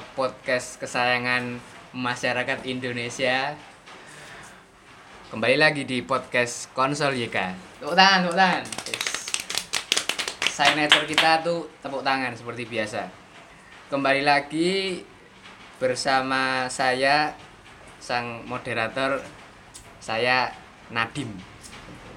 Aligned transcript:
Podcast 0.00 0.80
kesayangan 0.80 1.60
masyarakat 1.92 2.64
Indonesia. 2.64 3.52
Kembali 5.28 5.60
lagi 5.60 5.84
di 5.84 6.00
podcast 6.00 6.72
Konsol 6.72 7.20
YK. 7.20 7.36
Tepuk 7.80 7.92
tangan, 7.92 8.24
tepuk 8.24 8.36
tangan. 8.40 8.64
Yes. 8.88 9.04
Signature 10.48 11.04
kita 11.04 11.44
tuh 11.44 11.68
tepuk 11.84 12.00
tangan 12.00 12.32
seperti 12.32 12.64
biasa. 12.64 13.04
Kembali 13.92 14.24
lagi 14.24 15.04
bersama 15.76 16.64
saya 16.72 17.36
sang 18.00 18.48
moderator 18.48 19.20
saya 20.00 20.48
Nadim. 20.88 21.28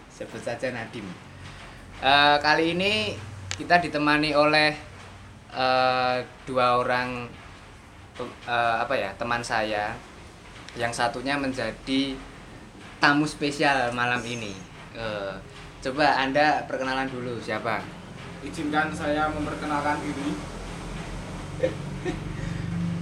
Sebut 0.08 0.40
saja 0.40 0.72
Nadim. 0.72 1.04
Eh, 2.00 2.38
kali 2.40 2.76
ini 2.76 3.16
kita 3.60 3.84
ditemani 3.84 4.32
oleh 4.32 4.72
eh, 5.52 6.18
dua 6.48 6.80
orang 6.80 7.44
eh, 8.18 8.28
apa 8.78 8.94
ya 8.94 9.10
teman 9.16 9.40
saya 9.40 9.92
yang 10.74 10.90
satunya 10.90 11.36
menjadi 11.36 12.16
tamu 12.98 13.24
spesial 13.24 13.92
malam 13.92 14.22
ini 14.22 14.54
Eh, 14.92 15.34
coba 15.82 16.08
anda 16.18 16.64
perkenalan 16.64 17.04
dulu 17.06 17.36
siapa 17.38 17.84
Izinkan 18.40 18.88
saya 18.90 19.28
memperkenalkan 19.28 20.00
diri. 20.00 20.32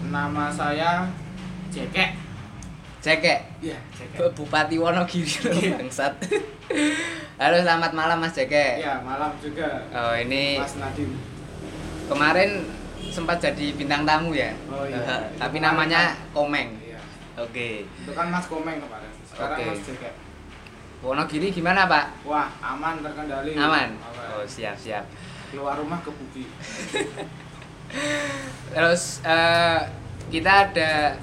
Nama 0.06 0.46
saya. 0.48 1.06
Cekek 3.04 3.60
Iya, 3.60 3.76
Jekek. 3.92 4.32
Bupati 4.32 4.80
Wonogiri 4.80 5.36
loh, 5.44 5.54
bangsat 5.76 6.14
halo 7.36 7.58
selamat 7.60 7.92
malam 7.92 8.18
Mas 8.18 8.32
Cekek 8.32 8.80
Iya, 8.80 9.04
malam 9.04 9.36
juga. 9.38 9.84
oh 9.92 10.16
ini 10.16 10.56
Mas 10.56 10.80
Nadim. 10.80 11.12
kemarin 12.08 12.64
sempat 13.06 13.38
jadi 13.38 13.70
bintang 13.74 14.02
tamu 14.04 14.32
ya 14.32 14.50
Oh, 14.66 14.82
iya. 14.84 14.96
Itu 14.96 15.12
tapi 15.36 15.58
namanya 15.60 16.12
kan- 16.12 16.16
Komeng 16.32 16.68
Iya. 16.80 17.00
oke 17.36 17.68
Itu 17.84 18.12
kan 18.12 18.28
Mas 18.28 18.46
Komeng 18.46 18.78
kemarin. 18.78 19.10
Sekarang 19.26 19.56
Oke. 19.56 19.64
Mas 19.68 19.80
Jekek. 19.82 20.14
Wonogiri 21.00 21.48
gimana 21.50 21.86
Pak 21.86 22.06
Wah, 22.24 22.48
aman 22.62 23.00
terkendali. 23.00 23.52
aman 23.54 23.90
Aman. 23.92 24.24
oh 24.34 24.44
siap 24.46 24.74
siap 24.76 25.04
Keluar 25.50 25.76
rumah 25.76 26.00
ke 26.00 26.08
Buki. 26.10 26.44
terus 28.72 29.20
eh, 29.22 29.80
kita 30.30 30.50
ada 30.66 31.14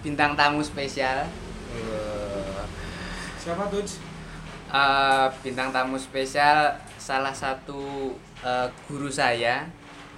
bintang 0.00 0.32
tamu 0.34 0.60
spesial 0.60 1.24
Siapa 3.34 3.66
tuh? 3.66 3.82
eh, 4.68 5.26
bintang 5.40 5.68
tamu 5.68 5.96
spesial 5.96 6.70
salah 6.94 7.32
satu 7.32 8.12
eh, 8.40 8.66
guru 8.84 9.06
saya 9.06 9.62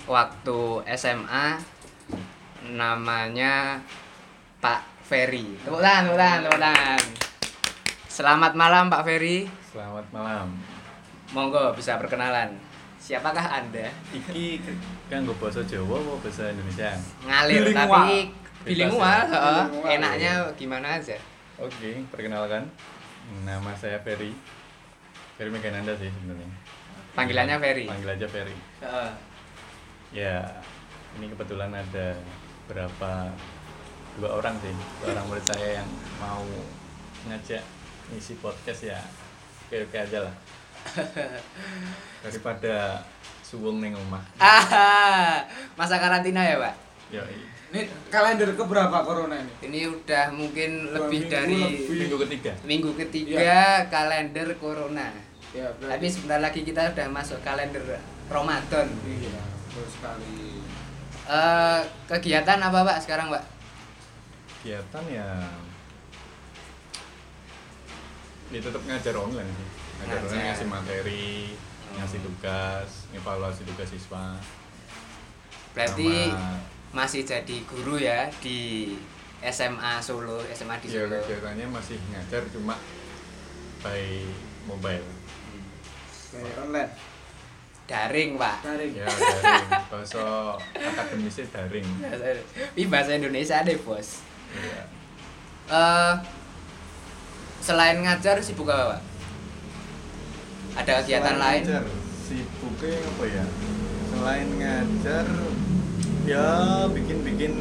waktu 0.04 0.58
SMA 0.94 1.56
namanya 2.66 3.80
Pak 4.58 4.80
Ferry 5.02 5.56
tepuk 5.58 5.80
tangan 5.80 6.04
tepuk 6.06 6.18
tangan 6.18 6.40
tepuk 6.42 6.60
tangan 6.60 7.00
selamat 8.06 8.52
malam 8.54 8.84
Pak 8.88 9.02
Ferry 9.02 9.48
Selamat 9.64 10.06
malam. 10.10 10.48
monggo 11.30 11.74
bisa 11.74 11.96
perkenalan 11.96 12.54
siapakah 12.96 13.42
anda 13.54 13.90
Iki 14.10 14.62
kan 15.06 15.24
gue 15.24 15.36
bahasa 15.36 15.60
Jawa 15.62 15.98
apa 15.98 16.12
bahasa 16.22 16.44
Indonesia? 16.48 16.90
ngalir 17.22 17.62
Bilingual. 17.64 17.88
tapi 17.90 18.16
bilingual 18.64 19.02
ya? 19.02 19.28
heeh. 19.28 19.62
Bilingual, 19.66 19.92
enaknya 19.92 20.32
gimana 20.54 20.88
aja 20.94 21.16
Oke, 21.54 22.02
perkenalkan. 22.10 22.66
Nama 23.46 23.70
saya 23.78 23.94
Ferry. 24.02 24.34
Ferry 25.38 25.54
Megananda 25.54 25.94
sih 25.94 26.10
sebenarnya. 26.10 26.50
Panggilannya 27.14 27.56
Ferry? 27.62 27.86
Panggil 27.86 28.10
aja 28.10 28.26
Ferry. 28.26 28.56
Heeh. 28.82 29.10
Ya, 30.14 30.46
ini 31.18 31.26
kebetulan 31.26 31.74
ada 31.74 32.14
berapa 32.70 33.34
dua 34.14 34.30
orang 34.38 34.54
sih, 34.62 34.70
dua 35.02 35.10
orang 35.10 35.26
murid 35.26 35.42
saya 35.44 35.82
yang 35.82 35.88
mau 36.22 36.46
ngajak 37.26 37.62
ngisi 38.14 38.38
podcast 38.38 38.86
ya. 38.86 39.00
Oke 39.66 39.82
oke 39.82 39.96
aja 39.98 40.30
lah. 40.30 40.34
Daripada 42.24 43.02
suwung 43.42 43.82
neng 43.82 43.98
rumah. 43.98 44.22
Ah, 44.38 45.42
masa 45.78 45.98
karantina 45.98 46.46
ya 46.46 46.62
pak 46.62 46.74
Yoi. 47.10 47.36
Ini 47.74 47.80
kalender 48.06 48.54
keberapa 48.54 49.02
corona 49.02 49.34
ini? 49.34 49.50
ini 49.66 49.80
udah 49.90 50.30
mungkin 50.30 50.94
Dua 50.94 51.10
lebih 51.10 51.26
minggu 51.26 51.32
dari 51.32 51.58
lebih. 51.58 51.90
Minggu 51.98 52.16
ketiga. 52.22 52.52
minggu 52.62 52.90
ketiga 52.94 53.50
kalender 53.90 54.48
corona 54.62 55.10
Ya, 55.50 55.70
tapi 55.70 56.06
sebentar 56.06 56.38
lagi 56.38 56.62
kita 56.62 56.94
udah 56.94 57.06
masuk 57.10 57.38
kalender 57.42 57.82
Ramadan 58.26 58.86
Iya, 59.02 59.38
betul 59.74 59.90
sekali. 59.90 60.62
Eh, 61.24 61.80
kegiatan 62.06 62.60
apa 62.60 62.78
pak 62.84 62.98
sekarang 63.00 63.26
pak? 63.28 63.42
Kegiatan 64.60 65.04
ya 65.10 65.28
ya 68.48 68.60
tetap 68.62 68.82
ngajar 68.86 69.14
online 69.16 69.50
sih. 69.50 69.68
Ngajar 69.98 70.18
online 70.22 70.46
ngasih 70.46 70.68
materi 70.68 71.28
Oh. 71.84 71.98
ngasih 71.98 72.20
tugas 72.22 72.90
evaluasi 73.10 73.62
tugas 73.64 73.88
siswa. 73.88 74.38
Berarti 75.72 76.30
Sama- 76.30 76.62
masih 76.94 77.22
jadi 77.22 77.56
guru 77.64 77.98
ya 77.98 78.30
di 78.38 78.94
SMA 79.42 79.98
Solo 79.98 80.38
SMA 80.48 80.78
di 80.78 80.86
ya 80.88 81.02
Solo? 81.02 81.18
kegiatannya 81.20 81.66
masih 81.68 81.98
ngajar 82.08 82.42
cuma 82.50 82.78
by 83.80 84.22
mobile. 84.64 85.06
Kayak 86.30 86.62
online. 86.62 86.92
Daring 87.84 88.40
pak 88.40 88.64
Daring. 88.64 88.92
ya 88.96 89.04
daring 89.04 89.68
bahasa 89.92 90.24
akademisnya 90.72 91.46
daring 91.52 91.86
ini 92.76 92.84
bahasa 92.88 93.10
Indonesia 93.12 93.60
deh 93.60 93.76
bos 93.76 94.24
ya. 94.56 94.82
eh 95.68 96.14
selain 97.60 98.00
ngajar 98.00 98.36
sibuk 98.40 98.68
apa 98.68 98.96
pak? 98.96 99.02
Ada 100.74 101.00
kegiatan 101.00 101.38
Selain 101.38 101.40
lain? 101.40 101.62
ngajar, 101.64 101.84
sibuknya 102.20 102.96
apa 103.00 103.24
ya 103.24 103.44
selain 104.10 104.48
ngajar 104.60 105.26
ya 106.24 106.48
bikin-bikin 106.92 107.52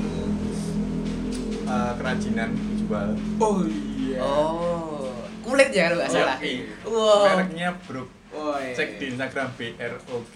uh, 1.63 1.91
kerajinan 1.95 2.51
jual 2.79 3.09
Oh 3.39 3.63
iya. 3.63 4.19
Oh, 4.19 5.07
kulit 5.39 5.71
ya 5.71 5.87
kalau 5.87 6.03
nggak 6.03 6.11
salah. 6.11 6.37
Yoi. 6.43 6.55
Wow. 6.83 7.23
mereknya 7.27 7.69
Brook 7.87 8.09
Iya. 8.33 8.73
cek 8.73 8.89
di 8.97 9.05
Instagram 9.09 9.47
BROG 9.53 10.35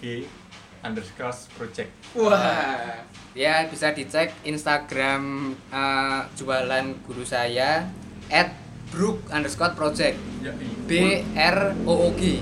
underscore 0.78 1.34
project 1.54 1.90
Wah. 2.14 3.02
Ya 3.34 3.66
bisa 3.66 3.90
dicek 3.90 4.30
Instagram 4.42 5.22
eh, 5.68 6.20
jualan 6.34 6.86
guru 7.02 7.22
saya 7.22 7.90
at 8.30 8.54
brook 8.88 9.26
underscore 9.28 9.74
project 9.74 10.16
ya 10.38 10.54
B 10.86 10.92
R 11.34 11.74
O 11.84 12.08
O 12.08 12.14
G 12.14 12.38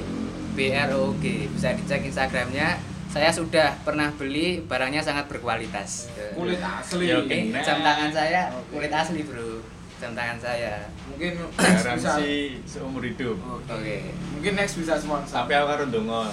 B 0.52 0.70
R 0.70 0.92
O 0.92 1.10
O 1.10 1.16
G 1.16 1.48
bisa 1.48 1.72
dicek 1.72 2.04
Instagramnya. 2.04 2.76
Saya 3.06 3.32
sudah 3.32 3.72
pernah 3.80 4.12
beli 4.12 4.60
barangnya 4.60 5.00
sangat 5.00 5.24
berkualitas. 5.26 6.12
Kulit 6.36 6.60
asli. 6.60 7.08
Ya, 7.08 7.16
Ini 7.18 7.48
Nah. 7.48 7.64
jam 7.64 7.80
tangan 7.80 8.12
saya 8.12 8.52
Oke. 8.52 8.76
kulit 8.76 8.92
asli 8.92 9.24
bro. 9.24 9.64
Jam 9.96 10.12
tangan 10.12 10.36
saya. 10.36 10.84
Mungkin 11.06 11.32
next 11.38 11.56
bisa. 11.56 11.72
garansi 11.96 12.30
seumur 12.62 13.00
hidup 13.00 13.36
Oke. 13.40 13.72
Oke. 13.72 13.96
Mungkin 14.30 14.52
next 14.54 14.76
bisa 14.76 14.94
sponsor. 14.94 15.40
sampai 15.40 15.56
aku 15.56 15.66
karo 15.66 15.84
ndonga 15.86 16.28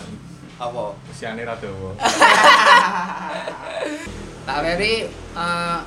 Apa? 0.56 0.94
usiane 1.07 1.42
ra 1.42 1.56
dawa 1.56 1.92
Pak 4.44 4.57
Ferry 4.60 5.07
eh, 5.10 5.77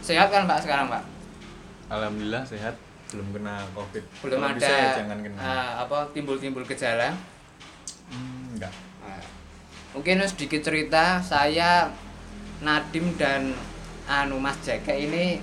sehat 0.00 0.28
kan 0.28 0.44
Pak 0.44 0.60
sekarang 0.60 0.86
Pak? 0.86 1.02
alhamdulillah 1.88 2.40
sehat 2.42 2.76
belum 3.08 3.28
kena 3.30 3.60
covid 3.72 4.04
Belum 4.20 4.38
Kalau 4.38 4.48
ada 4.48 4.56
bisa 4.56 4.72
ya 4.72 4.90
jangan 4.94 5.18
kena 5.20 5.36
eh, 5.38 5.70
apa 5.78 5.98
timbul-timbul 6.12 6.64
gejala. 6.64 7.12
Hmm, 8.06 8.52
enggak 8.52 8.72
Nah, 9.02 9.24
mungkin 9.92 10.22
sedikit 10.22 10.62
cerita 10.62 11.18
saya 11.18 11.90
Nadim 12.60 13.16
dan 13.16 13.52
anu 14.04 14.38
Mas 14.38 14.56
Jeke 14.60 14.94
ini 14.94 15.42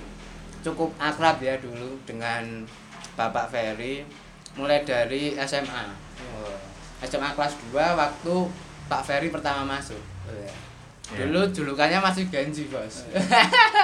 cukup 0.60 0.92
akrab 0.96 1.40
ya 1.40 1.56
dulu 1.58 1.96
dengan 2.04 2.64
Bapak 3.16 3.48
Ferry 3.48 4.04
mulai 4.56 4.82
dari 4.82 5.36
SMA. 5.40 5.84
Oh, 6.36 6.54
SMA 7.04 7.32
kelas 7.32 7.54
2 7.70 7.76
waktu 7.76 8.34
Pak 8.90 9.02
Ferry 9.04 9.28
pertama 9.30 9.78
masuk. 9.78 10.00
Oh, 10.26 10.34
ya. 10.34 10.50
Ya. 11.10 11.26
Dulu 11.26 11.50
julukannya 11.50 11.98
masih 11.98 12.30
Genji, 12.30 12.70
Bos. 12.70 13.06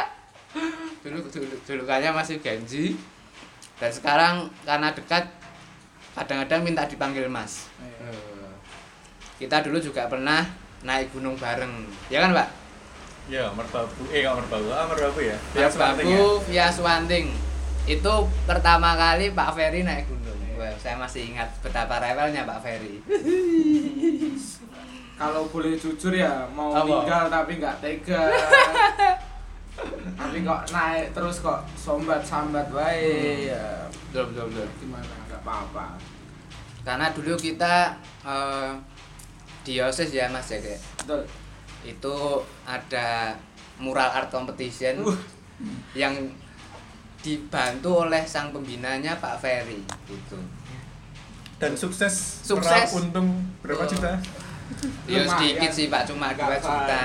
dulu 1.03 1.19
julu- 1.27 1.61
julukannya 1.67 2.11
masih 2.15 2.39
Genji. 2.39 2.95
Dan 3.77 3.91
sekarang 3.93 4.49
karena 4.65 4.89
dekat 4.95 5.27
kadang-kadang 6.17 6.65
minta 6.65 6.89
dipanggil 6.89 7.29
Mas. 7.29 7.69
Iya. 7.79 8.09
Eh, 8.11 8.53
kita 9.37 9.61
dulu 9.61 9.77
juga 9.77 10.09
pernah 10.09 10.43
naik 10.81 11.13
gunung 11.13 11.37
bareng 11.37 11.89
ya 12.09 12.23
kan 12.25 12.31
pak 12.33 12.49
ya 13.27 13.51
merbabu 13.51 14.07
eh 14.15 14.23
kok 14.23 14.39
merbabu 14.39 14.69
ah 14.71 14.87
merbabu 14.87 15.19
ya? 15.19 15.35
Mas 15.55 15.75
Swanting 15.75 16.07
ya? 16.07 16.19
Via 16.47 16.67
Swanting 16.71 17.27
itu 17.87 18.15
pertama 18.47 18.95
kali 18.95 19.35
Pak 19.35 19.51
Ferry 19.55 19.83
naik 19.87 20.07
gunung. 20.11 20.35
Wah, 20.59 20.73
saya 20.81 20.97
masih 20.97 21.35
ingat 21.35 21.47
betapa 21.63 22.01
rewelnya 22.03 22.49
Pak 22.49 22.59
Ferry. 22.65 23.03
Kalau 25.21 25.49
boleh 25.49 25.81
jujur 25.81 26.13
ya 26.13 26.45
mau 26.53 26.73
Apa? 26.73 26.85
meninggal 26.85 27.25
tapi 27.29 27.53
nggak 27.61 27.77
tega. 27.83 28.23
Tapi 30.17 30.41
kok 30.41 30.63
naik 30.73 31.13
terus 31.13 31.45
kok 31.45 31.61
sombat 31.77 32.25
sambat 32.25 32.73
wae 32.73 33.53
ya. 33.53 33.85
Betul 34.09 34.33
betul 34.33 34.45
betul. 34.49 34.69
Gimana? 34.81 35.15
Nggak 35.29 35.41
apa-apa. 35.45 35.87
Karena 36.81 37.13
dulu 37.13 37.37
kita 37.37 37.93
eh, 38.25 38.73
di 39.61 39.77
OSIS 39.77 40.17
ya 40.17 40.33
Mas 40.33 40.49
ya 40.49 40.65
kayak 40.65 40.81
betul 41.05 41.21
itu 41.87 42.17
ada 42.65 43.33
mural 43.79 44.11
art 44.11 44.29
competition 44.29 45.01
Uh. 45.03 45.17
yang 45.95 46.13
dibantu 47.19 48.05
oleh 48.05 48.23
sang 48.23 48.51
pembinanya 48.51 49.17
Pak 49.17 49.41
Ferry 49.41 49.81
gitu. 50.05 50.37
dan 51.57 51.73
sukses, 51.73 52.45
Sukses. 52.45 52.93
untung 52.93 53.33
berapa 53.59 53.81
Oh. 53.81 53.89
juta 53.89 54.13
Ya 55.07 55.23
sedikit 55.25 55.71
sih 55.71 55.87
Pak, 55.87 56.05
cuma 56.05 56.35
2 56.35 56.59
juta. 56.59 56.99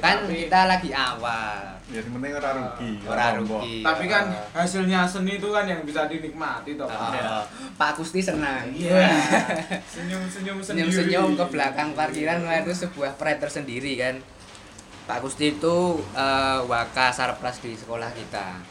Kan 0.00 0.24
tapi- 0.24 0.42
kita 0.42 0.60
lagi 0.66 0.90
awal. 0.90 1.73
Ya 1.84 2.00
yang 2.00 2.16
penting 2.16 2.32
orang 2.32 2.56
rugi 2.56 2.92
Orang 3.04 3.32
rugi. 3.44 3.84
tapi 3.84 4.04
kan 4.08 4.24
hasilnya 4.50 5.04
seni 5.04 5.36
itu 5.36 5.48
kan 5.52 5.68
yang 5.68 5.84
bisa 5.84 6.08
dinikmati 6.08 6.80
toh 6.80 6.88
Pak. 6.88 7.12
eh, 7.12 7.44
Pak 7.76 7.92
Kusti 8.00 8.24
senang. 8.24 8.72
Iya. 8.72 9.04
Senyum-senyum 9.94 10.64
sendiri. 10.64 10.88
Senyum-senyum 10.88 11.36
ke 11.36 11.44
belakang 11.52 11.92
parkiran 11.92 12.40
itu 12.40 12.72
sebuah 12.72 13.20
pride 13.20 13.36
tersendiri 13.38 14.00
kan. 14.00 14.16
Pak 15.04 15.20
Kusti 15.20 15.52
itu 15.52 15.76
eh, 16.16 16.58
waka 16.64 17.12
sarpras 17.12 17.60
di 17.60 17.76
sekolah 17.76 18.08
kita. 18.16 18.64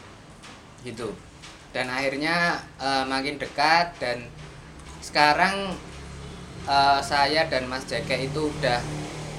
Gitu. 0.82 1.14
Dan 1.70 1.86
akhirnya 1.88 2.58
eh, 2.76 3.04
makin 3.06 3.38
dekat 3.38 3.94
dan 3.96 4.26
sekarang 4.98 5.70
eh, 6.66 6.98
saya 6.98 7.46
dan 7.46 7.70
Mas 7.70 7.86
Jeke 7.86 8.26
itu 8.26 8.50
udah 8.50 8.82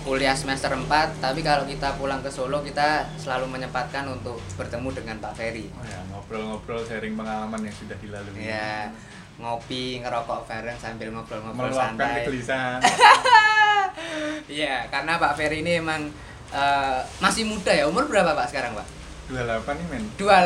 kuliah 0.05 0.37
semester 0.37 0.69
4 0.69 0.85
tapi 1.17 1.41
kalau 1.41 1.65
kita 1.65 1.97
pulang 1.97 2.21
ke 2.21 2.29
Solo 2.29 2.61
kita 2.61 3.09
selalu 3.17 3.49
menyempatkan 3.49 4.05
untuk 4.05 4.37
bertemu 4.53 4.93
dengan 4.93 5.17
Pak 5.17 5.33
Ferry. 5.33 5.65
Oh 5.73 5.81
ya, 5.81 5.97
ngobrol-ngobrol 6.07 6.85
sharing 6.85 7.17
pengalaman 7.17 7.57
yang 7.59 7.73
sudah 7.73 7.97
dilalui 7.97 8.37
Ya, 8.37 8.93
ngopi, 9.35 9.99
ngerokok 9.99 10.45
bareng 10.45 10.77
sambil 10.77 11.09
ngobrol-ngobrol 11.09 11.73
santai. 11.73 12.21
kegelisahan 12.21 12.79
Iya, 14.47 14.85
karena 14.87 15.17
Pak 15.17 15.33
Ferry 15.33 15.65
ini 15.65 15.81
emang 15.81 16.05
eh, 16.51 16.99
masih 17.17 17.43
muda 17.43 17.73
ya. 17.73 17.89
Umur 17.89 18.05
berapa 18.05 18.31
Pak 18.31 18.53
sekarang, 18.53 18.77
Pak? 18.77 18.85
28 19.25 19.41
nih 19.73 19.85
men 19.89 20.03
28. 20.13 20.21
Tua 20.21 20.37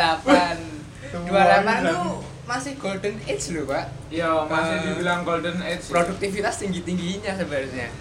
28 1.20 1.68
ini 1.68 1.92
tuh 1.92 2.16
masih 2.48 2.74
golden 2.80 3.16
age 3.28 3.46
loh, 3.52 3.66
Pak. 3.68 3.86
Iya, 4.08 4.30
masih 4.48 4.74
Eh, 4.74 4.82
dibilang 4.88 5.22
golden 5.22 5.60
age. 5.60 5.92
Produktivitas 5.92 6.56
tinggi-tingginya 6.58 7.36
sebenarnya. 7.36 7.92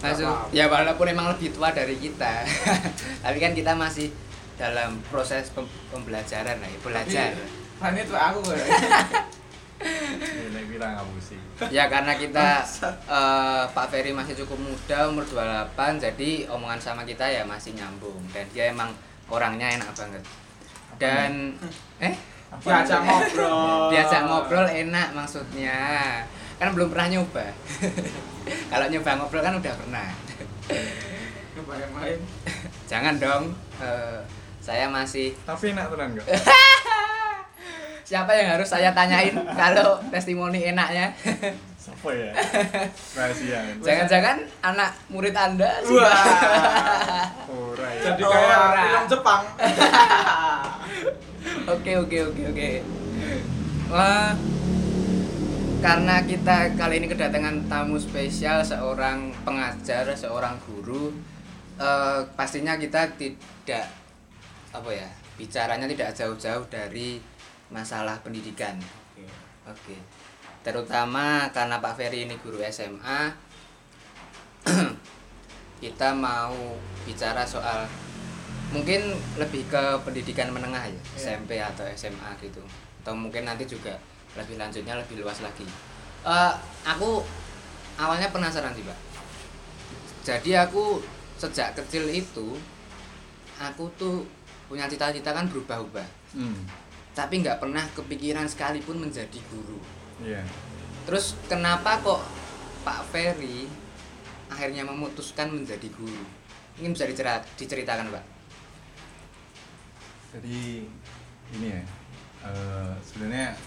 Masuk 0.00 0.32
ya 0.56 0.64
walaupun 0.66 1.06
emang 1.12 1.28
lebih 1.36 1.52
tua 1.52 1.70
dari 1.70 1.96
kita. 2.00 2.44
Tapi 3.24 3.38
kan 3.38 3.52
kita 3.52 3.76
masih 3.76 4.08
dalam 4.56 5.00
proses 5.08 5.52
pem- 5.52 5.68
pembelajaran 5.92 6.56
lah, 6.60 6.68
ya, 6.68 6.78
belajar. 6.84 7.30
Pan 7.80 7.96
itu 7.96 8.12
aku 8.12 8.40
ngapusi 10.80 11.36
ya 11.72 11.88
karena 11.88 12.12
kita 12.16 12.60
eh, 13.08 13.64
Pak 13.72 13.86
Ferry 13.88 14.12
masih 14.12 14.36
cukup 14.44 14.60
muda 14.60 15.08
umur 15.08 15.24
28 15.24 15.96
jadi 15.96 16.30
omongan 16.52 16.80
sama 16.80 17.02
kita 17.08 17.24
ya 17.24 17.44
masih 17.48 17.72
nyambung. 17.72 18.20
Dan 18.32 18.44
dia 18.52 18.68
emang 18.72 18.92
orangnya 19.32 19.80
enak 19.80 19.88
banget. 19.96 20.22
Dan 21.00 21.56
eh? 22.00 22.14
Diajak 22.50 23.06
ngobrol. 23.06 23.94
diajak 23.94 24.22
ngobrol 24.26 24.66
enak 24.66 25.14
maksudnya 25.14 25.78
kan 26.60 26.70
belum 26.70 26.92
pernah 26.92 27.08
nyoba 27.10 27.44
kalau 28.72 28.86
nyoba 28.86 29.10
ngobrol 29.16 29.40
kan 29.40 29.56
udah 29.56 29.72
pernah 29.74 30.08
Coba 31.50 31.72
yang 31.74 31.92
lain. 31.92 32.20
jangan 32.84 33.14
dong 33.16 33.44
eh, 33.80 34.20
saya 34.60 34.86
masih 34.86 35.32
tapi 35.48 35.72
enak 35.72 35.88
tenan 35.88 36.14
kok 36.14 36.26
siapa 38.02 38.30
yang 38.32 38.54
harus 38.54 38.66
saya 38.66 38.90
tanyain 38.90 39.32
kalau 39.50 39.98
testimoni 40.08 40.68
enaknya 40.68 41.14
siapa 41.74 42.10
ya 42.10 42.30
rahasia 43.14 43.60
jangan-jangan 43.80 44.36
anak 44.60 44.90
murid 45.08 45.32
anda. 45.32 45.80
Pak? 45.80 45.88
ora 47.48 47.88
ya 47.88 48.02
Jadi 48.04 48.22
kayak 48.22 48.58
ora. 48.58 48.82
film 48.82 49.04
Jepang. 49.06 49.42
Oke 51.66 51.92
oke 51.96 52.18
oke 52.26 52.42
oke. 52.50 52.70
Wah, 53.88 54.34
karena 55.80 56.20
kita 56.28 56.76
kali 56.76 57.00
ini 57.00 57.08
kedatangan 57.08 57.64
tamu 57.64 57.96
spesial 57.96 58.60
seorang 58.60 59.32
pengajar, 59.48 60.04
seorang 60.12 60.60
guru, 60.68 61.08
eh, 61.80 62.20
pastinya 62.36 62.76
kita 62.76 63.08
tidak 63.16 63.88
apa 64.76 64.90
ya 64.92 65.08
bicaranya 65.40 65.88
tidak 65.88 66.12
jauh-jauh 66.12 66.68
dari 66.68 67.16
masalah 67.72 68.20
pendidikan. 68.20 68.76
Oke. 69.64 69.96
Terutama 70.60 71.48
karena 71.48 71.80
Pak 71.80 71.96
Ferry 71.96 72.28
ini 72.28 72.36
guru 72.44 72.60
SMA, 72.68 73.32
kita 75.82 76.12
mau 76.12 76.76
bicara 77.08 77.40
soal 77.48 77.88
mungkin 78.68 79.16
lebih 79.40 79.64
ke 79.72 79.84
pendidikan 80.04 80.52
menengah 80.52 80.84
ya, 80.84 81.00
SMP 81.16 81.56
atau 81.56 81.88
SMA 81.96 82.36
gitu. 82.44 82.60
Atau 83.00 83.16
mungkin 83.16 83.48
nanti 83.48 83.64
juga 83.64 83.96
lebih 84.38 84.56
lanjutnya 84.58 84.94
lebih 84.98 85.22
luas 85.22 85.42
lagi. 85.42 85.66
Eh, 86.26 86.52
aku 86.86 87.24
awalnya 87.98 88.30
penasaran 88.30 88.74
sih, 88.76 88.84
Pak. 88.84 88.98
Jadi 90.26 90.52
aku 90.54 91.00
sejak 91.40 91.72
kecil 91.72 92.04
itu 92.12 92.58
aku 93.56 93.88
tuh 93.96 94.28
punya 94.68 94.84
cita-cita 94.84 95.32
kan 95.32 95.48
berubah-ubah 95.48 96.04
hmm 96.36 96.90
tapi 97.10 97.42
nggak 97.42 97.58
pernah 97.58 97.82
kepikiran 97.90 98.46
sekalipun 98.46 99.02
menjadi 99.02 99.38
guru. 99.50 99.82
iya 100.22 100.46
Terus 101.04 101.34
kenapa 101.50 101.98
kok 102.00 102.22
Pak 102.86 103.02
Ferry 103.10 103.66
akhirnya 104.46 104.86
memutuskan 104.86 105.50
menjadi 105.50 105.90
guru? 105.90 106.22
Ini 106.78 106.86
bisa 106.94 107.04
dicerat, 107.10 107.42
diceritakan 107.58 108.14
Pak. 108.14 108.24
jadi 110.30 110.86
ini 111.58 111.66
ya 111.74 111.82
eh, 112.46 112.94
sebenarnya 113.02 113.58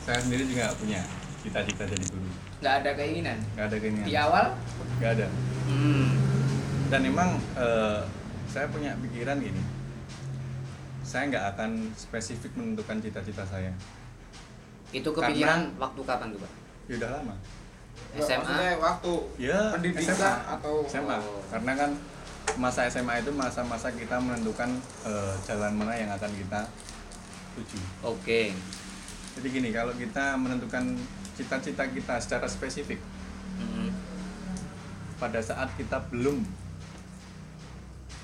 saya 0.00 0.18
sendiri 0.18 0.44
juga 0.44 0.72
punya 0.74 1.00
cita-cita 1.38 1.84
jadi 1.84 2.04
guru 2.06 2.28
Nggak 2.60 2.74
ada 2.76 2.90
keinginan. 2.92 3.38
nggak 3.54 3.66
ada 3.66 3.76
keinginan 3.78 4.06
Di 4.06 4.14
awal, 4.14 4.46
nggak 4.98 5.10
ada 5.14 5.26
hmm, 5.66 6.08
dan 6.88 7.00
emang 7.02 7.30
eh, 7.54 8.00
saya 8.46 8.66
punya 8.68 8.92
pikiran 8.98 9.38
gini 9.38 9.62
saya 11.00 11.26
nggak 11.26 11.44
akan 11.50 11.70
spesifik 11.94 12.52
menentukan 12.54 12.98
cita-cita 12.98 13.42
saya 13.42 13.72
itu 14.90 15.06
kepikiran 15.06 15.70
waktu 15.76 16.00
kapan 16.02 16.26
tuh 16.30 16.40
Pak? 16.40 16.52
ya 16.86 16.94
udah 16.98 17.10
lama 17.14 17.34
SMA? 18.12 18.42
Maksudnya 18.42 18.70
waktu 18.76 19.12
ya 19.38 19.58
pendidikan 19.70 20.02
SMA. 20.12 20.32
atau 20.50 20.74
SMA 20.84 21.16
Oh. 21.16 21.40
karena 21.48 21.72
kan 21.76 21.90
masa 22.58 22.80
SMA 22.84 23.22
itu 23.22 23.30
masa-masa 23.30 23.88
kita 23.88 24.18
menentukan 24.18 24.70
eh, 25.04 25.34
jalan 25.40 25.72
mana 25.72 25.94
yang 25.94 26.10
akan 26.10 26.30
kita 26.34 26.60
tuju 27.52 27.78
Oke. 28.04 28.50
Jadi 29.40 29.48
gini 29.48 29.68
kalau 29.72 29.96
kita 29.96 30.36
menentukan 30.36 31.00
cita-cita 31.32 31.88
kita 31.88 32.20
secara 32.20 32.44
spesifik 32.44 33.00
Hmm, 33.60 33.92
pada 35.20 35.36
saat 35.44 35.68
kita 35.76 36.00
belum 36.08 36.40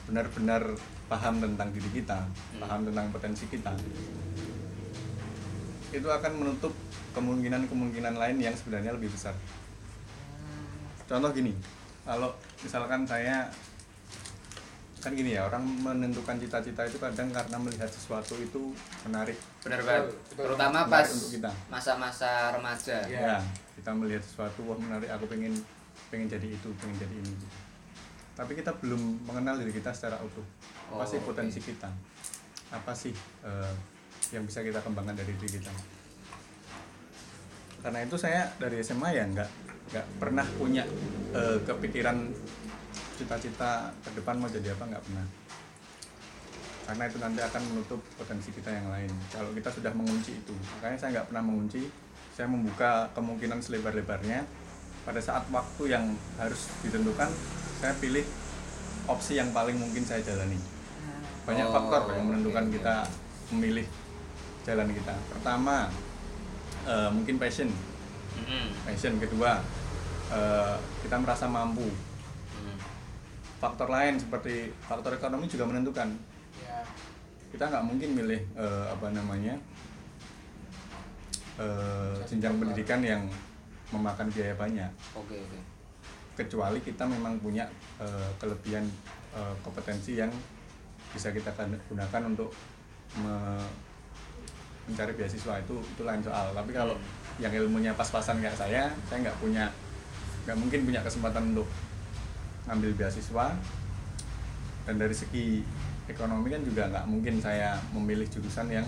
benar-benar 0.08 0.64
paham 1.12 1.42
tentang 1.42 1.68
diri 1.76 1.90
kita, 1.92 2.24
paham 2.56 2.88
tentang 2.88 3.12
potensi 3.12 3.44
kita, 3.50 3.74
itu 5.92 6.08
akan 6.08 6.32
menutup 6.40 6.72
kemungkinan-kemungkinan 7.12 8.14
lain 8.16 8.38
yang 8.40 8.54
sebenarnya 8.56 8.96
lebih 8.96 9.12
besar. 9.12 9.36
Contoh 11.06 11.30
gini, 11.34 11.52
kalau 12.06 12.32
misalkan 12.64 13.04
saya 13.04 13.50
kan 15.06 15.14
gini 15.14 15.30
ya 15.32 15.46
orang 15.46 15.62
menentukan 15.62 16.34
cita-cita 16.34 16.82
itu 16.82 16.98
kadang 16.98 17.30
karena 17.30 17.56
melihat 17.56 17.86
sesuatu 17.86 18.34
itu 18.36 18.74
menarik 19.02 19.38
Benar 19.62 19.78
banget. 19.80 20.10
Terutama 20.32 20.82
Menarik 20.82 20.90
pas 20.90 21.08
untuk 21.08 21.30
kita. 21.32 21.50
masa-masa 21.68 22.30
remaja. 22.50 22.98
Iya. 23.06 23.20
ya 23.22 23.38
kita 23.72 23.90
melihat 23.92 24.18
sesuatu 24.20 24.66
wah 24.66 24.74
menarik 24.74 25.06
aku 25.06 25.24
pengen 25.26 25.54
pengen 26.08 26.26
jadi 26.26 26.48
itu 26.48 26.68
pengen 26.76 26.98
jadi 26.98 27.14
ini 27.14 27.34
tapi 28.32 28.52
kita 28.52 28.74
belum 28.76 28.98
mengenal 29.24 29.56
diri 29.56 29.70
kita 29.70 29.94
secara 29.94 30.18
utuh 30.18 30.42
apa 30.88 30.98
Oh, 30.98 31.06
sih 31.06 31.18
potensi 31.20 31.56
kita 31.58 31.86
apa 32.68 32.92
sih 32.92 33.14
eh, 33.42 33.74
yang 34.28 34.42
bisa 34.42 34.58
kita 34.60 34.82
kembangkan 34.82 35.14
dari 35.14 35.32
diri 35.32 35.56
kita 35.56 35.70
karena 37.78 38.02
itu 38.02 38.16
saya 38.16 38.50
dari 38.56 38.82
SMA 38.82 39.08
ya 39.12 39.24
nggak 39.24 39.50
nggak 39.86 40.06
pernah 40.18 40.46
punya 40.52 40.82
eh, 41.30 41.58
kepikiran 41.62 42.16
cita-cita 43.16 43.90
ke 44.04 44.10
depan 44.14 44.36
mau 44.36 44.46
jadi 44.46 44.76
apa 44.76 44.84
nggak 44.86 45.02
pernah. 45.02 45.26
Karena 46.86 47.02
itu 47.10 47.18
nanti 47.18 47.40
akan 47.42 47.62
menutup 47.74 48.00
potensi 48.14 48.54
kita 48.54 48.70
yang 48.70 48.86
lain. 48.92 49.10
Kalau 49.34 49.50
kita 49.50 49.74
sudah 49.74 49.90
mengunci 49.90 50.38
itu 50.38 50.54
makanya 50.78 50.96
saya 51.00 51.10
nggak 51.18 51.26
pernah 51.32 51.42
mengunci. 51.42 51.82
Saya 52.36 52.46
membuka 52.52 53.10
kemungkinan 53.16 53.58
selebar-lebarnya. 53.64 54.44
Pada 55.02 55.22
saat 55.22 55.46
waktu 55.50 55.82
yang 55.90 56.04
harus 56.36 56.68
ditentukan 56.82 57.30
saya 57.78 57.94
pilih 57.98 58.26
opsi 59.06 59.38
yang 59.38 59.50
paling 59.54 59.78
mungkin 59.78 60.02
saya 60.02 60.20
jalani. 60.22 60.58
Banyak 61.46 61.66
Oh, 61.70 61.74
faktor 61.74 62.10
yang 62.18 62.26
menentukan 62.26 62.66
oke, 62.66 62.70
oke. 62.70 62.76
kita 62.78 62.94
memilih 63.54 63.86
jalan 64.66 64.90
kita. 64.90 65.14
Pertama 65.30 65.86
eh, 66.86 67.08
mungkin 67.14 67.38
passion. 67.38 67.70
Passion. 68.82 69.14
Kedua 69.22 69.62
eh, 70.34 70.76
kita 71.06 71.16
merasa 71.22 71.46
mampu. 71.46 71.86
Faktor 73.56 73.88
lain 73.88 74.20
seperti 74.20 74.68
faktor 74.84 75.16
ekonomi 75.16 75.48
juga 75.48 75.64
menentukan. 75.64 76.08
Ya. 76.56 76.80
kita 77.46 77.68
nggak 77.68 77.84
mungkin 77.84 78.10
milih 78.16 78.40
eh, 78.56 78.86
apa 78.90 79.12
namanya 79.12 79.54
eh, 81.56 82.16
jenjang 82.28 82.56
pendidikan 82.60 83.00
yang 83.00 83.22
memakan 83.92 84.28
biaya 84.32 84.52
banyak. 84.56 84.90
Oke 85.14 85.36
oke. 85.40 85.58
Kecuali 86.36 86.78
kita 86.84 87.08
memang 87.08 87.40
punya 87.40 87.64
eh, 87.96 88.30
kelebihan 88.36 88.84
eh, 89.32 89.54
kompetensi 89.64 90.20
yang 90.20 90.28
bisa 91.14 91.32
kita 91.32 91.48
kan- 91.54 91.80
gunakan 91.88 92.22
untuk 92.28 92.52
me- 93.20 93.70
mencari 94.86 95.12
beasiswa 95.16 95.58
itu 95.60 95.76
itu 95.80 96.02
lain 96.04 96.20
soal. 96.20 96.52
Tapi 96.52 96.70
kalau 96.76 96.96
yang 97.40 97.52
ilmunya 97.52 97.92
pas-pasan 97.96 98.40
kayak 98.40 98.56
saya 98.56 98.84
saya 99.08 99.18
nggak 99.24 99.38
punya 99.40 99.64
nggak 100.44 100.56
mungkin 100.56 100.80
punya 100.86 101.00
kesempatan 101.02 101.56
untuk 101.56 101.66
ngambil 102.66 102.90
beasiswa 102.98 103.54
dan 104.86 104.94
dari 104.98 105.14
segi 105.14 105.62
ekonomi 106.06 106.50
kan 106.50 106.62
juga 106.62 106.82
nggak 106.90 107.04
mungkin 107.10 107.34
saya 107.42 107.78
memilih 107.90 108.26
jurusan 108.30 108.70
yang 108.70 108.86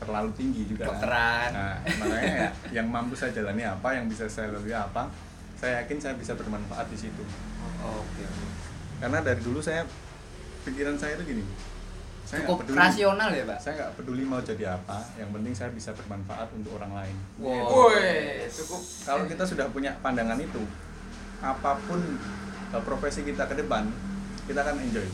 terlalu 0.00 0.32
tinggi 0.32 0.64
juga 0.64 0.88
kan. 0.88 0.96
Kedokteran. 0.96 1.48
nah 1.52 1.74
makanya 2.00 2.24
ya, 2.24 2.48
yang 2.80 2.86
mampu 2.88 3.12
saya 3.12 3.36
jalani 3.36 3.64
apa 3.68 3.88
yang 3.92 4.08
bisa 4.08 4.24
saya 4.28 4.48
lalui 4.52 4.72
apa 4.72 5.12
saya 5.60 5.84
yakin 5.84 6.00
saya 6.00 6.14
bisa 6.16 6.32
bermanfaat 6.36 6.88
di 6.88 6.96
situ 6.96 7.20
oke 7.84 8.22
oke. 8.24 8.46
karena 9.04 9.18
dari 9.20 9.40
dulu 9.44 9.60
saya 9.60 9.84
pikiran 10.64 10.96
saya 10.96 11.20
itu 11.20 11.36
gini 11.36 11.44
saya 12.24 12.44
nggak 12.44 12.48
cukup 12.48 12.58
peduli 12.64 12.78
rasional 12.80 13.28
ya 13.32 13.44
pak 13.44 13.58
saya 13.60 13.72
nggak 13.76 13.92
peduli 14.00 14.22
mau 14.24 14.40
jadi 14.40 14.64
apa 14.72 14.98
yang 15.20 15.28
penting 15.36 15.52
saya 15.52 15.70
bisa 15.72 15.90
bermanfaat 15.92 16.48
untuk 16.56 16.80
orang 16.80 16.92
lain 16.96 17.16
Wow. 17.40 17.92
Woi, 17.92 18.48
cukup 18.48 18.80
kalau 19.04 19.24
kita 19.28 19.44
sudah 19.44 19.66
punya 19.68 19.92
pandangan 20.00 20.40
itu 20.40 20.64
apa 21.40 21.76
pun 21.88 22.00
profesi 22.78 23.26
kita 23.26 23.50
ke 23.50 23.58
depan 23.58 23.90
kita 24.46 24.62
akan 24.62 24.78
enjoy. 24.78 25.06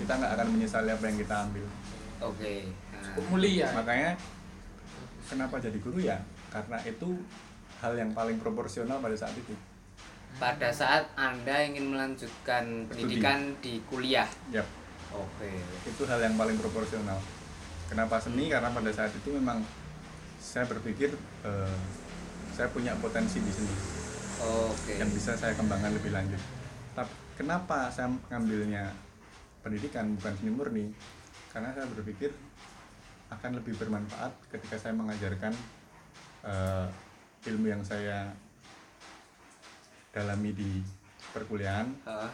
Kita 0.00 0.12
nggak 0.16 0.32
akan 0.36 0.46
menyesali 0.56 0.88
apa 0.88 1.04
yang 1.04 1.16
kita 1.20 1.34
ambil. 1.44 1.66
Oke 2.22 2.64
Nah, 2.92 3.18
cukup 3.18 3.24
mulia. 3.34 3.66
makanya 3.74 4.14
kenapa 5.26 5.58
jadi 5.58 5.78
guru 5.82 5.98
ya? 5.98 6.22
Karena 6.54 6.78
itu 6.86 7.18
hal 7.82 7.92
yang 7.98 8.14
paling 8.14 8.38
proporsional 8.38 9.02
pada 9.02 9.16
saat 9.18 9.34
itu. 9.34 9.50
Pada 10.38 10.70
saat 10.70 11.10
anda 11.18 11.60
ingin 11.66 11.90
melanjutkan 11.92 12.86
pendidikan 12.86 13.52
di 13.58 13.82
kuliah? 13.90 14.24
Yap, 14.54 14.64
oke. 15.12 15.50
Itu 15.82 16.06
hal 16.06 16.22
yang 16.22 16.38
paling 16.38 16.56
proporsional. 16.56 17.18
Kenapa 17.90 18.16
seni? 18.22 18.48
Karena 18.48 18.70
pada 18.70 18.88
saat 18.94 19.12
itu 19.12 19.28
memang 19.34 19.60
saya 20.38 20.64
berpikir 20.70 21.12
eh, 21.44 21.76
saya 22.54 22.70
punya 22.70 22.94
potensi 23.02 23.42
di 23.42 23.50
seni. 23.52 23.74
Oke. 24.40 24.96
Yang 24.96 25.10
bisa 25.20 25.34
saya 25.36 25.52
kembangkan 25.58 25.90
lebih 25.92 26.14
lanjut. 26.14 26.40
Tapi 26.92 27.08
kenapa 27.34 27.88
saya 27.88 28.12
ngambilnya 28.28 28.92
pendidikan 29.60 30.12
bukan 30.14 30.32
seni 30.34 30.50
murni? 30.50 30.86
Karena 31.48 31.72
saya 31.72 31.88
berpikir 31.88 32.32
akan 33.28 33.56
lebih 33.56 33.76
bermanfaat 33.76 34.28
ketika 34.50 34.76
saya 34.76 34.92
mengajarkan 34.92 35.52
eh, 36.42 36.86
ilmu 37.44 37.66
yang 37.66 37.80
saya 37.80 38.28
dalami 40.12 40.52
di 40.52 40.70
perkuliahan 41.32 41.88
Hah? 42.04 42.28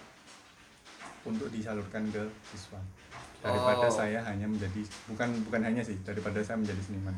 untuk 1.23 1.47
disalurkan 1.49 2.11
ke 2.11 2.23
siswa 2.45 2.83
daripada 3.39 3.87
Oh. 3.87 3.95
saya 3.95 4.19
hanya 4.25 4.51
menjadi 4.51 4.83
bukan 5.07 5.31
bukan 5.47 5.63
hanya 5.63 5.79
sih 5.81 5.95
daripada 6.03 6.43
saya 6.43 6.59
menjadi 6.59 6.83
seniman 6.83 7.15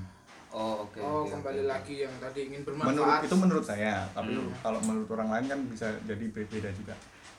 oh 0.53 0.85
oke 0.85 1.01
Oh, 1.01 1.25
oke, 1.25 1.33
kembali 1.33 1.65
oke. 1.65 1.71
lagi 1.73 1.95
yang 2.05 2.13
tadi 2.21 2.53
ingin 2.53 2.61
menurut 2.61 2.85
bermanfaat. 3.01 3.21
itu 3.25 3.37
menurut 3.39 3.65
saya 3.65 4.05
tapi 4.13 4.37
Hmm. 4.37 4.53
kalau 4.61 4.81
menurut 4.85 5.09
orang 5.11 5.29
lain 5.33 5.47
kan 5.49 5.61
bisa 5.65 5.89
jadi 6.05 6.25
beda 6.29 6.71
juga 6.77 6.93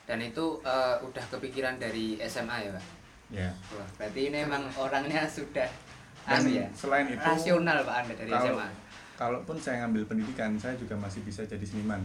dan 0.06 0.18
itu 0.18 0.58
eh, 0.66 0.96
udah 1.02 1.24
kepikiran 1.30 1.78
dari 1.78 2.18
SMA 2.26 2.68
ya 2.68 2.70
pak? 2.74 2.84
Ya. 3.32 3.50
Wah, 3.72 3.88
berarti 3.96 4.20
ini 4.28 4.44
emang 4.44 4.68
orangnya 4.76 5.24
sudah 5.24 5.64
Dan 6.22 6.38
anu 6.38 6.48
ya 6.54 6.66
selain 6.76 7.10
itu 7.10 7.18
rasional 7.18 7.82
pak 7.82 7.96
anda 8.06 8.14
dari 8.14 8.30
kalau, 8.30 8.46
SMA 8.54 8.68
kalaupun 9.22 9.56
saya 9.60 9.86
ngambil 9.86 10.02
pendidikan 10.10 10.50
saya 10.58 10.74
juga 10.74 10.98
masih 10.98 11.22
bisa 11.22 11.46
jadi 11.46 11.62
seniman. 11.62 12.02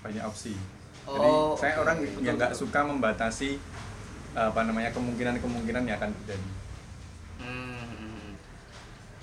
Banyak 0.00 0.24
opsi. 0.24 0.56
Jadi 1.04 1.28
Oh, 1.28 1.52
saya 1.52 1.76
orang 1.76 2.00
Betul, 2.00 2.24
yang 2.24 2.36
nggak 2.40 2.56
suka 2.56 2.80
membatasi 2.80 3.60
apa 4.32 4.64
namanya 4.64 4.88
kemungkinan-kemungkinan 4.96 5.84
yang 5.84 5.96
akan 6.00 6.10
terjadi. 6.24 6.48
Hmm, 7.38 7.76
hmm, 7.76 8.00
hmm. 8.00 8.32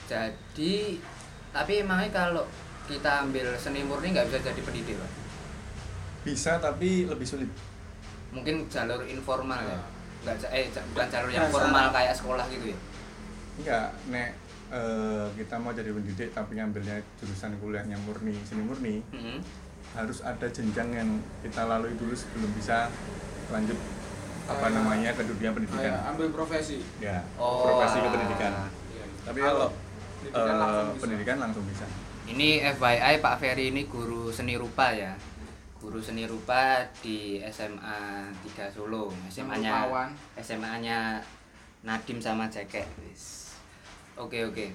jadi 0.06 0.74
tapi 1.52 1.84
emangnya 1.84 2.10
kalau 2.14 2.46
kita 2.86 3.28
ambil 3.28 3.52
seni 3.58 3.82
murni 3.84 4.14
nggak 4.14 4.30
bisa 4.30 4.40
jadi 4.46 4.62
pendidik 4.62 4.96
pak? 5.02 5.12
Bisa 6.22 6.52
tapi 6.62 7.10
lebih 7.10 7.26
sulit 7.26 7.50
mungkin 8.32 8.56
jalur 8.68 9.04
informal 9.04 9.60
ya 9.62 9.76
Ah. 9.76 9.84
nggak 10.24 10.36
ja- 10.38 10.52
eh 10.52 10.64
bukan 10.88 11.08
jalur 11.08 11.30
yang 11.30 11.48
formal 11.48 11.86
kayak 11.90 12.14
sekolah 12.14 12.46
gitu 12.48 12.66
ya 12.68 12.78
enggak 13.54 13.86
nek 14.08 14.30
eh, 14.70 15.26
kita 15.36 15.56
mau 15.58 15.72
jadi 15.72 15.90
pendidik 15.90 16.30
tapi 16.32 16.52
ngambilnya 16.54 16.98
jurusan 17.18 17.52
kuliahnya 17.58 17.98
murni 18.00 18.38
seni 18.42 18.62
murni 18.62 19.04
Hmm. 19.10 19.44
harus 19.92 20.22
ada 20.22 20.48
jenjang 20.48 20.90
yang 20.90 21.10
kita 21.42 21.66
lalui 21.66 21.92
dulu 21.94 22.14
sebelum 22.14 22.48
bisa 22.54 22.88
lanjut 23.50 23.76
apa 24.44 24.58
Kayak- 24.62 24.74
namanya 24.74 25.10
ke 25.12 25.24
dunia 25.26 25.40
Kayak 25.44 25.56
pendidikan 25.58 25.94
ambil 26.08 26.28
profesi. 26.32 26.80
ya 26.98 27.20
Oh, 27.36 27.68
profesi 27.68 27.98
ah. 27.98 28.04
kependidikan 28.06 28.52
Iya. 28.90 29.06
tapi 29.22 29.40
kalau 29.40 29.68
pendidikan 30.16 30.48
eh, 30.48 30.56
langsung 30.56 30.88
bisa. 30.88 31.02
pendidikan 31.02 31.38
langsung 31.40 31.66
bisa 31.66 31.86
Ini 32.24 32.50
FYI 32.72 33.20
Pak 33.20 33.36
Ferry 33.36 33.66
ini 33.68 33.84
guru 33.86 34.30
seni 34.30 34.56
rupa 34.56 34.88
ya. 34.90 35.12
Guru 35.82 35.98
seni 35.98 36.30
rupa 36.30 36.62
di 37.02 37.42
SMA 37.44 37.98
3 38.46 38.70
Solo. 38.70 39.10
SMA-nya. 39.28 39.90
SMA-nya 40.38 41.18
Nadim 41.82 42.22
sama 42.22 42.46
Cekek. 42.46 42.86
Wis. 43.02 43.58
Oke 44.14 44.46
oke. 44.46 44.70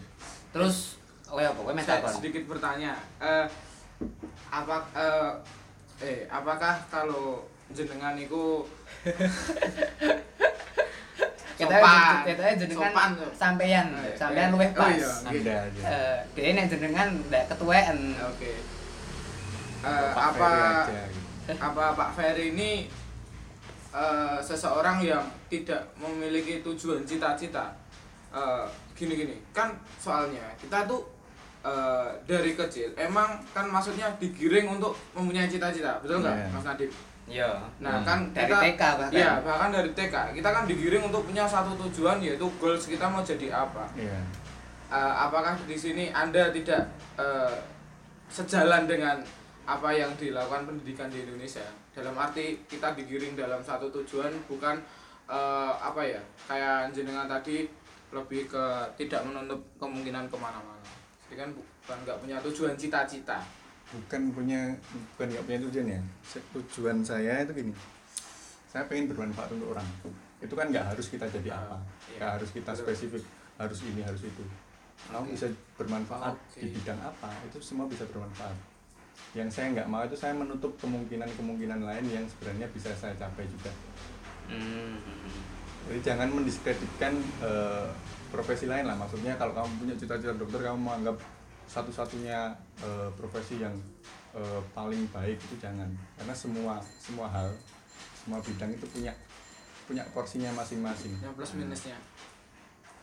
Terus 0.50 0.98
oh 1.26 1.38
ya 1.38 1.54
pokoknya 1.54 1.78
Saya 1.80 2.02
apa? 2.02 2.10
sedikit 2.10 2.42
bertanya. 2.50 2.98
Eh 3.16 3.46
apa 4.50 4.76
eh, 4.92 5.32
eh 6.02 6.18
apakah 6.26 6.74
kalau 6.90 7.46
jenengan 7.70 8.18
itu 8.18 8.66
sopan, 11.56 12.14
kita 12.28 12.42
jenengan 12.58 12.92
sopan 12.92 13.10
sampeyan, 13.32 13.86
Eh, 13.96 14.12
sampeyan 14.12 14.50
eh, 14.50 14.52
luwih 14.52 14.68
oh 14.68 14.76
pas. 14.76 14.92
iya. 14.92 15.08
anda 15.24 15.54
aja 15.64 15.82
Eh, 15.82 16.18
dia 16.36 16.50
nek 16.52 16.66
jenengan 16.68 17.08
ndak 17.24 17.44
ketuaan. 17.48 17.96
Oke. 18.28 18.52
Pak 20.12 20.26
apa 20.34 20.50
aja, 20.84 21.02
gitu. 21.06 21.52
apa 21.68 21.84
Pak 21.92 22.10
Ferry 22.12 22.46
ini 22.50 22.70
eh, 23.90 24.38
seseorang 24.40 24.98
yang 25.00 25.22
tidak 25.46 25.82
memiliki 25.96 26.60
tujuan 26.60 27.02
cita-cita 27.02 27.72
Eh, 28.26 28.66
gini-gini 28.92 29.32
kan 29.48 29.72
soalnya 29.96 30.44
kita 30.60 30.84
tuh 30.84 31.00
eh, 31.62 32.10
dari 32.28 32.52
kecil 32.52 32.92
emang 32.92 33.40
kan 33.50 33.64
maksudnya 33.64 34.12
digiring 34.20 34.68
untuk 34.68 34.92
mempunyai 35.16 35.48
cita-cita 35.48 35.96
betul 35.98 36.20
nggak 36.20 36.36
Iya. 36.36 36.46
Mas 36.52 36.64
Nadib? 36.66 36.90
Iya. 37.24 37.50
Nah 37.80 37.96
Hmm. 37.96 38.04
kan 38.04 38.18
Dari 38.36 38.44
kita, 38.44 38.58
TK 38.60 38.82
bahkan. 38.98 39.16
Iya 39.16 39.30
bahkan 39.40 39.68
dari 39.72 39.90
TK 39.90 40.14
kita 40.36 40.48
kan 40.52 40.64
digiring 40.68 41.04
untuk 41.08 41.24
punya 41.24 41.48
satu 41.48 41.72
tujuan 41.86 42.20
yaitu 42.20 42.44
goals 42.60 42.84
kita 42.84 43.08
mau 43.08 43.24
jadi 43.24 43.48
apa. 43.48 43.88
Iya. 43.96 44.18
Eh, 44.92 45.12
apakah 45.16 45.56
di 45.64 45.76
sini 45.78 46.12
anda 46.12 46.52
tidak 46.52 46.84
eh, 47.16 47.56
sejalan 48.28 48.84
dengan 48.84 49.16
apa 49.66 49.90
yang 49.90 50.14
dilakukan 50.14 50.62
pendidikan 50.64 51.10
di 51.10 51.26
Indonesia. 51.26 51.66
Dalam 51.90 52.14
arti 52.14 52.54
kita 52.64 52.94
digiring 52.94 53.34
dalam 53.34 53.58
satu 53.58 53.90
tujuan 53.90 54.30
bukan 54.46 54.78
eh, 55.26 55.72
apa 55.76 56.00
ya 56.00 56.20
kayak 56.46 56.94
jenengan 56.94 57.26
tadi 57.26 57.66
lebih 58.14 58.46
ke 58.46 58.64
tidak 58.94 59.26
menutup 59.26 59.58
kemungkinan 59.76 60.30
ke 60.30 60.36
mana-mana. 60.38 60.86
Jadi 61.26 61.34
kan 61.36 61.48
bukan 61.50 61.96
nggak 62.06 62.18
punya 62.22 62.36
tujuan 62.46 62.78
cita-cita. 62.78 63.42
Bukan 63.90 64.30
punya 64.30 64.70
bukan 65.14 65.26
nggak 65.34 65.44
punya 65.44 65.58
tujuan 65.66 65.86
ya. 65.90 66.00
Tujuan 66.54 67.02
saya 67.02 67.42
itu 67.42 67.52
gini. 67.52 67.74
Saya 68.70 68.86
pengen 68.86 69.10
bermanfaat 69.10 69.50
untuk 69.50 69.74
orang. 69.74 69.86
Itu 70.38 70.54
kan 70.54 70.70
nggak 70.70 70.94
harus 70.94 71.10
kita 71.10 71.26
jadi 71.26 71.50
Ah, 71.50 71.58
apa. 71.66 71.76
iya. 72.06 72.18
nggak 72.22 72.30
harus 72.38 72.50
kita 72.54 72.70
spesifik 72.70 73.22
harus 73.58 73.78
ini 73.82 74.06
harus 74.06 74.22
itu. 74.22 74.44
Kamu 75.10 75.26
Oke. 75.26 75.34
bisa 75.34 75.46
bermanfaat 75.74 76.34
Oke. 76.34 76.62
di 76.62 76.70
bidang 76.72 76.98
apa 76.98 77.28
itu 77.44 77.58
semua 77.58 77.84
bisa 77.84 78.06
bermanfaat 78.08 78.54
yang 79.36 79.52
saya 79.52 79.72
nggak 79.76 79.88
mau 79.92 80.00
itu 80.00 80.16
saya 80.16 80.32
menutup 80.32 80.72
kemungkinan 80.80 81.28
kemungkinan 81.36 81.84
lain 81.84 82.04
yang 82.08 82.24
sebenarnya 82.24 82.66
bisa 82.72 82.88
saya 82.96 83.12
capai 83.20 83.44
juga. 83.48 83.68
Hmm, 84.48 84.96
jadi 85.90 86.00
jangan 86.02 86.28
mendiskreditkan 86.32 87.14
eh, 87.44 87.88
profesi 88.32 88.64
lain 88.64 88.88
lah. 88.88 88.96
Maksudnya 88.96 89.36
kalau 89.36 89.52
kamu 89.52 89.70
punya 89.76 89.94
cita-cita 89.94 90.32
dokter 90.34 90.64
kamu 90.64 90.78
menganggap 90.80 91.20
satu-satunya 91.68 92.54
eh, 92.80 93.08
profesi 93.18 93.60
yang 93.60 93.74
eh, 94.32 94.60
paling 94.72 95.04
baik 95.12 95.36
itu 95.36 95.54
jangan. 95.60 95.90
Karena 96.16 96.34
semua 96.34 96.80
semua 96.98 97.28
hal 97.28 97.52
semua 98.16 98.40
bidang 98.40 98.72
itu 98.72 98.86
punya 98.88 99.12
punya 99.86 100.02
porsinya 100.10 100.50
masing-masing. 100.58 101.14
Yang 101.22 101.34
plus 101.38 101.52
minusnya. 101.54 101.96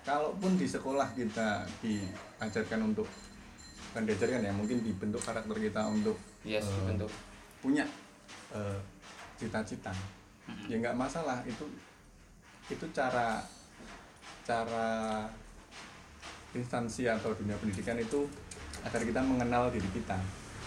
Kalaupun 0.03 0.59
di 0.59 0.67
sekolah 0.67 1.15
kita 1.15 1.63
diajarkan 1.79 2.91
untuk 2.91 3.07
bukan 3.93 4.09
diajarkan 4.09 4.41
ya 4.41 4.49
mungkin 4.49 4.81
dibentuk 4.81 5.21
karakter 5.21 5.53
kita 5.53 5.85
untuk 5.85 6.17
yes 6.41 6.65
dibentuk. 6.65 7.13
punya 7.61 7.85
eh, 8.49 8.81
cita-cita. 9.37 9.93
Ya 10.65 10.81
nggak 10.81 10.97
masalah 10.97 11.45
itu 11.45 11.69
itu 12.73 12.85
cara 12.89 13.37
cara 14.49 15.29
instansi 16.57 17.05
atau 17.05 17.37
dunia 17.37 17.53
pendidikan 17.61 17.93
itu 18.01 18.25
agar 18.81 19.05
kita 19.05 19.21
mengenal 19.21 19.69
diri 19.69 19.85
kita. 19.93 20.17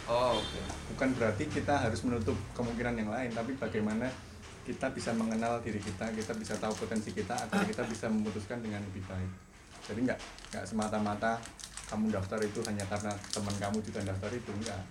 Oh 0.06 0.38
oke. 0.38 0.60
Bukan 0.94 1.18
berarti 1.18 1.50
kita 1.50 1.82
harus 1.82 2.06
menutup 2.06 2.38
kemungkinan 2.54 2.94
yang 2.94 3.10
lain 3.10 3.34
tapi 3.34 3.58
bagaimana 3.58 4.06
kita 4.62 4.86
bisa 4.94 5.10
mengenal 5.18 5.58
diri 5.66 5.82
kita 5.82 6.14
kita 6.14 6.30
bisa 6.38 6.54
tahu 6.62 6.78
potensi 6.78 7.10
kita 7.10 7.34
agar 7.34 7.66
kita 7.66 7.82
bisa 7.90 8.06
memutuskan 8.06 8.62
dengan 8.62 8.86
lebih 8.86 9.02
baik. 9.02 9.30
Jadi 9.90 10.00
nggak 10.06 10.20
nggak 10.54 10.62
semata-mata 10.62 11.42
kamu 11.86 12.10
daftar 12.10 12.42
itu 12.42 12.58
hanya 12.66 12.82
karena 12.90 13.14
teman 13.30 13.54
kamu 13.62 13.78
juga 13.86 14.02
daftar 14.02 14.30
itu 14.34 14.50
enggak. 14.50 14.82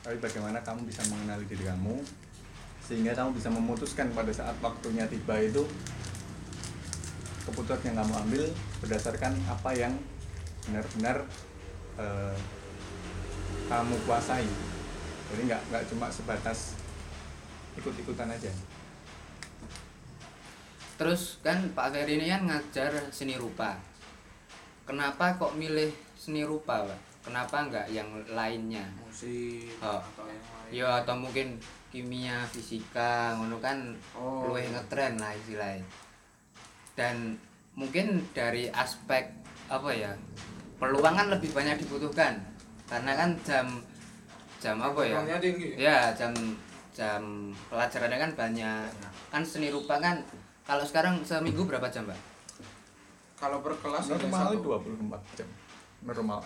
Tapi 0.00 0.16
bagaimana 0.22 0.58
kamu 0.64 0.88
bisa 0.88 1.02
mengenali 1.12 1.44
diri 1.44 1.64
kamu 1.68 2.00
sehingga 2.86 3.12
kamu 3.12 3.34
bisa 3.34 3.50
memutuskan 3.50 4.08
pada 4.14 4.30
saat 4.30 4.54
waktunya 4.62 5.04
tiba 5.10 5.34
itu 5.42 5.66
keputusan 7.46 7.92
yang 7.92 7.98
kamu 8.02 8.14
ambil 8.26 8.42
berdasarkan 8.80 9.34
apa 9.50 9.70
yang 9.74 9.92
benar-benar 10.66 11.26
eh, 11.98 12.36
kamu 13.66 13.94
kuasai. 14.06 14.46
Jadi 15.34 15.42
nggak 15.50 15.62
nggak 15.68 15.84
cuma 15.90 16.06
sebatas 16.08 16.78
ikut-ikutan 17.76 18.30
aja. 18.30 18.50
Terus 20.96 21.42
kan 21.44 21.60
Pak 21.76 21.92
Ferry 21.92 22.16
ini 22.16 22.32
kan 22.32 22.48
ngajar 22.48 23.12
seni 23.12 23.36
rupa. 23.36 23.76
Kenapa 24.86 25.34
kok 25.36 25.58
milih 25.58 26.05
seni 26.26 26.42
rupa 26.42 26.82
Pak. 26.82 26.98
Kenapa 27.22 27.70
nggak 27.70 27.86
yang 27.94 28.10
lainnya? 28.34 28.82
Musik 28.98 29.70
Oh. 29.78 30.02
atau 30.02 30.26
yang 30.26 30.42
lain? 30.42 30.70
Ya 30.74 30.88
atau 30.98 31.14
mungkin 31.14 31.54
kimia 31.94 32.42
fisika 32.50 33.38
ngono 33.38 33.62
kan 33.62 33.94
Oh. 34.18 34.50
luwih 34.50 34.66
ngetren 34.74 35.14
lah 35.22 35.30
istilahnya. 35.38 35.86
Dan 36.98 37.38
mungkin 37.78 38.26
dari 38.34 38.66
aspek 38.74 39.30
apa 39.70 39.90
ya 39.94 40.10
peluang 40.82 41.14
kan 41.14 41.30
lebih 41.30 41.54
banyak 41.54 41.78
dibutuhkan. 41.86 42.42
Karena 42.90 43.14
kan 43.14 43.30
jam 43.46 43.66
jam 44.58 44.82
apa 44.82 45.06
ya? 45.06 45.22
Ya 45.78 46.10
jam 46.10 46.34
jam 46.90 47.22
pelajarannya 47.70 48.18
kan 48.18 48.32
banyak. 48.34 48.86
Kan 49.30 49.42
seni 49.46 49.70
rupa 49.70 50.02
kan 50.02 50.18
kalau 50.66 50.82
sekarang 50.82 51.22
seminggu 51.22 51.62
berapa 51.62 51.86
jam 51.86 52.02
mbak 52.10 52.18
kalau 53.36 53.60
per 53.60 53.76
kelas 53.84 54.08
normal 54.08 54.48
satu. 54.48 54.80
24 54.80 55.36
jam 55.36 55.48
normal. 56.06 56.40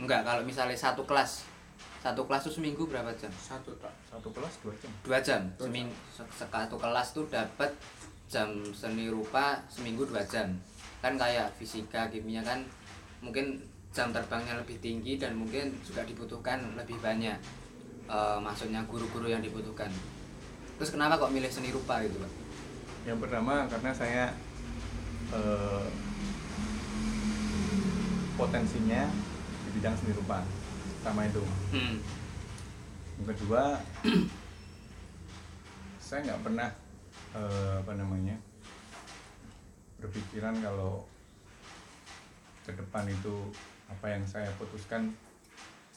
Enggak 0.00 0.24
kalau 0.24 0.42
misalnya 0.42 0.76
satu 0.76 1.04
kelas. 1.04 1.44
Satu 2.02 2.26
kelas 2.26 2.42
tuh 2.48 2.54
seminggu 2.58 2.88
berapa 2.88 3.14
jam? 3.14 3.30
Satu 3.36 3.70
tak 3.78 3.92
satu 4.10 4.32
kelas 4.34 4.58
dua 4.64 4.74
jam. 4.74 4.90
Dua 5.06 5.18
jam. 5.22 5.42
Dua 5.54 5.68
seminggu 5.70 5.94
satu 6.34 6.76
kelas 6.80 7.08
tuh 7.14 7.24
dapat 7.30 7.70
jam 8.26 8.48
seni 8.72 9.12
rupa 9.12 9.60
seminggu 9.68 10.08
dua 10.08 10.24
jam. 10.26 10.50
Kan 10.98 11.14
kayak 11.14 11.52
fisika 11.60 12.08
kimia 12.10 12.42
kan 12.42 12.64
mungkin 13.22 13.60
jam 13.92 14.10
terbangnya 14.10 14.56
lebih 14.56 14.80
tinggi 14.80 15.20
dan 15.20 15.36
mungkin 15.36 15.70
juga 15.84 16.02
dibutuhkan 16.02 16.58
lebih 16.74 16.98
banyak. 16.98 17.38
Eh, 18.08 18.38
maksudnya 18.42 18.82
guru-guru 18.88 19.30
yang 19.30 19.44
dibutuhkan. 19.44 19.92
Terus 20.80 20.90
kenapa 20.90 21.20
kok 21.20 21.30
milih 21.30 21.52
seni 21.52 21.70
rupa 21.70 22.02
gitu 22.02 22.18
pak? 22.18 22.32
Yang 23.06 23.18
pertama 23.22 23.68
karena 23.70 23.90
saya 23.94 24.24
eh, 25.30 25.86
potensinya 28.42 29.06
di 29.62 29.70
bidang 29.78 29.94
seni 29.94 30.18
rupa 30.18 30.42
pertama 30.98 31.22
itu. 31.30 31.42
Hmm. 31.70 32.02
yang 33.22 33.38
kedua 33.38 33.78
saya 36.02 36.26
nggak 36.26 36.42
pernah 36.42 36.66
eh, 37.38 37.74
apa 37.78 37.92
namanya 37.94 38.34
berpikiran 40.02 40.58
kalau 40.58 41.06
ke 42.66 42.74
depan 42.74 43.06
itu 43.06 43.54
apa 43.86 44.10
yang 44.10 44.26
saya 44.26 44.50
putuskan 44.58 45.14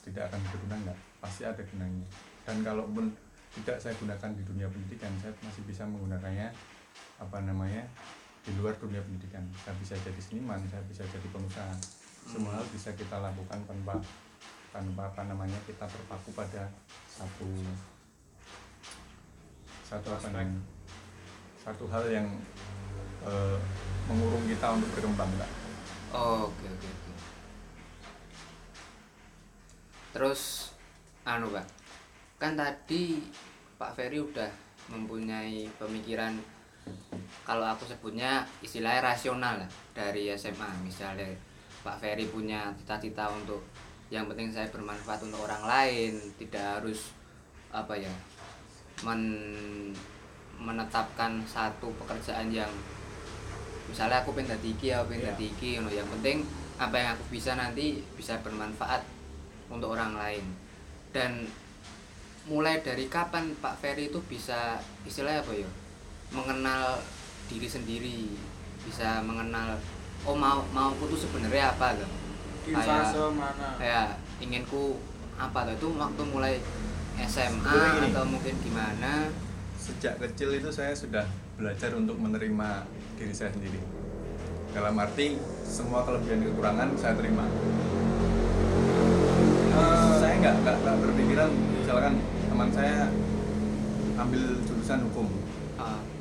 tidak 0.05 0.29
akan 0.29 0.37
berguna 0.53 0.75
nggak. 0.85 0.99
Pasti 1.17 1.49
ada 1.49 1.65
gunanya. 1.65 2.05
Dan 2.45 2.61
kalaupun 2.61 3.09
tidak 3.57 3.81
saya 3.81 3.97
gunakan 3.97 4.37
di 4.37 4.45
dunia 4.45 4.69
pendidikan 4.69 5.09
saya 5.17 5.33
masih 5.41 5.65
bisa 5.65 5.81
menggunakannya 5.89 6.53
apa 7.17 7.37
namanya 7.41 7.81
di 8.45 8.53
luar 8.53 8.77
dunia 8.77 9.01
pendidikan. 9.01 9.41
Saya 9.65 9.73
bisa 9.81 9.97
jadi 9.97 10.21
seniman 10.21 10.61
saya 10.69 10.85
bisa 10.85 11.01
jadi 11.09 11.25
pengusaha 11.33 12.04
semua 12.25 12.57
hal 12.57 12.65
bisa 12.73 12.89
kita 12.97 13.21
lakukan 13.21 13.61
tanpa 13.69 13.95
tanpa 14.73 15.07
apa 15.07 15.21
namanya 15.29 15.55
kita 15.69 15.85
terpaku 15.85 16.33
pada 16.33 16.67
satu 17.07 17.47
satu 19.85 20.07
apa 20.11 20.27
namanya 20.33 20.59
satu 21.61 21.85
hal 21.87 22.03
yang 22.09 22.27
eh, 23.23 23.57
mengurung 24.09 24.43
kita 24.49 24.73
untuk 24.73 24.89
berkembang 24.97 25.29
enggak 25.37 25.51
oh, 26.11 26.49
oke 26.49 26.65
oke 26.65 26.87
oke. 26.89 27.11
Terus 30.15 30.71
anu 31.27 31.51
pak 31.51 31.65
kan 32.39 32.53
tadi 32.55 33.19
Pak 33.75 33.91
Ferry 33.97 34.19
udah 34.21 34.47
mempunyai 34.87 35.67
pemikiran 35.75 36.37
kalau 37.41 37.65
aku 37.65 37.89
sebutnya 37.89 38.45
istilahnya 38.61 39.01
rasional 39.01 39.57
lah 39.57 39.69
dari 39.97 40.29
SMA 40.37 40.69
misalnya 40.85 41.25
Pak 41.85 42.01
Ferry 42.01 42.25
punya 42.25 42.73
cita-cita 42.73 43.29
untuk 43.29 43.61
yang 44.09 44.25
penting 44.25 44.49
saya 44.49 44.65
bermanfaat 44.73 45.21
untuk 45.21 45.45
orang 45.45 45.61
lain 45.65 46.17
tidak 46.41 46.81
harus 46.81 47.13
apa 47.69 47.93
ya 47.93 48.11
men 49.05 49.21
menetapkan 50.55 51.43
satu 51.45 51.91
pekerjaan 51.99 52.47
yang 52.49 52.71
misalnya 53.85 54.23
aku 54.23 54.33
pengen 54.33 54.57
dadi 54.57 54.73
iki 54.73 54.89
aku 54.89 55.13
pengen 55.13 55.29
dadi 55.29 55.45
iki 55.51 55.77
yang 55.77 56.09
penting 56.09 56.41
apa 56.75 56.95
yang 56.95 57.09
aku 57.15 57.23
bisa 57.31 57.55
nanti 57.55 58.03
bisa 58.19 58.39
bermanfaat 58.43 59.03
untuk 59.71 59.95
orang 59.95 60.15
lain. 60.15 60.45
Dan 61.15 61.47
mulai 62.45 62.83
dari 62.83 63.07
kapan 63.07 63.55
Pak 63.57 63.79
Ferry 63.79 64.11
itu 64.11 64.19
bisa 64.27 64.77
istilahnya 65.07 65.41
apa 65.41 65.53
ya 65.55 65.69
mengenal 66.29 66.99
diri 67.49 67.65
sendiri 67.65 68.21
bisa 68.85 69.23
mengenal 69.25 69.79
oh 70.25 70.35
mau 70.35 70.65
mauku 70.69 71.05
tuh 71.07 71.19
sebenarnya 71.19 71.71
apa 71.71 71.95
loh 71.95 72.09
di 72.65 72.73
Kayak- 72.73 73.13
fase 73.13 73.21
mana? 73.31 73.67
kayak 73.77 74.07
inginku 74.41 74.97
apa 75.37 75.59
tuh 75.63 75.73
itu 75.75 75.87
waktu 75.93 76.23
mulai 76.25 76.55
SMA 77.15 77.79
atau 78.11 78.23
mungkin 78.25 78.53
gimana? 78.59 79.29
Sejak 79.79 80.17
kecil 80.17 80.51
itu 80.51 80.67
saya 80.67 80.91
sudah 80.91 81.23
belajar 81.55 81.93
untuk 81.93 82.17
menerima 82.17 82.83
diri 83.15 83.31
saya 83.31 83.53
sendiri. 83.53 83.79
Dalam 84.73 84.97
arti 84.97 85.39
semua 85.63 86.03
kelebihan 86.03 86.41
dan 86.41 86.47
kekurangan 86.51 86.89
saya 86.97 87.13
terima. 87.15 87.45
Eh, 89.71 90.11
saya 90.19 90.33
nggak 90.41 90.55
nggak 90.59 90.95
berpikiran 90.99 91.49
misalkan 91.75 92.13
teman 92.45 92.69
saya 92.71 93.07
ambil 94.15 94.43
jurusan 94.63 94.99
hukum 95.07 95.27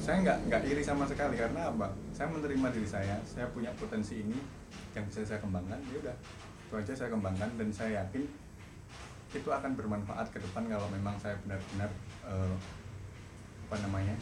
saya 0.04 0.20
nggak 0.20 0.38
nggak 0.52 0.62
iri 0.68 0.84
sama 0.84 1.08
sekali 1.08 1.40
karena 1.40 1.72
apa? 1.72 1.88
Saya 2.12 2.28
menerima 2.28 2.68
diri 2.76 2.84
saya 2.84 3.16
saya 3.24 3.48
punya 3.48 3.72
potensi 3.80 4.20
ini 4.20 4.36
yang 4.92 5.08
bisa 5.08 5.24
saya 5.24 5.40
kembangkan 5.40 5.80
ya 5.88 5.96
udah. 6.04 6.16
Itu 6.68 6.74
aja 6.76 6.92
saya 6.92 7.08
kembangkan 7.08 7.48
dan 7.56 7.68
saya 7.72 8.04
yakin 8.04 8.28
itu 9.32 9.48
akan 9.48 9.72
bermanfaat 9.72 10.28
ke 10.28 10.38
depan 10.44 10.68
kalau 10.68 10.86
memang 10.92 11.16
saya 11.16 11.40
benar-benar 11.42 11.88
eh, 12.28 12.56
apa 13.64 13.76
namanya 13.80 14.14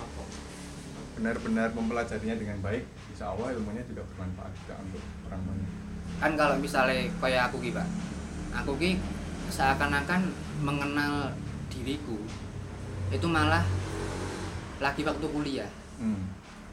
apa? 0.00 0.22
benar-benar 1.20 1.68
mempelajarinya 1.76 2.36
dengan 2.40 2.58
baik 2.64 2.88
insya 3.12 3.28
Allah 3.28 3.52
ilmunya 3.52 3.84
juga 3.92 4.08
bermanfaat 4.16 4.52
juga 4.64 4.74
untuk 4.80 5.04
orang 5.28 5.42
banyak. 5.44 5.70
Kan 6.16 6.32
kalau 6.40 6.56
misalnya 6.56 7.12
kayak 7.20 7.52
aku 7.52 7.60
gitu 7.60 7.84
aku 8.56 8.72
ki 8.80 8.96
seakan-akan 9.52 10.32
mengenal 10.64 11.28
diriku 11.68 12.16
itu 13.12 13.26
malah 13.28 13.60
lagi 14.80 15.04
waktu 15.04 15.26
kuliah 15.28 15.68
hmm. 16.00 16.24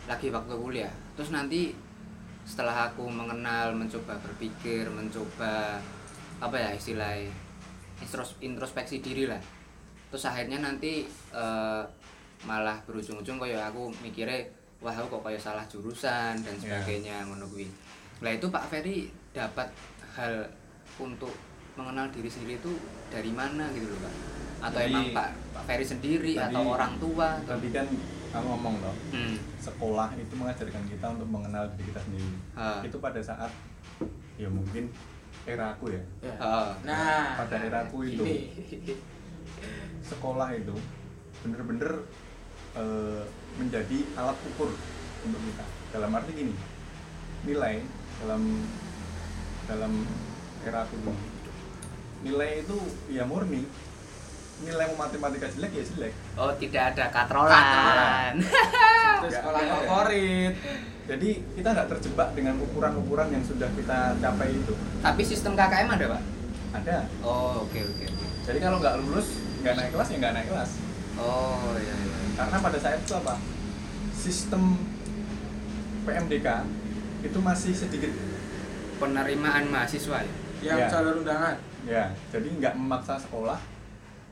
lagi 0.07 0.31
waktu 0.31 0.55
kuliah 0.55 0.91
terus 1.19 1.35
nanti 1.35 1.75
setelah 2.47 2.89
aku 2.89 3.05
mengenal 3.11 3.75
mencoba 3.75 4.15
berpikir 4.23 4.87
mencoba 4.89 5.77
apa 6.39 6.55
ya 6.55 6.71
istilahnya 6.71 7.29
intros- 7.99 8.39
introspeksi 8.39 9.03
diri 9.03 9.27
lah 9.27 9.43
terus 10.09 10.23
akhirnya 10.25 10.63
nanti 10.63 11.05
eh, 11.35 11.83
malah 12.47 12.79
berujung-ujung 12.87 13.35
kayak 13.37 13.69
aku 13.69 13.91
mikirnya 13.99 14.47
wah 14.79 14.95
aku 14.95 15.19
kok 15.19 15.23
kayak 15.27 15.43
salah 15.43 15.65
jurusan 15.67 16.39
dan 16.39 16.55
Iya. 16.55 16.79
sebagainya 16.79 17.27
ngono 17.27 17.43
kuwi. 17.51 17.67
Lah 18.23 18.31
itu 18.31 18.47
Pak 18.47 18.71
Ferry 18.71 19.11
dapat 19.35 19.67
hal 20.15 20.47
untuk 20.95 21.35
mengenal 21.79 22.11
diri 22.11 22.27
sendiri 22.27 22.59
itu 22.59 22.71
dari 23.07 23.31
mana 23.31 23.71
gitu 23.71 23.87
loh 23.87 23.99
pak 24.03 24.13
atau 24.59 24.79
Jadi, 24.83 24.91
emang 24.91 25.05
pak 25.15 25.27
pak 25.55 25.63
Ferry 25.63 25.85
sendiri 25.87 26.31
tadi- 26.35 26.51
atau 26.51 26.63
orang 26.75 26.93
tua 26.99 27.27
atau 27.39 27.55
Tadi 27.55 27.69
kan 27.71 27.87
kamu 28.29 28.45
ngomong 28.45 28.75
loh, 28.85 28.93
hmm. 29.09 29.35
sekolah 29.57 30.13
itu 30.13 30.33
mengajarkan 30.37 30.85
kita 30.85 31.05
untuk 31.17 31.25
mengenal 31.33 31.65
diri 31.73 31.89
kita 31.89 31.97
sendiri. 31.97 32.29
Ah. 32.53 32.77
Itu 32.85 33.01
pada 33.01 33.17
saat 33.17 33.49
ya 34.37 34.45
mungkin 34.45 34.93
era 35.49 35.73
aku 35.73 35.89
ya. 35.89 36.03
Ya. 36.21 36.37
Ah. 36.37 36.77
Nah, 36.85 37.41
Pada 37.41 37.57
eraku 37.57 38.05
itu. 38.05 38.21
ini. 38.21 38.53
Sekolah 40.05 40.53
itu 40.53 40.77
bener-bener 41.41 42.05
eh, 42.77 43.25
menjadi 43.57 43.97
alat 44.13 44.37
ukur 44.53 44.77
untuk 45.25 45.41
kita. 45.49 45.65
Dalam 45.97 46.13
arti 46.13 46.31
gini, 46.37 46.53
nilai 47.49 47.81
dalam 48.21 48.61
dalam 49.65 50.05
era 50.61 50.85
aku 50.85 51.01
dulu. 51.01 51.17
Nilai 52.19 52.61
itu 52.61 52.77
ya 53.07 53.23
murni. 53.23 53.63
Nilai 54.59 54.91
matematika 54.91 55.47
jelek 55.47 55.71
ya 55.71 55.83
jelek. 55.85 56.13
oh 56.35 56.51
tidak 56.53 56.91
ada 56.91 57.05
katrolan 57.09 58.33
sekolah 59.31 59.61
favorit. 59.63 60.53
Jadi 61.07 61.29
kita 61.55 61.67
nggak 61.71 61.87
terjebak 61.89 62.29
dengan 62.33 62.59
ukuran-ukuran 62.59 63.31
yang 63.31 63.41
sudah 63.41 63.71
kita 63.73 64.19
capai 64.19 64.51
itu. 64.53 64.73
tapi 64.99 65.21
sistem 65.23 65.55
KKM 65.55 65.89
ada 65.89 66.05
pak 66.09 66.21
Ada. 66.71 66.97
oh 67.23 67.63
oke 67.63 67.79
oke 67.79 68.03
oke 68.05 68.25
Jadi 68.45 68.57
kalau 68.59 68.77
nggak 68.77 68.99
lulus, 68.99 69.27
nggak 69.59 69.73
naik 69.73 69.89
kelas 69.89 70.07
ya 70.07 70.17
nggak 70.19 70.33
naik 70.35 70.47
kelas. 70.49 70.71
oh 71.17 71.73
iya 71.75 71.95
iya 71.95 72.17
Karena 72.35 72.57
pada 72.59 72.77
saat 72.77 72.99
itu 72.99 73.13
apa? 73.15 73.35
Sistem 74.13 74.63
PMDK 76.03 76.47
itu 77.21 77.39
masih 77.39 77.73
sedikit. 77.73 78.11
penerimaan 78.99 79.63
mahasiswa 79.65 80.19
ya 80.19 80.31
Yang 80.61 80.77
Ya. 80.77 80.87
jalur 80.91 81.15
undangan. 81.17 81.55
Ya, 81.81 82.03
jadi 82.27 82.47
nggak 82.49 82.73
memaksa 82.75 83.15
sekolah 83.15 83.59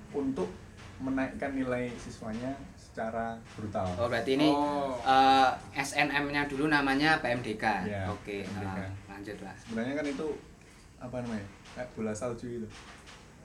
untuk 0.10 0.50
menaikkan 0.98 1.54
nilai 1.54 1.94
siswanya 1.96 2.52
secara 2.76 3.38
brutal. 3.54 3.86
oh 3.96 4.08
berarti 4.08 4.34
ini 4.34 4.50
Oh. 4.50 4.98
eh, 4.98 5.50
SNM-nya 5.72 6.46
dulu 6.46 6.66
namanya 6.68 7.22
PMDK 7.22 7.86
Iya, 7.86 8.10
oke 8.10 8.42
PMDK. 8.44 8.80
ah, 8.82 8.90
lanjut 9.08 9.38
lah 9.40 9.54
Sebenarnya 9.56 9.94
kan 9.94 10.06
itu 10.08 10.28
apa 10.98 11.16
namanya? 11.22 11.46
Kayak 11.72 11.90
bola 11.94 12.10
salju 12.12 12.48
itu. 12.58 12.68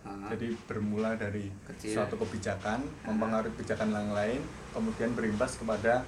Jadi 0.02 0.50
bermula 0.66 1.14
dari 1.14 1.46
Kecil. 1.62 1.94
suatu 1.94 2.18
kebijakan, 2.18 2.82
mempengaruhi 3.06 3.54
kebijakan 3.54 3.92
yang 3.92 4.10
lain, 4.10 4.40
kemudian 4.72 5.12
berimbas 5.12 5.54
kepada 5.54 6.02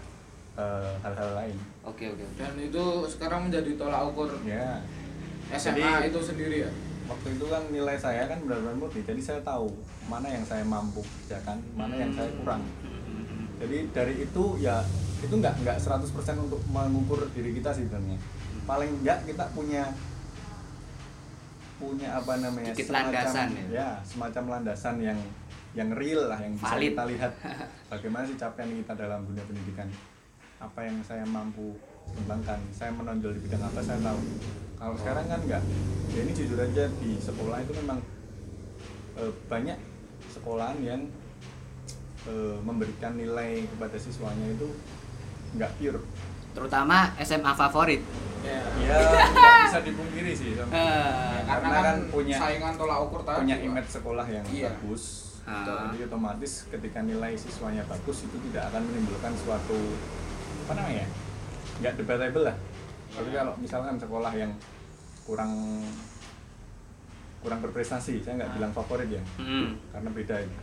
eh, 0.54 0.94
hal-hal 1.00 1.30
lain. 1.36 1.56
oke 1.82 2.00
oke 2.08 2.24
oke. 2.24 2.36
Dan 2.36 2.54
itu 2.58 2.84
sekarang 3.06 3.46
menjadi 3.46 3.76
tolak 3.76 4.02
ukur 4.08 4.30
Ya, 4.42 4.80
SMA 5.52 5.76
Jadi- 5.76 6.08
itu 6.08 6.20
sendiri 6.20 6.56
ya. 6.62 6.70
Waktu 7.04 7.28
itu 7.36 7.46
kan 7.48 7.62
nilai 7.68 7.96
saya 8.00 8.24
kan 8.24 8.38
benar-benar 8.44 8.76
murni, 8.80 9.00
jadi 9.04 9.20
saya 9.20 9.40
tahu 9.44 9.68
mana 10.08 10.28
yang 10.28 10.44
saya 10.44 10.64
mampu 10.64 11.04
kerjakan, 11.04 11.60
mana 11.76 11.94
yang 11.96 12.12
saya 12.16 12.30
kurang. 12.40 12.62
Jadi 13.60 13.78
dari 13.92 14.14
itu 14.24 14.44
ya 14.60 14.84
itu 15.24 15.34
nggak 15.34 15.64
nggak 15.64 15.76
100% 15.80 16.04
untuk 16.36 16.60
mengukur 16.68 17.24
diri 17.32 17.56
kita 17.56 17.72
sih 17.72 17.88
sebenarnya. 17.88 18.18
Paling 18.64 18.90
nggak 19.04 19.28
kita 19.28 19.44
punya 19.52 19.88
punya 21.74 22.08
apa 22.16 22.38
namanya 22.38 22.72
Sedikit 22.72 22.94
landasan 22.94 23.48
ya? 23.50 23.64
ya 23.68 23.88
semacam 24.06 24.44
landasan 24.58 24.96
yang 25.02 25.18
yang 25.74 25.90
real 25.90 26.30
lah 26.30 26.38
yang 26.38 26.54
bisa 26.54 26.78
Valid. 26.78 26.94
kita 26.94 27.04
lihat 27.10 27.32
bagaimana 27.92 28.24
sih 28.30 28.38
capaian 28.38 28.70
kita 28.70 28.94
dalam 28.94 29.26
dunia 29.26 29.42
pendidikan 29.42 29.90
apa 30.62 30.80
yang 30.86 30.96
saya 31.02 31.26
mampu 31.26 31.74
kembangkan 32.06 32.60
saya 32.70 32.90
menonjol 32.90 33.32
di 33.32 33.40
bidang 33.42 33.62
apa 33.62 33.80
saya 33.80 34.00
tahu 34.00 34.18
kalau 34.74 34.94
sekarang 34.96 35.24
kan 35.26 35.40
nggak 35.42 35.62
ya 36.10 36.20
ini 36.20 36.32
jujur 36.32 36.58
aja 36.58 36.84
di 36.94 37.10
sekolah 37.16 37.58
itu 37.58 37.72
memang 37.76 37.98
eh, 39.16 39.32
banyak 39.44 39.78
sekolahan 40.30 40.78
yang 40.80 41.00
eh, 42.24 42.56
memberikan 42.60 43.14
nilai 43.14 43.64
kepada 43.66 43.96
siswanya 43.96 44.46
itu 44.48 44.68
nggak 45.54 45.70
pure 45.74 46.00
terutama 46.52 47.12
SMA 47.18 47.52
favorit 47.52 48.02
Ya. 48.44 48.60
ya 48.76 49.00
nggak 49.24 49.56
bisa 49.64 49.80
dipungkiri 49.80 50.36
sih 50.36 50.52
Sam. 50.52 50.68
Eh, 50.68 50.76
Karena, 51.40 51.48
Karena 51.48 51.68
kan, 51.72 51.84
kan 51.86 51.98
punya- 52.12 52.36
saingan 52.36 52.76
tolak 52.76 53.00
ukur 53.00 53.24
tadi. 53.24 53.40
punya 53.40 53.56
image 53.58 53.88
sekolah 53.90 54.26
yang 54.28 54.44
Iya. 54.46 54.68
bagus 54.70 55.32
Ah. 55.42 55.88
jadi 55.90 56.04
otomatis 56.04 56.68
ketika 56.68 57.00
nilai 57.00 57.32
siswanya 57.34 57.80
bagus 57.84 58.20
itu 58.22 58.36
tidak 58.44 58.68
akan 58.68 58.84
menimbulkan 58.84 59.32
suatu 59.34 59.76
apa 60.62 60.72
namanya 60.74 61.08
nggak 61.76 61.94
debatable 61.96 62.44
lah. 62.44 62.56
Tapi 63.10 63.30
kalau 63.30 63.52
misalkan 63.56 63.96
sekolah 63.96 64.32
yang 64.32 64.52
kurang 65.22 65.52
kurang 67.40 67.60
berprestasi 67.60 68.20
saya 68.20 68.38
nggak 68.38 68.50
Ah. 68.50 68.56
bilang 68.56 68.72
favorit 68.72 69.08
ya. 69.10 69.22
Hmm. 69.36 69.76
karena 69.90 70.10
beda 70.10 70.36
ini. 70.40 70.56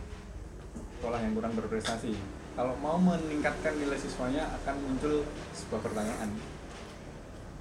Sekolah 0.94 1.18
yang 1.18 1.32
kurang 1.32 1.52
berprestasi. 1.54 2.12
Kalau 2.52 2.74
mau 2.76 2.96
meningkatkan 2.96 3.74
nilai 3.74 3.96
siswanya 3.96 4.44
akan 4.54 4.74
muncul 4.78 5.24
sebuah 5.52 5.80
pertanyaan. 5.80 6.30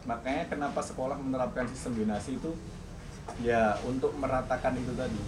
Makanya 0.04 0.44
kenapa 0.48 0.82
sekolah 0.82 1.16
menerapkan 1.16 1.64
sistem 1.66 1.96
donasi 1.96 2.36
itu? 2.36 2.52
Ya 3.40 3.78
untuk 3.82 4.12
meratakan 4.14 4.76
itu 4.76 4.92
tadi. 4.94 5.22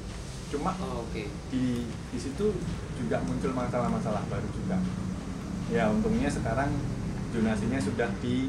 Cuma 0.49 0.73
Oh, 0.75 1.01
oke. 1.01 1.23
di 1.49 1.65
di 1.85 2.19
situ 2.19 2.53
juga 2.93 3.17
muncul 3.21 3.49
masalah-masalah 3.51 4.21
baru 4.27 4.47
juga. 4.51 4.77
Ya 5.69 5.87
untungnya 5.87 6.27
sekarang 6.27 6.69
donasinya 7.33 7.79
sudah 7.79 8.09
di 8.19 8.47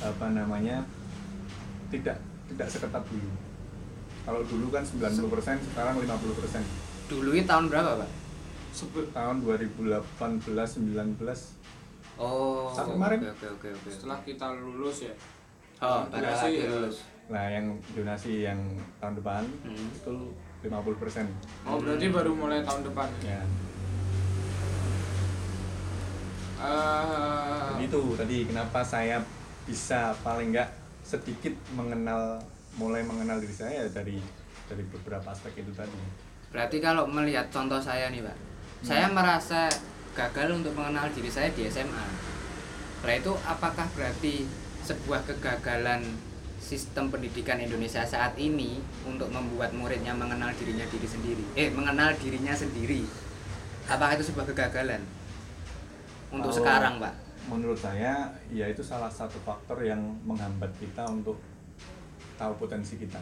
apa 0.00 0.26
namanya 0.30 0.80
tidak 1.88 2.16
tidak 2.48 2.66
seketat 2.66 3.04
dulu 3.04 3.30
kalau 4.22 4.40
dulu 4.42 4.66
kan 4.68 4.80
90% 4.80 5.20
sekarang 5.66 5.94
50% 5.98 6.64
dulu 7.08 7.30
itu 7.32 7.44
tahun 7.44 7.66
berapa 7.68 7.92
pak 7.98 8.10
Sebut 8.70 9.10
tahun 9.10 9.42
2018 9.42 9.90
19 10.22 11.18
oh 12.16 12.70
Sampai 12.70 12.86
oke 12.86 12.94
kemarin. 12.94 13.18
oke 13.26 13.46
oke 13.50 13.68
oke 13.68 13.88
setelah 13.88 14.18
kita 14.22 14.46
lulus 14.54 15.04
ya. 15.04 15.14
oh 15.80 16.06
Donasi, 16.06 16.46
pada 16.46 16.48
ya. 16.56 16.68
lulus 16.70 16.96
nah 17.26 17.46
yang 17.46 17.66
donasi 17.90 18.42
yang 18.42 18.58
tahun 18.98 19.14
depan 19.16 19.42
Hmm. 19.62 19.88
itu 19.90 20.14
50% 20.60 21.26
Oh, 21.64 21.76
berarti 21.78 22.06
baru 22.08 22.30
mulai 22.32 22.60
tahun 22.60 22.84
depan. 22.84 23.08
ya 23.20 23.40
Eh, 23.40 23.46
Jadi 26.60 27.84
itu 27.88 28.02
tadi 28.16 28.36
kenapa 28.44 28.80
saya 28.84 29.24
bisa 29.64 30.12
paling 30.20 30.52
nggak 30.52 30.68
sedikit 31.00 31.56
mengenal 31.72 32.40
mulai 32.76 33.00
mengenal 33.02 33.40
diri 33.40 33.54
saya 33.56 33.84
ya 33.84 33.86
dari 33.90 34.20
dari 34.68 34.84
beberapa 34.86 35.32
aspek 35.32 35.64
itu 35.64 35.72
tadi. 35.74 35.98
berarti 36.50 36.82
kalau 36.82 37.06
melihat 37.06 37.46
contoh 37.50 37.78
saya 37.78 38.10
nih 38.10 38.26
pak. 38.26 38.36
Saya 38.82 39.06
merasa 39.12 39.70
gagal 40.16 40.50
untuk 40.50 40.74
mengenal 40.74 41.06
diri 41.14 41.30
saya 41.30 41.52
di 41.54 41.68
SMA 41.70 42.30
Nah 43.00 43.14
itu 43.16 43.32
apakah 43.48 43.88
berarti 43.96 44.44
sebuah 44.84 45.24
kegagalan 45.24 46.04
sistem 46.60 47.08
pendidikan 47.08 47.56
Indonesia 47.56 48.04
saat 48.04 48.36
ini 48.36 48.76
untuk 49.08 49.32
membuat 49.32 49.72
muridnya 49.72 50.12
mengenal 50.12 50.52
dirinya 50.52 50.84
diri 50.84 51.08
sendiri? 51.08 51.44
Eh 51.56 51.72
mengenal 51.72 52.12
dirinya 52.20 52.52
sendiri. 52.52 53.08
Apakah 53.88 54.20
itu 54.20 54.28
sebuah 54.28 54.52
kegagalan 54.52 55.00
untuk 56.30 56.50
Kalau 56.50 56.58
sekarang 56.62 56.94
pak 57.02 57.14
Menurut 57.48 57.78
saya 57.80 58.30
ya 58.52 58.68
itu 58.68 58.84
salah 58.84 59.10
satu 59.10 59.40
faktor 59.42 59.80
yang 59.82 59.98
menghambat 60.22 60.70
kita 60.76 61.02
untuk 61.08 61.40
tahu 62.36 62.52
potensi 62.56 62.94
kita. 63.00 63.18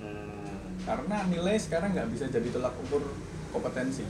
Hmm, 0.00 0.80
Karena 0.82 1.28
nilai 1.28 1.54
sekarang 1.60 1.92
nggak 1.94 2.08
bisa 2.10 2.26
jadi 2.28 2.48
tolak 2.50 2.72
ukur 2.88 3.04
kompetensi. 3.52 4.02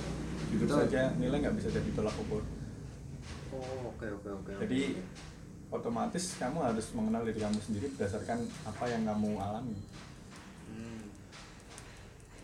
Jujur 0.49 0.71
Betul. 0.71 0.79
saja 0.87 1.13
nilai 1.19 1.43
nggak 1.45 1.57
bisa 1.59 1.69
jadi 1.71 1.91
tolak 1.93 2.15
ukur. 2.19 2.43
oh 3.55 3.95
oke 3.95 4.07
oke 4.19 4.31
oke 4.43 4.53
Jadi 4.67 4.99
otomatis 5.71 6.35
kamu 6.39 6.59
harus 6.59 6.91
mengenal 6.95 7.23
diri 7.23 7.39
kamu 7.39 7.59
sendiri 7.63 7.87
berdasarkan 7.95 8.43
apa 8.67 8.85
yang 8.91 9.03
kamu 9.07 9.31
alami. 9.39 9.79
Hmm, 10.71 11.05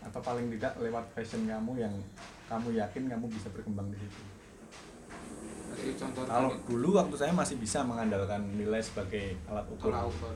atau 0.05 0.21
paling 0.23 0.47
tidak 0.55 0.75
lewat 0.79 1.07
passion 1.15 1.43
kamu 1.43 1.81
yang 1.81 1.93
kamu 2.47 2.79
yakin 2.79 3.03
kamu 3.11 3.25
bisa 3.31 3.47
berkembang 3.51 3.91
di 3.91 3.99
situ. 3.99 4.30
Jadi 5.81 5.93
contoh 5.97 6.23
Kalau 6.23 6.49
tadi, 6.51 6.61
dulu 6.67 6.87
waktu 6.95 7.15
saya 7.17 7.33
masih 7.33 7.57
bisa 7.57 7.81
mengandalkan 7.81 8.41
nilai 8.53 8.77
sebagai 8.79 9.33
alat 9.45 9.65
ukur. 9.67 9.89
tolak 9.89 10.05
ukur. 10.07 10.33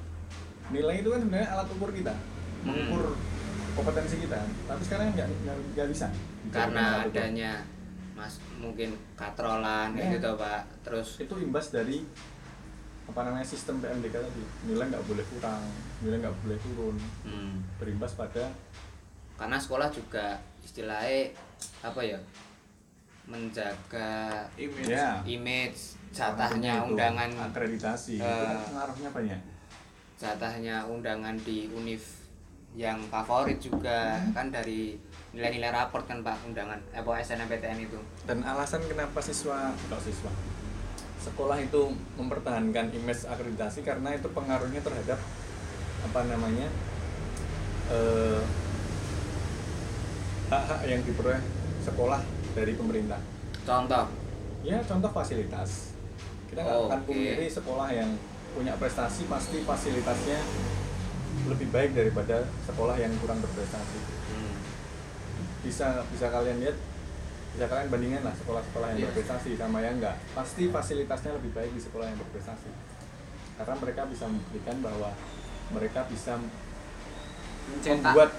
Nilai 0.67 0.95
itu 0.99 1.09
kan 1.09 1.19
sebenarnya 1.21 1.49
alat 1.51 1.67
ukur 1.69 1.89
kita, 1.91 2.09
Hmm. 2.11 2.65
mengukur 2.65 3.13
kompetensi 3.73 4.15
kita. 4.19 4.39
Tapi 4.65 4.81
sekarang 4.81 5.13
nggak 5.13 5.27
nggak 5.39 5.57
nggak 5.73 5.87
bisa. 5.87 6.07
karena 6.47 7.01
alat 7.01 7.09
adanya 7.09 7.51
mas 8.13 8.37
mungkin 8.55 8.93
katrolan 9.13 9.91
Ya. 9.91 10.13
gitu 10.13 10.33
pak 10.35 10.61
terus 10.81 11.19
itu 11.19 11.35
imbas 11.37 11.67
dari 11.67 12.05
apa 13.05 13.19
namanya 13.21 13.43
sistem 13.43 13.77
PMDK 13.77 14.15
tadi. 14.15 14.43
Nilai 14.65 14.85
nggak 14.87 15.05
boleh 15.05 15.25
kurang, 15.27 15.61
nilai 15.99 16.17
nggak 16.19 16.35
boleh 16.39 16.57
turun. 16.59 16.95
hmm, 17.21 17.53
Berimbas 17.77 18.13
pada 18.13 18.49
karena 19.35 19.57
sekolah 19.57 19.91
juga 19.91 20.37
istilahnya 20.61 21.35
apa 21.81 22.01
ya 22.01 22.15
menjaga 23.25 24.45
Image. 24.55 24.89
ya 24.89 25.21
image 25.25 25.97
jatahnya 26.13 26.85
itu 26.85 26.93
undangan 26.93 27.29
akreditasi 27.51 28.21
itu 28.21 28.23
kan 28.23 28.57
pengaruhnya 28.71 29.09
banyak. 29.11 29.39
jatahnya 30.15 30.75
undangan 30.87 31.35
di 31.43 31.67
univ 31.73 32.03
yang 32.75 32.99
favorit 33.07 33.59
juga 33.59 34.19
kan 34.35 34.51
dari 34.51 34.99
nilai-nilai 35.31 35.71
raport 35.71 36.07
kan 36.07 36.19
Pak 36.23 36.43
undangan 36.47 36.79
eh 36.91 36.99
apa 36.99 37.23
SNMPTN 37.23 37.79
itu. 37.87 37.99
dan 38.27 38.43
alasan 38.43 38.83
kenapa 38.87 39.19
siswa 39.23 39.71
kalau 39.87 40.01
siswa 40.03 40.31
sekolah 41.23 41.57
itu 41.57 41.81
mempertahankan 42.19 42.93
image 42.93 43.25
akreditasi 43.25 43.81
karena 43.81 44.13
itu 44.13 44.29
pengaruhnya 44.29 44.83
terhadap 44.83 45.17
apa 46.05 46.19
namanya 46.29 46.69
eh, 47.89 48.43
hak-hak 50.51 50.81
yang 50.85 51.01
diperoleh 51.01 51.41
sekolah 51.81 52.21
dari 52.55 52.73
pemerintah. 52.73 53.19
Contoh. 53.61 54.05
ya 54.63 54.81
contoh 54.81 55.11
fasilitas. 55.11 55.93
Kita 56.47 56.59
nggak 56.59 56.73
Oh, 56.73 56.87
akan 56.87 57.01
pungkiri 57.03 57.45
sekolah 57.45 57.85
yang 57.91 58.09
punya 58.51 58.73
prestasi 58.75 59.27
pasti 59.27 59.61
fasilitasnya 59.61 60.39
lebih 61.45 61.69
baik 61.69 61.93
daripada 61.93 62.41
sekolah 62.65 62.95
yang 62.95 63.13
kurang 63.19 63.37
berprestasi. 63.39 63.99
Hmm. 64.25 64.55
bisa 65.61 66.01
bisa 66.07 66.29
kalian 66.29 66.61
lihat 66.61 66.77
bisa 67.51 67.65
kalian 67.65 67.87
bandingkan 67.89 68.23
lah 68.23 68.33
sekolah-sekolah 68.35 68.87
yang 68.89 68.99
Iya. 68.99 69.05
berprestasi 69.09 69.49
sama 69.55 69.77
yang 69.79 69.97
enggak 69.97 70.15
pasti 70.31 70.63
fasilitasnya 70.67 71.31
lebih 71.33 71.51
baik 71.51 71.71
di 71.71 71.81
sekolah 71.81 72.05
yang 72.05 72.17
berprestasi. 72.17 72.69
Karena 73.55 73.75
mereka 73.77 74.01
bisa 74.05 74.25
membuktikan 74.25 74.77
bahwa 74.79 75.09
mereka 75.71 76.05
bisa 76.05 76.33
mencetak. 76.37 78.01
membuat 78.01 78.29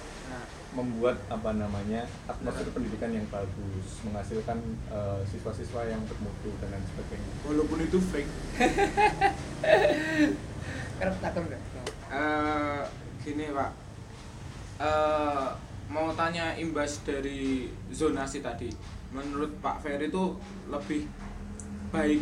membuat 0.77 1.17
apa 1.33 1.57
namanya 1.57 2.05
atmosfer 2.29 2.69
pendidikan 2.69 3.09
yang 3.09 3.25
bagus 3.33 4.05
menghasilkan 4.05 4.61
eh, 4.93 5.21
siswa-siswa 5.25 5.89
yang 5.89 6.05
bermutu 6.05 6.53
dan 6.61 6.77
lain 6.77 6.85
sebagainya. 6.93 7.31
Walaupun 7.49 7.79
itu 7.81 7.99
fake. 7.99 8.31
Kerap 11.01 11.17
takut 11.25 11.43
enggak? 11.49 11.62
eh 12.07 12.81
gini 13.25 13.51
pak. 13.51 13.71
Eh 14.85 15.49
mau 15.89 16.12
tanya 16.12 16.53
imbas 16.61 17.01
dari 17.03 17.73
zonasi 17.89 18.45
tadi. 18.45 18.69
Menurut 19.15 19.49
Pak 19.62 19.81
Ferry 19.81 20.11
itu 20.11 20.35
lebih 20.69 21.07
baik 21.95 22.21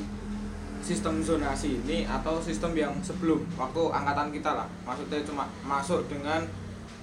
sistem 0.84 1.24
zonasi 1.24 1.80
ini 1.80 2.04
atau 2.04 2.36
sistem 2.44 2.76
yang 2.76 2.92
sebelum 3.00 3.40
waktu 3.56 3.82
angkatan 3.88 4.28
kita 4.36 4.52
lah. 4.52 4.68
Maksudnya 4.84 5.24
cuma 5.24 5.48
masuk 5.64 6.04
dengan 6.12 6.44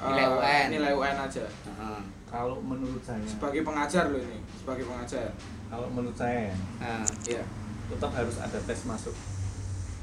Nilai 0.04 0.26
UN. 0.28 0.66
nilai 0.70 0.94
UN 0.94 1.18
aja 1.20 1.46
Heeh. 1.46 2.02
kalau 2.26 2.58
menurut 2.58 3.02
saya 3.02 3.22
sebagai 3.24 3.62
pengajar 3.62 4.10
loh 4.10 4.18
ini 4.18 4.40
sebagai 4.56 4.84
pengajar 4.84 5.30
kalau 5.68 5.88
menurut 5.88 6.14
saya 6.14 6.50
ya, 6.50 6.56
Nah, 6.80 7.06
iya 7.26 7.44
tetap 7.88 8.12
harus 8.12 8.36
ada 8.36 8.58
tes 8.58 8.82
masuk 8.84 9.14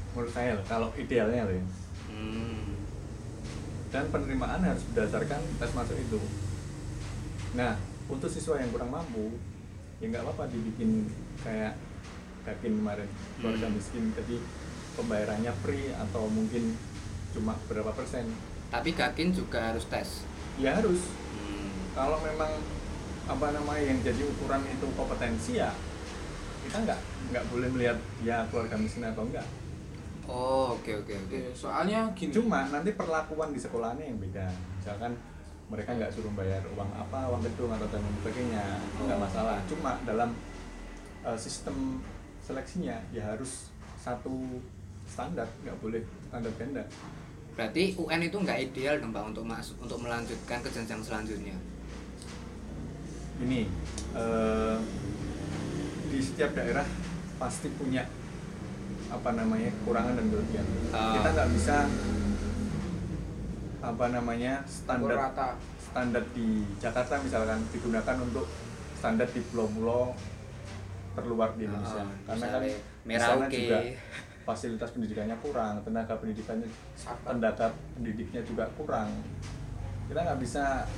menurut 0.09 0.31
saya 0.31 0.55
loh 0.55 0.65
kalau 0.65 0.87
idealnya 0.95 1.43
loh 1.43 1.53
ya. 1.53 1.65
hmm. 2.09 2.63
dan 3.89 4.05
penerimaan 4.07 4.61
harus 4.61 4.85
berdasarkan 4.87 5.41
tes 5.57 5.71
masuk 5.73 5.97
itu. 5.97 6.21
Nah, 7.51 7.73
untuk 8.05 8.29
siswa 8.29 8.55
yang 8.55 8.69
kurang 8.69 8.89
mampu, 8.89 9.33
ya 9.97 10.05
nggak 10.07 10.21
apa-apa 10.21 10.45
dibikin 10.47 11.09
kayak 11.39 11.73
Gakin 12.39 12.77
kemarin 12.77 13.09
keluarga 13.35 13.65
Hmm. 13.65 13.75
miskin, 13.75 14.13
jadi 14.13 14.37
pembayarannya 14.93 15.51
free 15.59 15.89
atau 15.91 16.23
mungkin 16.25 16.77
cuma 17.29 17.57
berapa 17.65 17.91
persen. 17.91 18.29
Tapi 18.69 18.89
Gakin 18.93 19.29
juga 19.33 19.73
harus 19.73 19.85
tes. 19.89 20.25
Ya 20.61 20.77
harus. 20.77 21.09
Hmm. 21.33 21.69
Kalau 21.97 22.21
memang 22.21 22.49
apa 23.29 23.53
namanya 23.53 23.83
yang 23.85 24.01
jadi 24.01 24.25
ukuran 24.25 24.65
itu 24.65 24.89
kompetensi 24.97 25.61
ya 25.61 25.69
kita 26.65 26.81
nggak 26.81 26.99
nggak 27.29 27.43
boleh 27.53 27.69
melihat 27.71 27.97
ya 28.25 28.41
keluarga 28.49 28.75
miskin 28.75 29.05
atau 29.05 29.23
enggak. 29.25 29.45
Oh, 30.29 30.77
oke 30.77 30.91
oke 31.01 31.13
oke. 31.25 31.25
Oke, 31.25 31.41
soalnya 31.57 32.05
gini 32.13 32.29
Cuma 32.29 32.69
nanti 32.69 32.93
perlakuan 32.93 33.49
di 33.49 33.57
sekolahnya 33.57 34.05
yang 34.05 34.21
beda. 34.21 34.45
Misalkan 34.77 35.17
mereka 35.69 35.97
nggak 35.97 36.13
suruh 36.13 36.29
bayar 36.37 36.61
uang 36.77 36.89
apa, 36.93 37.29
uang 37.33 37.41
gedung 37.45 37.73
atau 37.73 37.89
dan 37.89 38.01
sebagainya, 38.21 38.65
nggak 39.01 39.17
Oh. 39.17 39.25
masalah. 39.25 39.57
Cuma 39.65 39.97
dalam 40.05 40.29
uh, 41.25 41.37
sistem 41.37 42.01
seleksinya 42.41 43.01
ya 43.09 43.25
harus 43.33 43.73
satu 43.97 44.61
standar, 45.09 45.49
nggak 45.65 45.77
boleh 45.81 46.01
standar 46.29 46.53
ganda. 46.61 46.83
Berarti 47.59 47.91
UN 47.99 48.21
itu 48.23 48.37
nggak 48.39 48.59
ideal 48.71 48.95
dong 49.03 49.11
Pak 49.11 49.35
untuk 49.35 49.43
masuk 49.43 49.75
untuk 49.83 49.99
melanjutkan 49.99 50.63
ke 50.63 50.71
jenjang 50.71 51.03
selanjutnya. 51.03 51.59
Ini 53.43 53.67
uh, 54.15 54.79
di 56.07 56.19
setiap 56.23 56.55
daerah 56.55 56.87
pasti 57.35 57.67
punya 57.75 58.07
apa 59.11 59.35
namanya 59.35 59.75
kekurangan 59.83 60.15
dan 60.15 60.25
kelebihan. 60.31 60.67
Ah. 60.95 61.19
Kita 61.19 61.29
nggak 61.35 61.49
bisa 61.51 61.77
apa 63.79 64.05
namanya 64.07 64.63
standar 64.63 65.19
rata 65.19 65.59
standar 65.83 66.23
di 66.31 66.63
Jakarta 66.79 67.19
misalkan 67.19 67.59
digunakan 67.75 68.15
untuk 68.23 68.47
standar 68.95 69.27
di 69.35 69.43
pulau-pulau 69.51 70.15
terluar 71.11 71.51
di 71.59 71.67
Indonesia 71.67 72.07
Ah, 72.07 72.35
karena 72.35 72.45
kan 72.55 72.61
Merauke. 73.03 73.51
juga 73.51 73.79
fasilitas 74.49 74.89
pendidikannya 74.97 75.37
kurang 75.45 75.85
tenaga 75.85 76.17
pendidikannya 76.17 76.65
tenaga 77.21 77.69
pendidiknya 77.93 78.41
juga 78.41 78.65
kurang. 78.73 79.13
Kita 80.09 80.25
nggak 80.25 80.41
bisa 80.41 80.89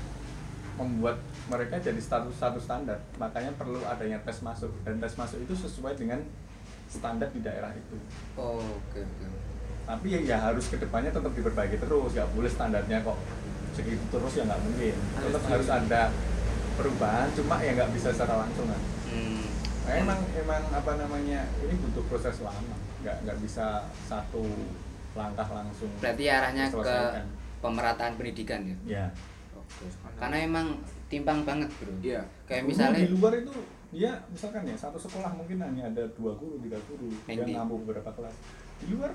membuat 0.79 1.19
mereka 1.51 1.75
jadi 1.83 1.99
status 1.99 2.31
satu 2.39 2.63
standar. 2.63 2.95
Makanya 3.19 3.51
perlu 3.59 3.83
adanya 3.83 4.23
tes 4.23 4.39
masuk. 4.39 4.71
Dan 4.87 5.03
tes 5.03 5.19
masuk 5.19 5.43
itu 5.43 5.51
sesuai 5.51 5.99
dengan 5.99 6.23
standar 6.87 7.27
di 7.35 7.43
daerah 7.43 7.75
itu. 7.75 7.99
Oh, 8.39 8.63
oke. 8.63 9.03
Tapi 9.83 10.07
ya, 10.15 10.19
ya 10.23 10.37
harus 10.39 10.71
ke 10.71 10.79
depannya 10.79 11.11
tetap 11.11 11.35
diperbaiki 11.35 11.75
terus. 11.75 12.15
Nggak 12.15 12.31
boleh 12.31 12.47
standarnya 12.47 13.03
kok 13.03 13.19
segitu 13.75 14.03
terus 14.07 14.31
ya 14.39 14.47
nggak 14.47 14.61
mungkin. 14.63 14.95
Tetap 14.95 15.43
Harus 15.43 15.43
harus 15.51 15.67
ada 15.67 16.01
perubahan 16.79 17.27
cuma 17.35 17.59
ya 17.59 17.75
nggak 17.75 17.91
bisa 17.91 18.15
secara 18.15 18.47
langsung 18.47 18.65
kan 18.71 18.81
Hmm. 19.11 19.43
Nah, 19.83 19.99
emang 19.99 20.23
emang 20.39 20.63
apa 20.71 20.95
namanya 20.95 21.43
ini 21.59 21.75
butuh 21.83 21.99
proses 22.07 22.39
lama 22.39 22.79
nggak 23.01 23.15
nggak 23.21 23.37
bisa 23.39 23.65
satu 24.01 24.43
langkah 25.11 25.47
langsung 25.47 25.89
Berarti 25.97 26.23
arahnya 26.25 26.65
ke 26.67 26.97
pemerataan 27.59 28.13
pendidikan 28.15 28.61
ya. 28.63 28.77
ya 28.87 29.05
Oke. 29.53 29.85
Karena 30.15 30.37
emang 30.39 30.67
timpang 31.07 31.41
banget, 31.41 31.69
Bro. 31.75 31.91
iya 31.99 32.21
Kayak 32.45 32.63
misalnya 32.65 33.01
di 33.01 33.11
luar 33.11 33.33
itu 33.35 33.51
ya 33.91 34.13
misalkan 34.25 34.63
ya 34.63 34.71
satu 34.73 34.95
sekolah 34.95 35.31
mungkin 35.33 35.59
hanya 35.59 35.83
ada 35.85 36.07
dua 36.13 36.31
guru 36.33 36.55
tiga 36.59 36.79
guru 36.85 37.11
yang 37.27 37.43
ngampu 37.43 37.83
beberapa 37.83 38.07
kelas 38.09 38.31
di 38.79 38.87
luar 38.89 39.11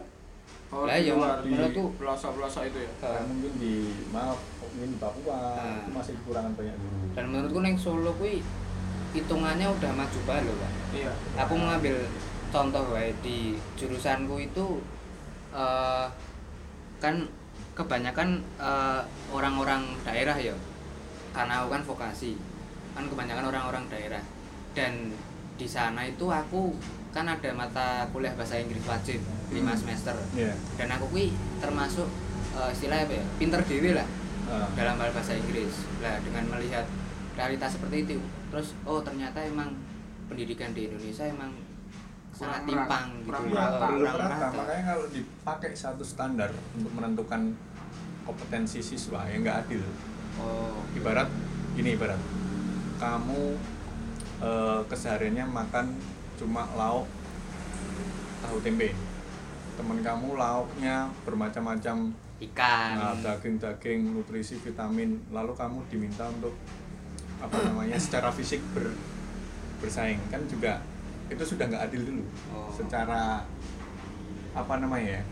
oh 0.69 0.85
Lah, 0.85 0.95
di 0.95 1.09
ya, 1.09 1.17
luar 1.17 1.41
di- 1.41 1.57
di 1.57 1.81
pelosok-pelosok 1.97 2.63
itu 2.67 2.79
ya 2.79 2.91
kan 3.01 3.25
mungkin 3.25 3.53
di 3.57 3.75
maaf 4.13 4.37
mungkin 4.61 4.93
di 4.93 4.99
Papua 5.01 5.57
Ah. 5.57 5.81
itu 5.81 5.91
masih 5.91 6.13
kekurangan 6.21 6.53
banyak 6.53 6.77
guru 6.77 6.97
dan 7.11 7.25
menurutku 7.27 7.59
neng 7.59 7.77
Solo 7.77 8.13
kuwi 8.15 8.45
hitungannya 9.11 9.65
udah 9.67 9.91
maju 9.91 10.19
banget 10.23 10.45
loh, 10.45 10.57
Pak. 10.59 10.71
iya 10.93 11.11
aku 11.35 11.53
mengambil 11.57 11.95
contoh 12.57 12.85
wae 12.89 13.13
di 13.21 13.39
jurusanku 13.77 14.41
itu 14.41 14.81
eh, 15.53 16.07
kan 16.97 17.29
kebanyakan 17.77 18.41
eh, 18.57 19.01
orang-orang 19.29 19.85
daerah 20.03 20.33
ya 20.35 20.57
karena 21.37 21.61
aku 21.61 21.69
kan 21.69 21.83
vokasi 21.85 22.33
kan 22.97 23.05
kebanyakan 23.05 23.53
orang-orang 23.53 23.85
daerah 23.93 24.23
dan 24.73 25.13
di 25.57 25.69
sana 25.69 26.01
itu 26.03 26.25
aku 26.27 26.73
kan 27.13 27.25
ada 27.27 27.49
mata 27.53 28.09
kuliah 28.09 28.33
bahasa 28.33 28.57
Inggris 28.57 28.85
wajib 28.85 29.21
5 29.49 29.57
Hmm. 29.57 29.73
semester 29.73 30.17
Iya. 30.33 30.53
dan 30.77 30.89
aku 30.91 31.09
kuwi 31.09 31.29
termasuk 31.61 32.09
eh, 32.57 32.73
istilahnya 32.73 33.05
apa 33.05 33.15
ya 33.15 33.25
pinter 33.37 33.61
dewi 33.63 33.93
lah 33.93 34.09
Ah. 34.47 34.63
dalam 34.79 34.95
hal 34.97 35.11
bahasa 35.11 35.35
Inggris. 35.35 35.75
Nah, 35.99 36.23
dengan 36.23 36.47
melihat 36.47 36.87
realitas 37.35 37.75
seperti 37.75 38.07
itu, 38.07 38.15
terus 38.47 38.79
oh 38.87 39.03
ternyata 39.03 39.43
emang 39.43 39.75
pendidikan 40.31 40.71
di 40.71 40.87
Indonesia 40.87 41.27
emang 41.27 41.51
sangat 42.37 42.61
Kurang 42.63 42.69
timpang 42.69 43.07
gitu. 43.17 43.27
kurang 43.33 43.45
ya. 43.49 43.65
kurang 43.81 44.13
rata. 44.13 44.47
Makanya 44.53 44.85
kalau 44.93 45.07
dipakai 45.09 45.73
satu 45.73 46.05
standar 46.05 46.51
untuk 46.77 46.93
menentukan 46.93 47.57
kompetensi 48.29 48.85
siswa 48.85 49.25
ya 49.25 49.41
nggak 49.41 49.57
adil. 49.65 49.81
Oh, 50.37 50.85
Ibarat 50.93 51.33
gini 51.73 51.97
ibarat 51.97 52.21
kamu 52.97 53.57
eh, 54.41 54.81
kesehariannya 54.85 55.49
makan 55.49 55.87
cuma 56.37 56.69
lauk 56.77 57.09
tahu 58.45 58.61
tempe. 58.61 58.93
Teman 59.77 60.01
kamu 60.01 60.37
lauknya 60.37 61.09
bermacam-macam 61.25 62.13
ikan. 62.37 62.93
nah, 63.01 63.17
daging-daging, 63.17 64.13
nutrisi, 64.13 64.61
vitamin. 64.61 65.21
Lalu 65.33 65.53
kamu 65.57 65.79
diminta 65.89 66.29
untuk 66.29 66.53
apa 67.41 67.57
namanya 67.65 67.97
secara 67.97 68.29
fisik 68.33 68.61
ber, 68.73 68.93
bersaing 69.81 70.21
kan 70.33 70.41
juga 70.49 70.81
itu 71.27 71.43
sudah 71.45 71.65
nggak 71.67 71.85
adil 71.87 72.03
dulu. 72.05 72.25
Oh. 72.51 72.71
secara 72.71 73.43
apa 74.53 74.75
namanya 74.79 75.21
ya? 75.21 75.23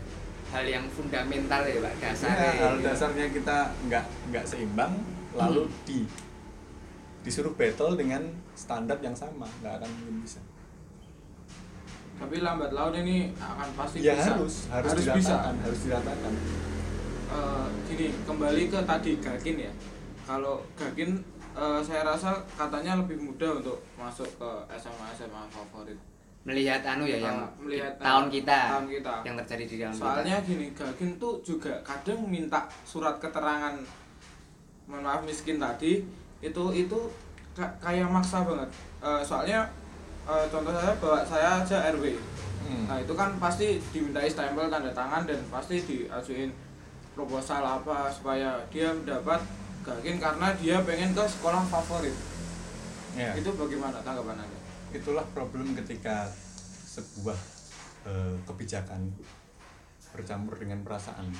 Hal 0.45 0.63
yang 0.63 0.85
fundamental 0.87 1.61
ya, 1.61 1.77
Pak, 1.79 1.93
Ya, 1.95 2.13
dasarnya. 2.13 2.51
hal 2.61 2.75
dasarnya 2.79 3.25
kita 3.29 3.57
nggak 3.85 4.05
nggak 4.29 4.45
seimbang 4.45 4.93
lalu 5.33 5.65
Hmm. 5.65 5.75
di 5.83 5.99
disuruh 7.21 7.51
battle 7.53 7.95
dengan 7.95 8.21
standar 8.53 8.95
yang 8.99 9.11
sama. 9.11 9.49
Nggak 9.59 9.81
akan 9.81 9.89
mungkin 9.91 10.15
bisa. 10.21 10.39
Tapi 12.15 12.39
lambat 12.39 12.71
laun 12.71 12.95
ini 12.95 13.35
akan 13.35 13.69
pasti 13.75 13.99
ya 13.99 14.15
bisa. 14.15 14.31
harus 14.31 14.55
harus, 14.71 14.91
harus 14.95 15.05
bisa. 15.19 15.35
harus 15.51 15.79
diratakan 15.83 16.33
eh, 17.27 17.67
gini 17.85 18.07
kembali 18.23 18.63
ke 18.69 18.79
tadi 18.85 19.11
Gakin 19.19 19.57
ya. 19.59 19.73
Kalau 20.23 20.63
Gakin 20.73 21.11
eh, 21.55 21.79
saya 21.79 22.01
rasa 22.03 22.29
katanya 22.53 22.97
lebih 22.97 23.17
mudah 23.17 23.55
untuk 23.55 23.79
masuk 23.95 24.27
ke 24.35 24.49
SMA 24.75 25.07
SMA 25.13 25.41
favorit 25.47 25.95
melihat 26.43 26.77
anu 26.85 27.03
ya 27.03 27.17
yang 27.17 27.41
Ah, 27.41 27.49
melihat, 27.57 27.89
tahun 27.97 28.23
ah, 28.23 28.29
kita 28.29 28.59
tahun 28.69 28.87
kita. 28.91 29.13
yang 29.23 29.35
terjadi 29.35 29.63
di 29.65 29.75
dalam 29.79 29.95
soalnya 29.95 30.37
gini 30.39 30.67
Gakin 30.71 31.11
tuh 31.15 31.41
juga 31.41 31.73
kadang 31.81 32.21
minta 32.23 32.59
surat 32.83 33.17
keterangan 33.17 33.73
mohon 34.85 35.01
maaf 35.01 35.21
miskin 35.21 35.57
tadi 35.57 36.05
itu 36.39 36.63
itu 36.71 36.99
ka- 37.51 37.75
kayak 37.79 38.05
maksa 38.07 38.43
banget 38.43 38.69
Eh, 38.99 39.21
soalnya 39.21 39.65
eh, 40.23 40.45
contoh 40.47 40.69
saya 40.71 40.93
bawa 40.95 41.21
saya 41.21 41.61
aja 41.61 41.77
RW 41.91 42.13
Hmm. 42.61 42.89
nah 42.89 42.97
itu 42.97 43.13
kan 43.13 43.29
pasti 43.37 43.77
dimintai 43.87 44.25
stempel 44.25 44.65
tanda 44.65 44.89
tangan 44.89 45.21
dan 45.23 45.37
pasti 45.47 45.77
diajuin 45.79 46.49
proposal 47.13 47.61
apa 47.61 48.09
supaya 48.09 48.57
dia 48.67 48.89
mendapat 48.89 49.37
Gakin 49.85 50.17
karena 50.17 50.47
dia 50.57 50.81
pengen 50.81 51.13
ke 51.13 51.23
sekolah 51.23 51.61
favorit 51.63 52.15
Ya. 53.15 53.31
itu 53.31 53.47
bagaimana 53.55 53.95
tanggapan 54.03 54.43
anda 54.43 54.59
itulah 54.91 55.23
problem 55.31 55.71
ketika 55.71 56.27
sebuah 56.83 57.37
eh, 58.03 58.35
kebijakan 58.43 59.07
bercampur 60.11 60.59
dengan 60.59 60.83
perasaan. 60.83 61.31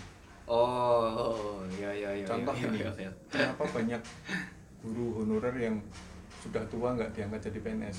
oh 0.48 1.60
iya 1.68 1.92
iya 1.92 2.10
iya 2.16 2.26
Contoh 2.26 2.56
iya, 2.56 2.68
ini, 2.72 2.80
iya, 2.80 2.92
iya. 2.96 3.12
kenapa 3.28 3.68
banyak 3.68 4.02
guru 4.80 5.20
honorer 5.20 5.56
yang 5.58 5.76
sudah 6.40 6.64
tua 6.72 6.96
nggak 6.96 7.12
diangkat 7.12 7.52
jadi 7.52 7.60
PNS? 7.60 7.98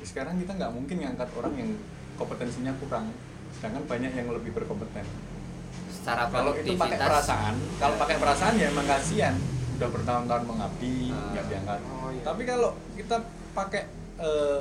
Ya, 0.00 0.04
sekarang 0.08 0.40
kita 0.40 0.56
nggak 0.56 0.72
mungkin 0.72 0.96
ngangkat 1.04 1.28
orang 1.36 1.52
yang 1.52 1.70
kompetensinya 2.16 2.72
kurang, 2.80 3.12
sedangkan 3.52 3.84
banyak 3.84 4.12
yang 4.16 4.32
lebih 4.32 4.56
berkompeten. 4.56 5.04
secara 5.92 6.32
Kalau 6.32 6.56
itu 6.56 6.72
pakai 6.80 6.96
perasaan, 6.96 7.54
kalau 7.76 7.96
pakai 8.00 8.16
perasaan 8.16 8.54
ya 8.56 8.72
emang 8.72 8.88
kasihan, 8.88 9.36
udah 9.78 9.88
bertahun-tahun 9.88 10.44
mengabdi 10.44 11.08
Ah. 11.08 11.30
nggak 11.32 11.44
diangkat. 11.46 11.80
Oh, 11.88 12.10
iya. 12.10 12.22
Tapi 12.24 12.42
kalau 12.42 12.70
kita 12.92 13.16
pakai 13.52 13.82
eh, 14.18 14.60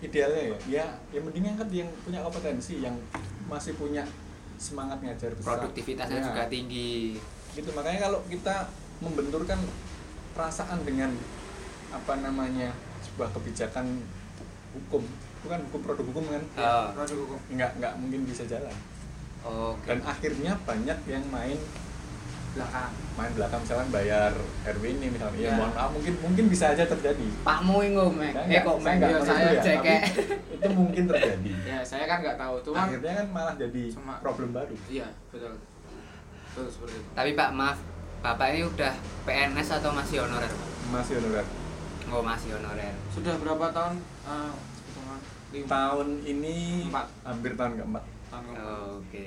idealnya 0.00 0.42
ya, 0.44 0.56
ya, 0.68 0.86
ya 1.08 1.20
mending 1.20 1.46
angkat 1.48 1.70
yang 1.72 1.90
punya 2.02 2.18
kompetensi, 2.20 2.82
yang 2.82 2.98
masih 3.46 3.74
punya 3.74 4.02
semangat 4.56 4.98
ngajar 4.98 5.30
besar. 5.32 5.54
produktivitasnya 5.54 6.18
Ya. 6.18 6.26
juga 6.26 6.42
tinggi 6.48 7.14
gitu 7.54 7.70
makanya 7.72 8.04
kalau 8.04 8.18
kita 8.26 8.66
membenturkan 8.98 9.58
perasaan 10.32 10.82
dengan 10.82 11.14
apa 11.88 12.18
namanya 12.18 12.74
sebuah 13.00 13.30
kebijakan 13.32 14.02
hukum 14.74 15.06
bukan 15.38 15.58
hukum 15.64 15.80
produk 15.80 16.04
hukum 16.04 16.24
kan 16.28 16.42
Ah. 16.54 16.90
produk 16.92 17.16
hukum 17.20 17.38
nggak 17.48 17.70
nggak 17.78 17.92
mungkin 17.96 18.20
bisa 18.26 18.42
jalan 18.44 18.74
oke 19.40 19.86
dan 19.86 20.02
akhirnya 20.02 20.58
banyak 20.60 20.98
yang 21.06 21.24
main 21.28 21.58
belakang. 22.58 22.90
Main 23.14 23.32
belakang 23.32 23.60
misalkan 23.60 23.88
bayar 23.88 24.32
RW 24.66 24.84
ini 24.90 25.06
misalnya. 25.08 25.38
Ya, 25.38 25.44
Ya. 25.44 25.52
mohon 25.54 25.70
maaf 25.72 25.90
mungkin 25.90 26.14
mungkin 26.18 26.44
bisa 26.46 26.64
aja 26.68 26.84
terjadi. 26.84 27.26
Pak 27.40 27.58
Mu 27.62 27.80
ingo 27.80 28.06
mek. 28.10 28.30
Saya 28.30 28.42
eh 28.42 28.48
nggak- 28.48 28.64
kok 28.64 28.76
saya 28.76 28.84
mek? 28.84 28.94
nggak 28.94 29.08
Iya, 29.08 29.16
menuduh 29.16 29.28
saya 29.28 29.46
ya, 29.48 29.62
cekek. 29.62 30.00
tapi 30.02 30.54
itu 30.54 30.68
mungkin 30.70 31.02
terjadi. 31.06 31.50
Ya 31.70 31.78
saya 31.80 32.04
kan 32.04 32.18
nggak 32.20 32.36
tahu. 32.36 32.54
Cuman 32.60 32.82
akhirnya 32.84 33.12
kan 33.14 33.26
malah 33.30 33.54
jadi 33.56 33.84
Cuma- 33.88 34.18
problem 34.18 34.50
baru. 34.52 34.74
Iya 34.86 35.06
betul. 35.28 35.54
Betul 36.48 36.66
seperti 36.68 36.94
itu. 36.96 37.08
Tapi 37.14 37.30
Pak 37.32 37.50
maaf. 37.52 37.78
Bapak 38.18 38.46
ini 38.50 38.66
udah 38.66 38.92
PNS 39.22 39.78
atau 39.78 39.90
masih 39.92 40.18
honorer? 40.20 40.50
Pak? 40.50 40.68
masih 40.90 41.14
honorer. 41.16 41.46
Oh 42.08 42.18
masih 42.20 42.50
honorer. 42.52 42.94
Sudah 43.08 43.34
berapa 43.36 43.70
tahun 43.70 43.94
eh, 44.26 44.52
lima. 45.50 45.66
Tahun 45.66 46.08
ini 46.22 46.56
Empat. 46.84 47.06
hampir 47.22 47.52
tahun 47.54 47.72
keempat. 47.76 48.04
Tahun 48.28 48.42
keempat. 48.44 48.66
oke 48.92 49.26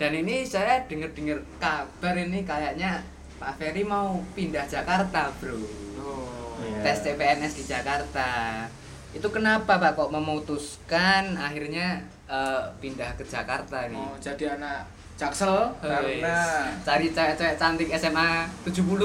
dan 0.00 0.16
ini 0.16 0.48
saya 0.48 0.80
dengar-dengar 0.88 1.44
kabar 1.60 2.16
ini 2.16 2.40
kayaknya 2.40 3.04
Pak 3.36 3.60
Ferry 3.60 3.84
mau 3.84 4.24
pindah 4.32 4.64
Jakarta 4.64 5.28
bro. 5.36 5.52
Oh. 5.52 6.56
Iya. 6.56 6.80
tes 6.80 7.04
CPNS 7.04 7.52
di 7.54 7.64
Jakarta. 7.68 8.64
Itu 9.12 9.28
kenapa 9.28 9.76
Pak 9.76 9.92
kok 9.92 10.08
memutuskan 10.08 11.36
akhirnya 11.36 12.00
eh, 12.24 12.62
pindah 12.80 13.12
ke 13.12 13.28
Jakarta 13.28 13.92
nih 13.92 13.96
mau 13.96 14.16
jadi 14.16 14.56
anak 14.56 14.88
jaksel 15.20 15.68
Karena- 15.76 16.00
Wes, 16.00 16.80
cari 16.80 17.12
cewek-cewek 17.12 17.60
cantik 17.60 17.92
SMA 17.92 18.48
70 18.64 19.04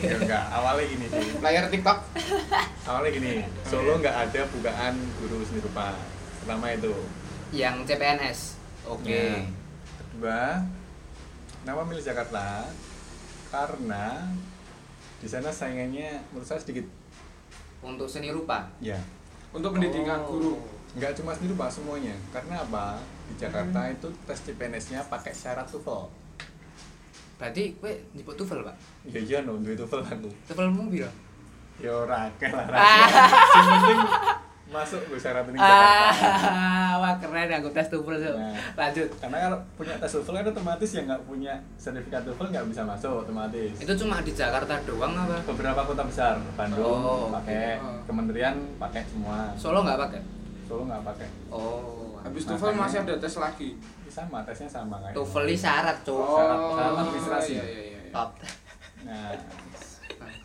ya 0.00 0.16
enggak. 0.16 0.44
Awalnya 0.48 0.84
gini 0.88 1.06
sih 1.12 1.36
player 1.36 1.68
TikTok. 1.68 1.98
Awalnya 2.88 3.10
gini 3.12 3.32
Solo 3.68 4.00
nggak 4.00 4.16
ada 4.16 4.40
bukaan 4.48 4.96
guru 5.20 5.44
seni 5.44 5.60
rupa 5.60 5.92
pertama 6.40 6.72
itu. 6.72 6.92
Yang 7.52 7.84
CPNS 7.84 8.38
oke. 8.88 9.12
Ya. 9.12 9.44
Kedua 10.16 10.64
kenapa 11.60 11.84
milih 11.84 12.00
Jakarta? 12.00 12.64
Karena 13.52 14.24
di 15.20 15.28
sana 15.28 15.52
saingannya 15.52 16.24
menurut 16.32 16.48
saya 16.48 16.56
sedikit. 16.56 16.88
Untuk 17.84 18.08
seni 18.08 18.32
rupa? 18.32 18.64
Ya. 18.80 18.96
Untuk 19.52 19.76
pendidikan 19.76 20.24
Oh. 20.24 20.32
guru. 20.32 20.52
Nggak 20.96 21.20
cuma 21.20 21.36
seni 21.36 21.52
rupa 21.52 21.68
semuanya. 21.68 22.16
Karena 22.32 22.64
apa? 22.64 22.96
Di 23.28 23.36
Jakarta 23.36 23.92
itu 23.92 24.08
tes 24.24 24.40
CPNS-nya 24.40 25.04
pakai 25.04 25.36
syarat 25.36 25.68
TOEFL. 25.68 26.08
Berarti 27.36 27.76
gue 27.76 27.92
nyebut 28.16 28.32
TOEFL 28.34 28.64
pak? 28.64 28.76
Ya 29.04 29.20
iya 29.20 29.38
no 29.44 29.60
duit 29.60 29.76
TOEFL 29.76 30.00
aku. 30.00 30.32
TOEFL 30.48 30.72
mu 30.72 30.88
biro 30.88 31.12
ya 31.76 31.92
ora 31.92 32.24
akeh 32.24 32.48
lah 32.48 32.64
penting 32.72 34.00
masuk 34.66 34.98
gue 35.06 35.14
syarat 35.16 35.46
ini 35.46 35.56
ah 35.56 36.10
wah 37.00 37.14
keren 37.16 37.46
aku 37.48 37.70
tes 37.70 37.86
TOEFL 37.86 38.18
so. 38.18 38.34
Nah. 38.34 38.50
lanjut. 38.74 39.06
karena 39.16 39.36
kalau 39.40 39.58
punya 39.74 39.94
tes 39.94 40.10
TOEFL 40.10 40.34
kan 40.34 40.46
otomatis 40.48 40.90
yang 40.90 41.04
nggak 41.06 41.22
punya 41.22 41.54
sertifikat 41.76 42.22
TOEFL 42.22 42.50
nggak 42.50 42.66
bisa 42.66 42.82
masuk 42.82 43.22
otomatis. 43.22 43.78
Itu 43.78 43.94
cuma 43.96 44.18
di 44.20 44.32
Jakarta 44.32 44.74
doang 44.82 45.14
apa? 45.14 45.38
Beberapa 45.46 45.80
kota 45.82 46.02
besar 46.02 46.34
Bandung 46.54 46.82
Oh, 46.82 47.30
pakai. 47.30 47.78
Oke. 47.78 48.02
kementerian 48.04 48.58
pakai 48.76 49.06
semua. 49.06 49.54
Solo 49.54 49.80
nggak 49.80 49.98
pakai? 50.00 50.20
Solo 50.66 50.82
nggak 50.84 51.02
pakai. 51.04 51.28
Oh. 51.46 52.18
Habis 52.20 52.42
TOEFL 52.44 52.74
masih 52.74 52.98
ada 53.02 53.14
tes 53.16 53.34
lagi? 53.38 53.70
Sama 54.06 54.42
tesnya 54.42 54.66
sama 54.66 54.98
kayak 54.98 55.14
TOEFL 55.14 55.46
syarat 55.54 55.96
cuk. 56.02 56.18
Syarat- 56.18 56.62
syarat 56.74 56.94
administrasi. 57.00 57.52
iya 57.54 57.62
iya 57.62 57.80
iya. 57.86 58.00
Top. 58.10 58.30
Nah 59.06 59.30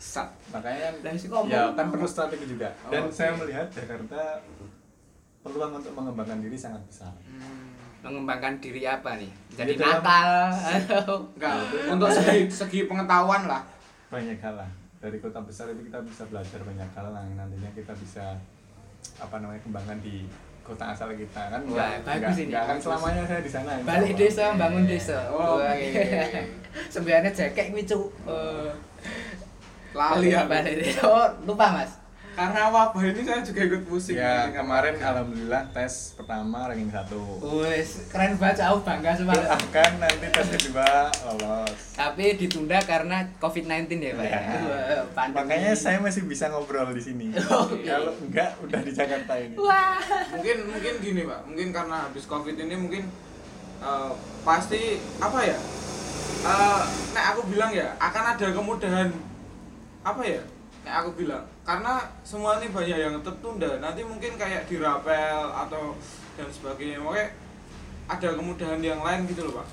bangsat 0.02 0.28
makanya 0.50 0.90
kan 0.98 1.14
ya 1.46 1.62
kan 1.78 1.86
perlu 1.86 2.06
strategi 2.10 2.46
juga. 2.50 2.74
Dan 2.90 3.06
Oke. 3.06 3.14
saya 3.14 3.30
melihat 3.38 3.70
Jakarta 3.70 4.42
peluang 5.46 5.78
untuk 5.78 5.94
mengembangkan 5.94 6.42
diri 6.42 6.58
sangat 6.58 6.82
besar. 6.90 7.14
Hmm. 7.22 7.70
mengembangkan 8.02 8.58
diri 8.58 8.82
apa 8.82 9.14
nih? 9.14 9.30
Jadi 9.54 9.78
atau 9.78 11.22
enggak. 11.38 11.54
Untuk 11.86 12.10
segi 12.10 12.50
segi 12.50 12.90
pengetahuan 12.90 13.46
lah. 13.46 13.62
Banyak 14.10 14.42
hal 14.42 14.58
lah. 14.58 14.66
Dari 14.98 15.22
kota 15.22 15.38
besar 15.38 15.70
itu 15.70 15.86
kita 15.86 16.02
bisa 16.02 16.26
belajar 16.26 16.58
banyak 16.66 16.88
hal 16.98 17.06
lah. 17.14 17.22
Yang 17.22 17.36
nantinya 17.38 17.70
kita 17.70 17.94
bisa 17.94 18.34
apa 19.22 19.38
namanya 19.38 19.62
kembangkan 19.62 20.02
di 20.02 20.26
kota 20.66 20.90
asal 20.90 21.14
kita. 21.14 21.46
Kan 21.46 21.62
Wah, 21.70 21.94
nggak- 21.94 22.02
bagus 22.02 22.18
nggak- 22.26 22.34
ini, 22.34 22.50
nggak 22.50 22.58
akan 22.60 22.74
bagus. 22.74 22.84
selamanya 22.90 23.22
saya 23.22 23.40
di 23.40 23.50
sana. 23.54 23.70
Balik 23.86 24.12
desa 24.18 24.44
bangun 24.58 24.82
desa. 24.82 25.18
Oh, 25.30 25.62
Wah, 25.62 25.70
oke. 25.70 26.42
sebenarnya 26.90 27.30
cekek 27.30 27.70
cuk 27.86 28.10
Eh, 28.26 28.70
lali 29.92 30.28
ya 30.30 30.42
oh 31.04 31.26
lupa 31.44 31.68
mas 31.72 31.92
karena 32.32 32.72
wabah 32.72 33.04
ini 33.04 33.28
saya 33.28 33.44
juga 33.44 33.60
ikut 33.60 33.84
pusing 33.84 34.16
ya 34.16 34.48
Dengan 34.48 34.64
kemarin 34.64 34.96
wabah. 34.96 35.08
alhamdulillah 35.12 35.62
tes 35.68 36.16
pertama 36.16 36.64
ranking 36.64 36.88
satu 36.88 37.20
Wes 37.60 38.08
keren 38.08 38.40
banget 38.40 38.64
aku 38.64 38.80
bangga 38.80 39.12
sama 39.12 39.36
akan 39.36 39.90
nanti 40.00 40.26
tes 40.32 40.48
kedua 40.50 41.12
lolos 41.28 41.76
tapi 41.92 42.32
ditunda 42.34 42.80
karena 42.80 43.28
COVID-19 43.36 43.84
ya 44.00 44.12
Pak 44.16 44.24
ya. 44.24 44.40
Ya. 44.40 45.00
Pandemi. 45.12 45.36
makanya 45.36 45.70
saya 45.76 46.00
masih 46.00 46.24
bisa 46.24 46.48
ngobrol 46.48 46.88
di 46.90 47.04
sini 47.04 47.36
Oke. 47.52 47.84
kalau 47.84 48.16
enggak 48.16 48.56
udah 48.64 48.80
di 48.80 48.92
Jakarta 48.96 49.36
ini 49.36 49.52
Wah. 49.60 50.00
mungkin 50.32 50.56
mungkin 50.66 50.94
gini 51.04 51.22
pak 51.22 51.40
mungkin 51.44 51.68
karena 51.68 52.08
habis 52.08 52.24
covid 52.24 52.56
ini 52.56 52.74
mungkin 52.74 53.12
eh, 53.78 54.12
pasti 54.40 54.96
apa 55.20 55.40
ya 55.42 55.58
Eh, 56.42 56.82
nek 57.14 57.24
aku 57.30 57.46
bilang 57.46 57.70
ya 57.70 57.94
akan 58.02 58.34
ada 58.34 58.50
kemudahan 58.50 59.14
apa 60.02 60.22
ya? 60.22 60.42
Nek 60.82 60.94
aku 60.98 61.10
bilang 61.16 61.46
karena 61.62 61.94
semua 62.22 62.58
ini 62.58 62.68
banyak 62.68 62.98
yang 62.98 63.16
tertunda. 63.22 63.78
Nanti 63.78 64.02
mungkin 64.02 64.34
kayak 64.34 64.66
dirapel 64.66 65.46
atau 65.48 65.94
dan 66.34 66.48
sebagainya. 66.48 66.98
Oke 66.98 67.24
ada 68.02 68.28
kemudahan 68.34 68.82
yang 68.82 68.98
lain 68.98 69.24
gitu 69.26 69.46
loh 69.46 69.62
pak. 69.62 69.66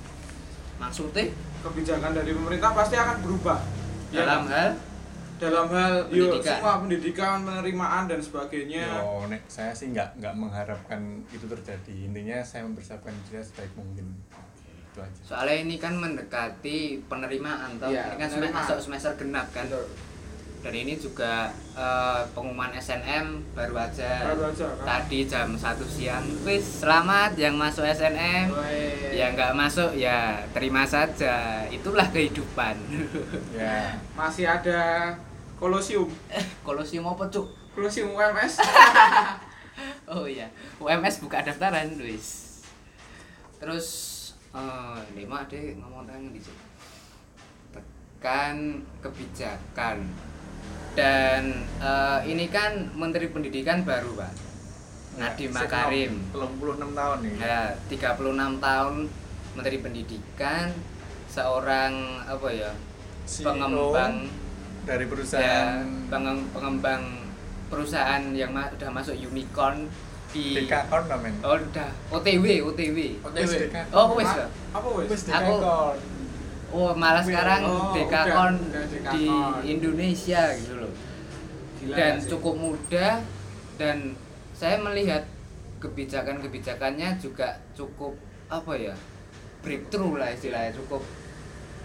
Maksudnya? 0.80 1.34
Kebijakan 1.60 2.14
dari 2.14 2.32
pemerintah 2.32 2.72
pasti 2.72 2.96
akan 2.96 3.18
berubah. 3.20 3.60
Ya 4.10 4.24
dalam 4.24 4.46
kan? 4.46 4.54
hal? 4.54 4.70
Dalam 5.40 5.68
hal 5.72 5.94
yuk, 6.08 6.30
Pendidikan. 6.36 6.52
semua 6.54 6.74
pendidikan 6.78 7.36
penerimaan 7.42 8.04
dan 8.06 8.20
sebagainya. 8.20 8.86
Yo, 8.96 9.28
nek 9.28 9.44
saya 9.48 9.72
sih 9.74 9.90
nggak 9.90 10.20
nggak 10.20 10.34
mengharapkan 10.36 11.02
itu 11.32 11.48
terjadi. 11.48 11.96
Intinya 12.06 12.38
saya 12.44 12.64
mempersiapkan 12.64 13.12
diri 13.26 13.42
sebaik 13.42 13.74
mungkin. 13.74 14.14
Itu 14.94 15.00
aja. 15.00 15.20
Soalnya 15.26 15.58
ini 15.64 15.76
kan 15.76 15.96
mendekati 15.96 17.02
penerimaan 17.08 17.76
toh 17.76 17.88
Iya, 17.88 18.14
ini 18.14 18.16
kan 18.16 18.28
semester 18.30 18.40
penerimaan. 18.46 18.68
masuk 18.68 18.78
semester 18.80 19.12
genap 19.18 19.48
kan? 19.52 19.66
Betul. 19.68 19.88
Dan 20.60 20.76
ini 20.76 21.00
juga 21.00 21.48
eh, 21.72 22.22
pengumuman 22.36 22.76
SNM 22.76 23.56
baru 23.56 23.80
aja 23.80 24.28
Baru 24.28 24.52
aja, 24.52 24.68
kan? 24.76 24.86
tadi 25.08 25.24
jam 25.24 25.56
1 25.56 25.64
siang. 25.88 26.26
Wis 26.44 26.84
selamat 26.84 27.40
yang 27.40 27.56
masuk 27.56 27.88
SNM 27.88 28.52
Woi. 28.52 29.16
yang 29.16 29.40
nggak 29.40 29.56
masuk 29.56 29.96
ya 29.96 30.44
terima 30.52 30.84
saja. 30.84 31.64
Itulah 31.72 32.08
kehidupan. 32.12 32.76
Ya. 33.56 33.96
Masih 34.16 34.48
ada 34.48 35.12
kolosium 35.60 36.08
kolosium 36.64 37.08
apa 37.12 37.28
cuk? 37.32 37.48
Kolosium 37.76 38.12
UMS 38.12 38.60
oh 40.12 40.28
iya 40.28 40.52
UMS 40.80 41.24
buka 41.24 41.40
daftaran 41.40 41.96
wis. 42.00 42.60
Terus 43.60 43.88
eh 44.52 44.98
ini 45.16 45.24
mah 45.24 45.48
deh 45.48 45.78
ngomong 45.80 46.04
tentang 46.04 46.36
di 46.36 46.42
tekan 47.72 48.84
kebijakan 49.00 49.98
dan 50.94 51.44
eh, 51.78 52.20
ini 52.26 52.46
kan 52.48 52.90
Menteri 52.94 53.30
Pendidikan 53.30 53.84
baru 53.84 54.14
pak. 54.16 54.32
Nadiem 55.20 55.52
Makarim. 55.52 56.14
36 56.32 56.96
tahun 56.96 57.18
nih 57.20 57.34
ya 57.38 57.62
36 57.92 58.64
tahun 58.64 58.96
Menteri 59.52 59.78
Pendidikan 59.80 60.68
seorang 61.28 61.94
apa 62.24 62.48
ya 62.50 62.72
CEO 63.26 63.52
pengembang. 63.52 64.16
dari 64.88 65.04
ya, 65.04 65.10
perusahaan 65.12 65.84
pengem- 66.08 66.48
pengembang 66.50 67.04
perusahaan 67.68 68.24
yang 68.32 68.50
ma- 68.50 68.72
udah 68.72 68.90
masuk 68.90 69.14
unicorn 69.14 69.92
di 70.30 70.56
Dekakon 70.56 71.10
namanya 71.10 71.38
oh 71.44 71.58
udah. 71.58 71.90
OTW 72.10 72.46
OTW 72.64 72.98
Dekakon. 73.20 73.94
oh 73.94 74.08
wes 74.16 74.32
apa 74.72 74.88
wes? 74.96 75.08
Wis 75.10 75.22
Aku-. 75.28 75.62
Oh 76.72 76.92
malah 76.94 77.24
sekarang 77.24 77.62
Oh, 77.66 77.92
Dekakon 77.92 78.54
udah, 78.58 78.70
udah 78.70 78.84
Dekakon. 78.88 79.14
di 79.14 79.24
Indonesia 79.68 80.42
gitu 80.56 80.74
loh. 80.78 80.94
Gila 81.80 81.96
dan 81.96 82.14
sih? 82.20 82.28
cukup 82.32 82.56
muda 82.60 83.08
dan 83.80 83.98
saya 84.52 84.76
melihat 84.78 85.24
kebijakan-kebijakannya 85.80 87.16
juga 87.18 87.64
cukup 87.72 88.20
apa 88.52 88.74
ya 88.76 88.96
breakthrough 89.64 90.20
lah 90.20 90.30
istilahnya 90.36 90.76
cukup 90.76 91.00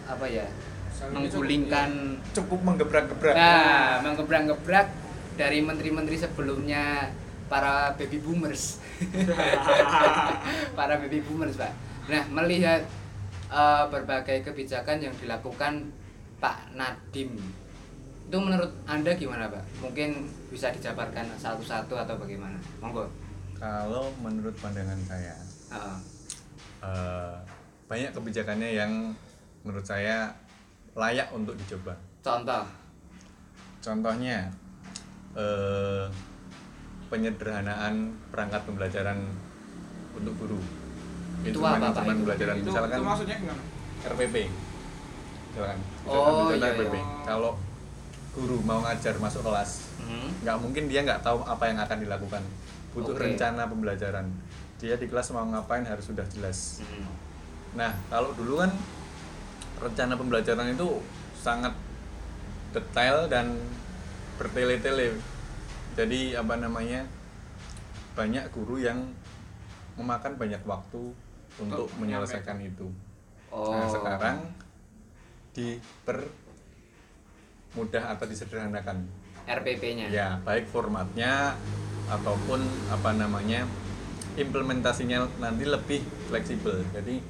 apa 0.05 0.27
ya 0.27 0.47
Soalnya 0.91 1.27
menggulingkan 1.27 1.91
cukup 2.31 2.61
menggebrak-gebrak. 2.63 3.35
Nah 3.35 3.99
menggebrak-gebrak 4.03 4.87
dari 5.35 5.59
menteri-menteri 5.59 6.17
sebelumnya 6.19 7.11
para 7.47 7.95
baby 7.99 8.19
boomers. 8.23 8.79
Para 10.79 10.95
baby 11.03 11.19
boomers 11.23 11.59
pak. 11.59 11.75
Nah 12.07 12.23
melihat 12.31 12.87
eh, 13.55 13.85
berbagai 13.87 14.43
kebijakan 14.43 14.99
yang 14.99 15.15
dilakukan 15.23 15.95
Pak 16.43 16.75
Nadim 16.75 17.39
itu 18.25 18.43
menurut 18.43 18.73
anda 18.89 19.13
gimana 19.15 19.47
pak? 19.47 19.63
Mungkin 19.79 20.27
bisa 20.51 20.73
dijabarkan 20.73 21.29
satu-satu 21.39 21.95
atau 21.95 22.19
bagaimana? 22.19 22.57
Monggo. 22.83 23.07
Kalau 23.55 24.11
menurut 24.19 24.51
pandangan 24.59 24.99
saya 25.07 25.39
Heeh. 25.71 25.99
eh, 26.83 27.37
banyak 27.87 28.11
kebijakannya 28.11 28.71
yang 28.75 28.93
menurut 29.63 29.87
saya 29.87 30.35
layak 30.99 31.31
untuk 31.31 31.55
dicoba. 31.55 31.95
Contoh? 32.25 32.65
Contohnya 33.85 34.51
eh, 35.39 36.11
penyederhanaan 37.13 38.19
perangkat 38.35 38.67
pembelajaran 38.67 39.21
untuk 40.17 40.35
guru 40.41 40.59
Itu 41.45 41.59
apa, 41.61 41.77
Pak? 41.79 41.91
Itu- 41.95 42.09
pembelajaran 42.11 42.55
itu, 42.57 42.67
misalkan 42.67 42.91
itu 42.91 43.05
maksudnya 43.05 43.37
gimana 43.39 43.63
RPP 44.05 44.37
misalkan 45.47 45.79
Oh, 46.05 46.51
iya, 46.51 46.67
RPP 46.67 46.95
iya. 46.95 47.05
kalau 47.23 47.53
guru 48.31 48.59
mau 48.61 48.83
ngajar 48.83 49.15
masuk 49.17 49.43
kelas 49.43 49.71
Hmm. 49.97 50.29
nggak 50.43 50.57
mungkin 50.59 50.85
dia 50.85 51.01
nggak 51.01 51.23
tahu 51.23 51.41
apa 51.41 51.65
yang 51.65 51.79
akan 51.79 51.99
dilakukan 51.99 52.43
butuh 52.91 53.15
rencana 53.15 53.65
pembelajaran 53.65 54.27
dia 54.77 54.95
di 54.95 55.07
kelas 55.07 55.31
mau 55.31 55.47
ngapain 55.47 55.83
harus 55.83 56.05
sudah 56.05 56.27
jelas 56.27 56.83
Hmm. 56.83 57.07
nah 57.73 57.95
kalau 58.09 58.33
dulu 58.33 58.59
kan 58.59 58.73
rencana 59.79 60.15
pembelajaran 60.15 60.69
itu 60.69 61.01
sangat 61.37 61.73
detail 62.71 63.27
dan 63.27 63.55
bertele-tele 64.35 65.15
jadi 65.95 66.37
apa 66.37 66.59
namanya 66.59 67.07
banyak 68.13 68.51
guru 68.51 68.77
yang 68.77 69.15
memakan 69.95 70.35
banyak 70.35 70.59
waktu 70.65 71.15
untuk 71.57 71.87
menyelesaikan 71.97 72.59
itu. 72.61 72.87
Oh. 73.49 73.71
Nah 73.71 73.87
sekarang 73.87 74.37
dipermudah 75.55 76.25
atau 78.11 78.27
disederhanakan. 78.27 79.07
RPP-nya 79.45 80.09
ya 80.09 80.41
baik 80.41 80.65
formatnya 80.67 81.53
ataupun 82.09 82.65
apa 82.89 83.13
namanya 83.13 83.69
implementasinya 84.35 85.29
nanti 85.39 85.65
lebih 85.65 86.01
fleksibel. 86.27 86.81
Jadi 86.91 87.21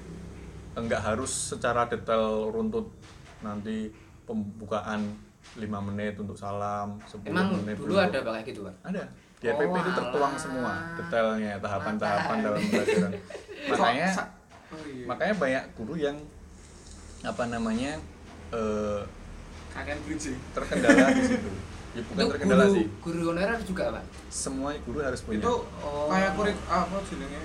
enggak 0.74 1.02
harus 1.02 1.30
secara 1.52 1.84
detail 1.84 2.50
runtut 2.50 2.86
nanti 3.42 3.90
pembukaan 4.24 5.10
5 5.54 5.60
menit 5.84 6.16
untuk 6.16 6.34
salam 6.34 6.96
10 7.04 7.28
emang 7.28 7.52
menit 7.60 7.76
dulu 7.76 7.92
untuk- 7.92 8.06
ada 8.08 8.18
kayak 8.22 8.44
gitu 8.46 8.60
pak? 8.64 8.74
Ada. 8.88 9.02
Di 9.36 9.52
RPP 9.52 9.74
itu 9.76 9.90
Oh, 9.90 9.92
tertuang 9.92 10.32
alah. 10.32 10.40
semua 10.40 10.72
detailnya 10.96 11.52
tahapan-tahapan 11.60 12.36
dalam 12.40 12.60
pembelajaran. 12.62 13.12
Kok 13.12 13.20
makanya 13.66 14.08
sa- 14.10 14.30
oh, 14.68 14.82
iya. 14.84 15.04
makanya 15.04 15.34
banyak 15.34 15.64
guru 15.74 15.94
yang 15.96 16.16
apa 17.22 17.42
namanya 17.46 17.92
eh, 18.50 19.00
Kakek 19.70 19.98
bridging 20.02 20.38
terkendala 20.50 21.08
di 21.10 21.22
situ 21.30 21.50
ya 21.94 22.00
bukan 22.04 22.14
itu 22.16 22.30
terkendala 22.30 22.64
guru 22.64 22.74
sih 22.74 22.84
guru 23.00 23.20
honorer 23.28 23.58
juga 23.62 23.84
pak 23.92 24.04
semua 24.26 24.70
guru 24.80 24.98
harus 25.00 25.20
punya 25.20 25.38
itu 25.40 25.54
Oh. 25.80 26.06
kayak 26.06 26.30
kurik 26.34 26.58
apa 26.64 26.96
jenenge 27.04 27.42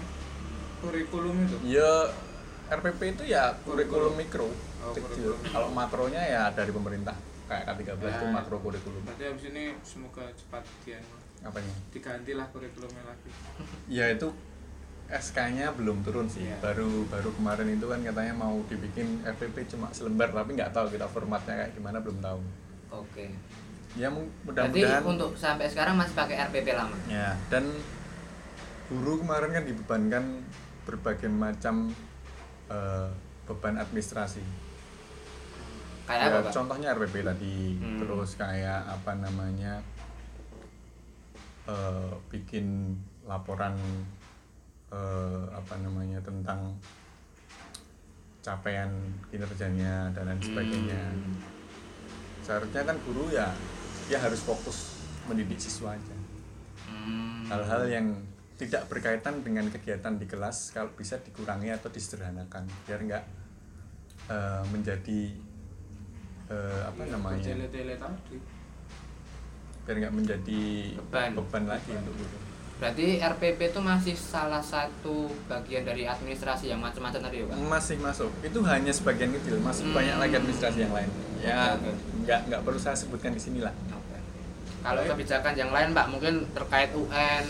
kurikulum 0.80 1.36
itu 1.39 1.57
Ya 1.67 1.91
RPP 2.70 2.99
itu 3.11 3.24
ya 3.28 3.51
kurikulum 3.61 4.13
mikro 4.15 4.47
Oh, 4.80 4.95
kecil. 4.95 5.36
kurikulum. 5.36 5.39
Kalau 5.43 5.70
makronya 5.70 6.22
ya 6.22 6.43
dari 6.49 6.72
pemerintah 6.72 7.11
kayak 7.45 7.67
K13 7.67 7.99
itu 7.99 8.24
Ya. 8.24 8.32
makro 8.32 8.57
kurikulum. 8.59 9.01
berarti 9.03 9.24
habis 9.26 9.43
ini 9.45 9.63
semoga 9.82 10.24
cepat 10.32 10.63
dia 10.82 11.01
Apanya? 11.39 11.74
digantilah 11.89 12.47
kurikulumnya 12.47 13.03
lagi 13.05 13.30
Ya 13.88 14.07
itu 14.07 14.30
SK-nya 15.12 15.74
belum 15.74 16.01
turun 16.01 16.26
sih. 16.26 16.45
Iya. 16.45 16.57
Baru 16.60 17.05
baru 17.05 17.34
kemarin 17.34 17.68
itu 17.72 17.84
kan 17.84 17.99
katanya 17.99 18.34
mau 18.36 18.62
dibikin 18.64 19.24
RPP 19.24 19.66
cuma 19.68 19.89
selembar 19.89 20.30
tapi 20.30 20.53
nggak 20.53 20.70
tahu 20.70 20.86
kita 20.88 21.05
formatnya 21.05 21.55
kayak 21.60 21.72
gimana 21.74 21.97
belum 21.97 22.20
tahu. 22.20 22.39
oke 22.91 23.26
Ya 23.95 24.05
mu- 24.07 24.30
Berarti 24.43 24.70
mudah-mudahan 24.78 25.01
untuk 25.03 25.32
sampai 25.36 25.66
sekarang 25.66 25.93
masih 25.95 26.14
pakai 26.14 26.38
RPP 26.43 26.68
lama. 26.72 26.93
ya 27.05 27.34
dan 27.47 27.66
guru 28.88 29.18
kemarin 29.20 29.49
kan 29.51 29.64
dibebankan 29.64 30.24
berbagai 30.84 31.26
macam 31.28 31.89
eh, 32.68 33.10
beban 33.43 33.78
administrasi. 33.78 34.45
Kayak 36.05 36.18
ya, 36.20 36.30
apa, 36.32 36.39
Pak? 36.43 36.51
contohnya 36.51 36.88
RPP 36.91 37.16
tadi 37.24 37.57
Hmm. 37.76 37.97
terus 37.97 38.34
kayak 38.36 38.82
apa 38.88 39.12
namanya 39.16 39.82
eh, 41.66 42.10
bikin 42.28 42.93
laporan 43.24 43.74
eh, 44.90 45.44
apa 45.50 45.74
namanya 45.78 46.18
tentang 46.20 46.74
capaian 48.40 48.90
kinerjanya 49.28 50.10
dan 50.10 50.24
lain 50.26 50.42
sebagainya 50.42 51.02
Hmm. 51.12 51.36
seharusnya 52.40 52.82
kan 52.82 52.98
guru 53.04 53.30
ya 53.30 53.52
dia 54.08 54.18
harus 54.18 54.42
fokus 54.42 54.98
mendidik 55.26 55.60
siswa 55.60 55.94
aja 55.94 56.16
Hmm. 56.88 57.46
hal-hal 57.46 57.86
yang 57.86 58.08
tidak 58.56 58.88
berkaitan 58.88 59.40
dengan 59.40 59.68
kegiatan 59.68 60.18
di 60.18 60.26
kelas 60.26 60.74
kalau 60.74 60.90
bisa 60.92 61.16
dikurangi 61.18 61.70
atau 61.70 61.88
disederhanakan 61.88 62.66
biar 62.84 63.00
nggak 63.02 63.24
eh, 64.28 64.64
menjadi 64.68 65.22
eh, 66.50 66.82
apa 66.82 67.02
Iya, 67.04 67.12
namanya 67.14 67.54
biar 69.86 69.96
nggak 70.00 70.16
menjadi 70.16 70.62
Beban. 70.98 71.66
lagi 71.66 71.92
untuk 71.94 72.14
guru 72.16 72.38
Berarti 72.80 73.19
RPP 73.19 73.59
itu 73.69 73.82
masih 73.84 74.15
salah 74.15 74.63
satu 74.63 75.27
bagian 75.45 75.84
dari 75.84 76.07
administrasi 76.07 76.71
yang 76.71 76.80
macam-macam 76.80 77.19
tadi 77.19 77.43
ya, 77.43 77.45
Pak? 77.45 77.55
masih 77.59 77.97
masuk 77.99 78.32
itu 78.39 78.59
hanya 78.63 78.88
sebagian 78.89 79.36
kecil 79.36 79.59
masih 79.59 79.84
Hmm. 79.84 79.99
banyak 79.99 80.15
lagi 80.17 80.34
administrasi 80.34 80.80
yang 80.80 80.93
lain 80.93 81.09
ya 81.38 81.75
Oke, 81.75 81.91
oke. 81.91 81.91
nggak 82.23 82.39
nggak 82.47 82.61
perlu 82.63 82.80
saya 82.80 82.95
sebutkan 82.95 83.32
di 83.32 83.41
sini 83.41 83.59
lah 83.59 83.75
Oke. 83.89 84.17
Kalau 84.80 85.03
kebijakan 85.03 85.53
yang 85.53 85.71
lain, 85.71 85.91
Pak, 85.91 86.07
mungkin 86.07 86.47
terkait 86.49 86.91
UN. 86.93 87.43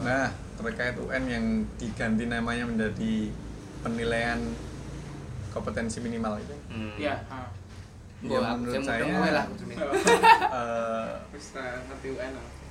nah 0.00 0.26
terkait 0.56 0.96
UN 0.96 1.24
yang 1.28 1.44
diganti 1.76 2.24
namanya 2.24 2.64
menjadi 2.64 3.28
penilaian 3.80 4.40
kompetensi 5.52 6.00
minimal 6.00 6.40
itu 6.40 6.56
Hmm. 6.66 6.96
ya 6.96 7.20
ah. 7.28 7.52
Gua 8.24 8.40
ya 8.40 8.56
menurut 8.56 8.80
saya 8.80 9.04
lah 9.04 9.44
kudune. 9.44 9.74
eh, 9.76 11.08
ngerti 11.84 12.08
UN 12.08 12.32
lah. 12.32 12.63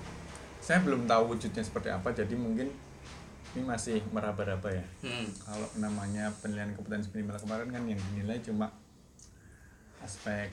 Saya 0.63 0.79
belum 0.79 1.03
tahu 1.03 1.23
wujudnya 1.29 1.59
seperti 1.59 1.89
apa 1.89 2.07
jadi 2.09 2.31
mungkin 2.33 2.71
ini 3.51 3.61
masih 3.61 3.99
meraba-raba 4.09 4.71
ya 4.71 4.85
Hmm. 5.01 5.27
kalau 5.37 5.67
namanya 5.77 6.31
penilaian 6.39 6.71
kompetensi 6.71 7.11
minimal 7.11 7.35
kemarin 7.37 7.67
kan 7.69 7.83
yang 7.85 7.99
dinilai 8.09 8.39
cuma 8.39 8.71
aspek 9.99 10.51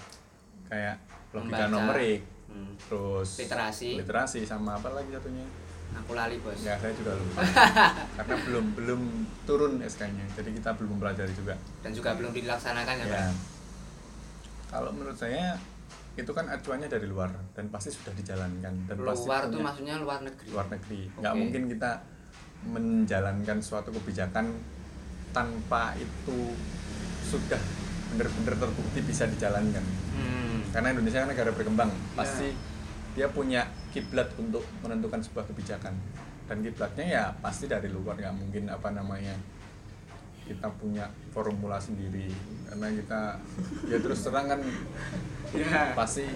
kayak 0.67 0.99
logika 1.31 1.47
Membaca. 1.61 1.71
numerik 1.71 2.23
Hmm. 2.45 2.75
terus 2.81 3.39
Literasi. 3.39 3.95
literasi 3.97 4.43
sama 4.43 4.75
apa 4.75 4.91
lagi 4.91 5.07
satunya 5.09 5.47
Aku 5.93 6.15
lali 6.15 6.39
bos. 6.39 6.55
ya 6.57 6.75
saya 6.77 6.91
juga 6.93 7.15
lupa 7.15 7.43
karena 8.19 8.35
belum 8.41 8.65
belum 8.75 9.01
turun 9.43 9.79
SK-nya 9.81 10.27
jadi 10.35 10.51
kita 10.53 10.75
belum 10.75 10.99
mempelajari 10.99 11.31
juga 11.33 11.55
Dan 11.81 11.91
juga 11.93 12.15
belum 12.15 12.31
dilaksanakan 12.33 12.95
ya, 12.97 13.05
ya 13.05 13.11
Pak? 13.25 13.35
kalau 14.69 14.91
menurut 14.91 15.15
saya 15.15 15.55
itu 16.13 16.31
kan 16.31 16.47
acuannya 16.47 16.87
dari 16.87 17.07
luar 17.07 17.31
dan 17.53 17.69
pasti 17.69 17.91
sudah 17.91 18.13
dijalankan 18.13 18.75
dan 18.85 18.97
pasti 18.99 19.25
Luar 19.25 19.43
tuh 19.43 19.51
punya- 19.53 19.65
maksudnya 19.65 19.95
luar 19.97 20.21
negeri. 20.21 20.47
luar 20.49 20.67
negeri 20.69 21.01
nggak 21.15 21.33
Oke. 21.33 21.41
mungkin 21.41 21.63
kita 21.69 21.91
menjalankan 22.65 23.59
suatu 23.59 23.91
kebijakan 23.91 24.47
tanpa 25.31 25.95
itu 25.97 26.53
sudah 27.23 27.61
benar-benar 28.11 28.55
terbukti 28.59 29.01
bisa 29.03 29.25
dijalankan 29.25 29.85
Hmm. 30.11 30.67
karena 30.69 30.91
Indonesia 30.91 31.23
kan 31.23 31.31
negara 31.31 31.51
berkembang 31.51 31.89
Ya. 31.89 32.15
pasti 32.17 32.49
dia 33.13 33.27
punya 33.29 33.63
kiblat 33.89 34.31
untuk 34.37 34.63
menentukan 34.83 35.19
sebuah 35.19 35.47
kebijakan 35.47 35.95
dan 36.45 36.57
kiblatnya 36.61 37.07
ya 37.07 37.25
pasti 37.39 37.65
dari 37.65 37.87
luar 37.89 38.15
nggak 38.15 38.35
mungkin 38.35 38.67
apa 38.67 38.91
namanya 38.91 39.35
kita 40.51 40.67
punya 40.75 41.07
formula 41.31 41.79
sendiri. 41.79 42.27
Karena 42.67 42.91
kita 42.91 43.21
ya 43.87 43.99
terus 43.99 44.21
terang 44.21 44.47
kan 44.47 44.61
ya. 45.53 45.95
pasti 45.95 46.27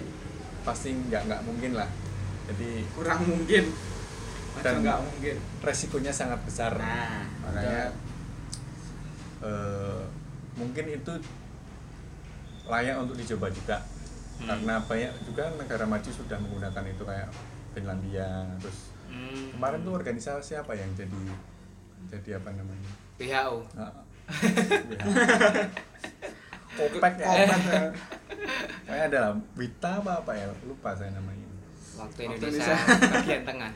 pasti 0.63 0.95
nggak 0.95 1.23
nggak 1.27 1.43
mungkin 1.43 1.75
lah. 1.75 1.91
Jadi 2.47 2.87
kurang 2.93 3.21
mungkin. 3.25 3.65
Dan- 4.55 4.63
dan 4.63 4.75
nggak 4.81 5.01
mungkin? 5.03 5.37
resikonya 5.61 6.15
sangat 6.15 6.39
besar. 6.47 6.71
Nah, 6.75 7.27
makanya 7.43 7.91
eh, 9.43 10.01
mungkin 10.55 10.85
itu 10.89 11.13
layak 12.65 12.97
untuk 12.99 13.17
dicoba 13.17 13.51
juga. 13.51 13.79
Hmm. 14.35 14.51
karena 14.51 14.83
banyak 14.83 15.15
juga 15.23 15.47
negara 15.55 15.87
maju 15.87 16.11
sudah 16.11 16.35
menggunakan 16.35 16.85
itu 16.91 17.07
kayak 17.07 17.31
Finlandia 17.71 18.43
terus 18.59 18.91
Hmm. 19.07 19.55
kemarin 19.55 19.87
tuh 19.87 19.95
organisasi 19.95 20.59
apa 20.59 20.75
yang 20.75 20.91
jadi 20.93 21.15
jadi 22.11 22.43
apa 22.43 22.51
namanya? 22.51 22.91
WHO. 23.15 23.63
Ah, 26.75 26.83
ya. 26.83 26.91
OPEC 26.91 27.15
ya 27.23 27.47
kayak 28.85 29.05
ada 29.07 29.19
lah, 29.21 29.33
Wita 29.55 30.03
apa 30.03 30.13
apa 30.21 30.33
ya 30.35 30.51
lupa 30.65 30.91
saya 30.91 31.15
namanya 31.15 31.47
Waktu 31.95 32.03
Waktu 32.03 32.21
Indonesia 32.35 32.75
Indonesia. 32.75 33.07
bagian 33.15 33.43
tengah. 33.45 33.71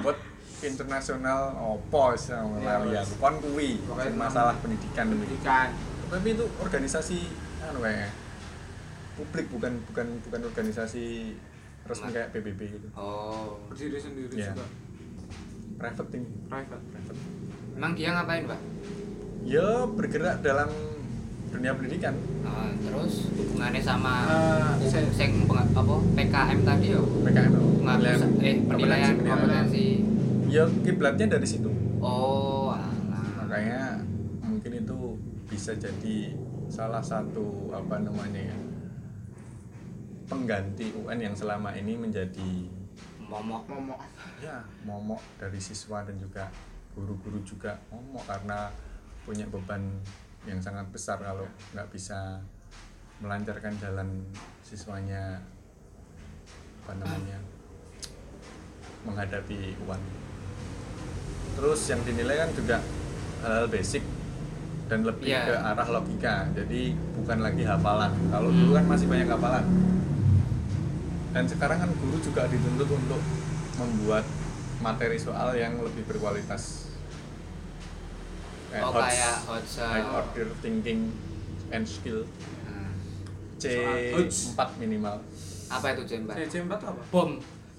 buat 0.00 0.18
internasional 0.62 1.40
opo 1.54 2.16
sih 2.16 2.32
Iya, 2.32 2.80
lali 2.80 2.96
aku 2.96 3.14
kon 3.18 3.36
kuwi 3.38 3.76
masalah 4.16 4.56
pendidikan 4.58 5.06
pendidikan 5.06 5.68
tapi 6.08 6.28
itu 6.30 6.44
organisasi 6.56 7.18
anu 7.62 7.78
kayak 7.80 8.10
publik 9.14 9.46
bukan 9.48 9.76
bukan 9.86 10.06
bukan 10.22 10.40
organisasi 10.46 11.36
resmi 11.84 12.10
kayak 12.10 12.32
PBB 12.32 12.60
gitu 12.70 12.88
Oh. 12.94 13.60
berdiri 13.66 13.98
sendiri 13.98 14.32
Iya. 14.32 14.50
juga 14.50 14.64
private 15.76 16.08
thing 16.08 16.24
private 16.46 16.80
private 16.88 17.20
Emang 17.72 17.92
dia 17.92 18.12
ngapain, 18.12 18.44
Pak? 18.44 18.60
Ya 19.44 19.66
bergerak 19.88 20.40
dalam 20.40 20.70
dunia 21.48 21.72
pendidikan 21.72 22.14
Ah, 22.42 22.68
terus 22.76 23.28
hubungannya 23.30 23.78
sama 23.78 24.14
Eh, 24.76 24.88
saya- 24.88 25.10
sing 25.10 25.44
apa 25.46 25.82
PKM 26.12 26.58
tadi 26.62 26.86
yo 26.90 27.02
PKM 27.22 27.52
penghapusan 27.78 28.30
eh 28.40 28.56
penilaian 28.62 29.14
kompetensi. 29.16 29.86
ya 30.46 30.64
kiblatnya 30.80 31.26
dari 31.32 31.46
situ 31.46 31.68
Oh, 31.98 32.70
alah. 32.70 33.24
makanya 33.38 34.00
mungkin 34.40 34.72
itu 34.76 34.98
bisa 35.46 35.72
jadi 35.72 36.34
salah 36.66 37.00
satu 37.00 37.70
apa 37.70 37.98
namanya 37.98 38.40
ya 38.42 38.56
pengganti 40.24 40.96
UN 40.96 41.18
yang 41.20 41.34
selama 41.34 41.72
ini 41.72 41.92
menjadi 41.94 42.68
Momok. 43.22 43.64
momok 43.66 44.00
ya 44.38 44.60
momok 44.82 45.20
dari 45.36 45.56
siswa 45.56 46.00
dan 46.02 46.16
juga 46.16 46.48
guru-guru 46.92 47.40
juga 47.42 47.76
momok 47.88 48.24
karena 48.26 48.68
punya 49.22 49.46
beban 49.46 50.02
yang 50.42 50.58
sangat 50.58 50.86
besar 50.90 51.22
kalau 51.22 51.46
nggak 51.72 51.86
bisa 51.94 52.42
melancarkan 53.22 53.78
jalan 53.78 54.08
siswanya 54.66 55.38
apa 56.82 56.98
namanya 56.98 57.38
menghadapi 59.06 59.78
uang. 59.86 60.02
Terus 61.54 61.80
yang 61.86 62.02
dinilai 62.02 62.42
kan 62.42 62.50
juga 62.50 62.76
hal-hal 63.46 63.66
basic 63.70 64.02
dan 64.90 65.06
lebih 65.06 65.30
Iya. 65.30 65.46
ke 65.46 65.54
arah 65.54 65.88
logika. 65.88 66.34
Jadi 66.54 66.90
bukan 67.14 67.38
lagi 67.38 67.62
hafalan. 67.62 68.12
Kalau 68.30 68.50
Hmm. 68.50 68.58
dulu 68.58 68.70
kan 68.74 68.86
masih 68.90 69.06
banyak 69.06 69.28
hafalan. 69.30 69.64
Dan 71.32 71.44
sekarang 71.46 71.78
kan 71.78 71.90
guru 71.96 72.18
juga 72.18 72.50
dituntut 72.50 72.90
untuk 72.90 73.22
membuat 73.78 74.26
materi 74.82 75.16
soal 75.16 75.54
yang 75.54 75.78
lebih 75.78 76.02
berkualitas 76.04 76.81
Oh, 78.74 78.88
HOTS, 78.90 79.04
kayak 79.06 79.36
HOTS, 79.44 79.72
uh, 79.74 79.86
high 79.86 80.06
order 80.08 80.46
thinking 80.58 81.00
and 81.68 81.84
skill 81.84 82.24
Nah, 82.62 82.88
C 83.56 83.64
Soal 83.76 83.98
HOTS. 84.16 84.38
4 84.54 84.80
minimal 84.80 85.16
apa 85.68 85.86
itu 85.90 86.02
Jembat? 86.06 86.36
CC 86.38 86.54
4 86.62 86.72
apa 86.72 87.00
Bom. 87.08 87.36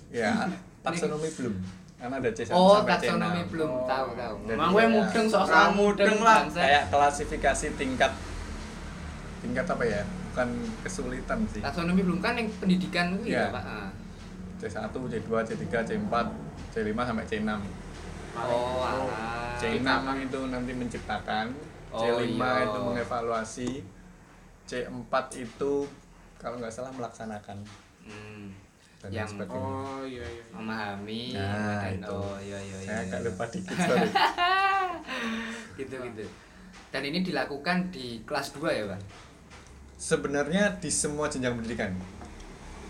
ya 0.10 0.30
taksonomi 0.86 1.30
belum 1.32 1.56
karena 1.96 2.16
ada 2.20 2.30
C1 2.30 2.52
Oh, 2.52 2.76
sampai 2.76 2.92
C6 2.92 3.00
taksonomi 3.00 3.42
belum 3.48 3.72
Oh. 3.72 3.86
tahu 3.86 4.08
tahu. 4.14 4.36
Emang 4.46 4.70
gue 4.70 4.86
mudeng 4.88 5.26
sok 5.26 5.48
Ah, 5.48 5.70
mudeng 5.72 6.18
lah. 6.20 6.44
kayak 6.46 6.84
klasifikasi 6.90 7.68
tingkat 7.74 8.12
tingkat 9.40 9.66
apa 9.66 9.84
ya 9.84 10.02
bukan 10.26 10.50
kesulitan 10.82 11.40
sih 11.48 11.62
Taksonomi 11.62 12.02
belum 12.02 12.18
kan 12.18 12.34
yang 12.34 12.50
pendidikan 12.58 13.14
itu 13.16 13.32
Iya. 13.32 13.48
ya, 13.48 13.54
Pak. 13.54 13.64
Ah. 13.64 13.90
C1, 14.58 14.80
C2, 14.90 15.28
C3, 15.44 15.64
C4, 15.84 16.14
C5 16.72 16.90
sampai 16.98 17.26
C6 17.26 17.50
Oh, 18.36 18.82
alah. 18.82 19.54
C6 19.56 19.86
itu 20.22 20.40
nanti 20.48 20.72
menciptakan 20.72 21.48
Oh, 21.90 22.02
C5 22.02 22.26
iya. 22.34 22.66
itu 22.66 22.80
mengevaluasi 22.82 23.70
C4 24.64 25.14
itu 25.38 25.74
kalau 26.36 26.58
nggak 26.58 26.72
salah 26.72 26.90
melaksanakan 26.90 27.62
Hmm. 28.02 28.52
dan 28.98 29.10
Yang 29.14 29.28
sebagainya 29.32 29.64
oh 29.70 30.04
iya 30.04 30.26
iya 30.26 30.44
memahami 30.50 31.24
Nah, 31.32 31.80
dan 31.80 31.94
itu. 31.96 32.12
oh 32.12 32.36
iya 32.38 32.58
iya 32.58 32.78
iya. 32.78 32.88
saya 32.90 33.00
agak 33.06 33.20
iya. 33.20 33.28
lupa 33.28 33.44
dikit 33.48 33.78
sorry 33.78 34.10
gitu 35.80 35.96
gitu. 36.04 36.26
Dan 36.90 37.02
ini 37.04 37.20
dilakukan 37.22 37.90
di 37.90 38.22
kelas 38.24 38.54
2 38.54 38.70
ya, 38.70 38.84
Pak? 38.88 39.02
sebenarnya 39.96 40.64
di 40.78 40.90
semua 40.90 41.26
jenjang 41.28 41.56
pendidikan 41.56 41.94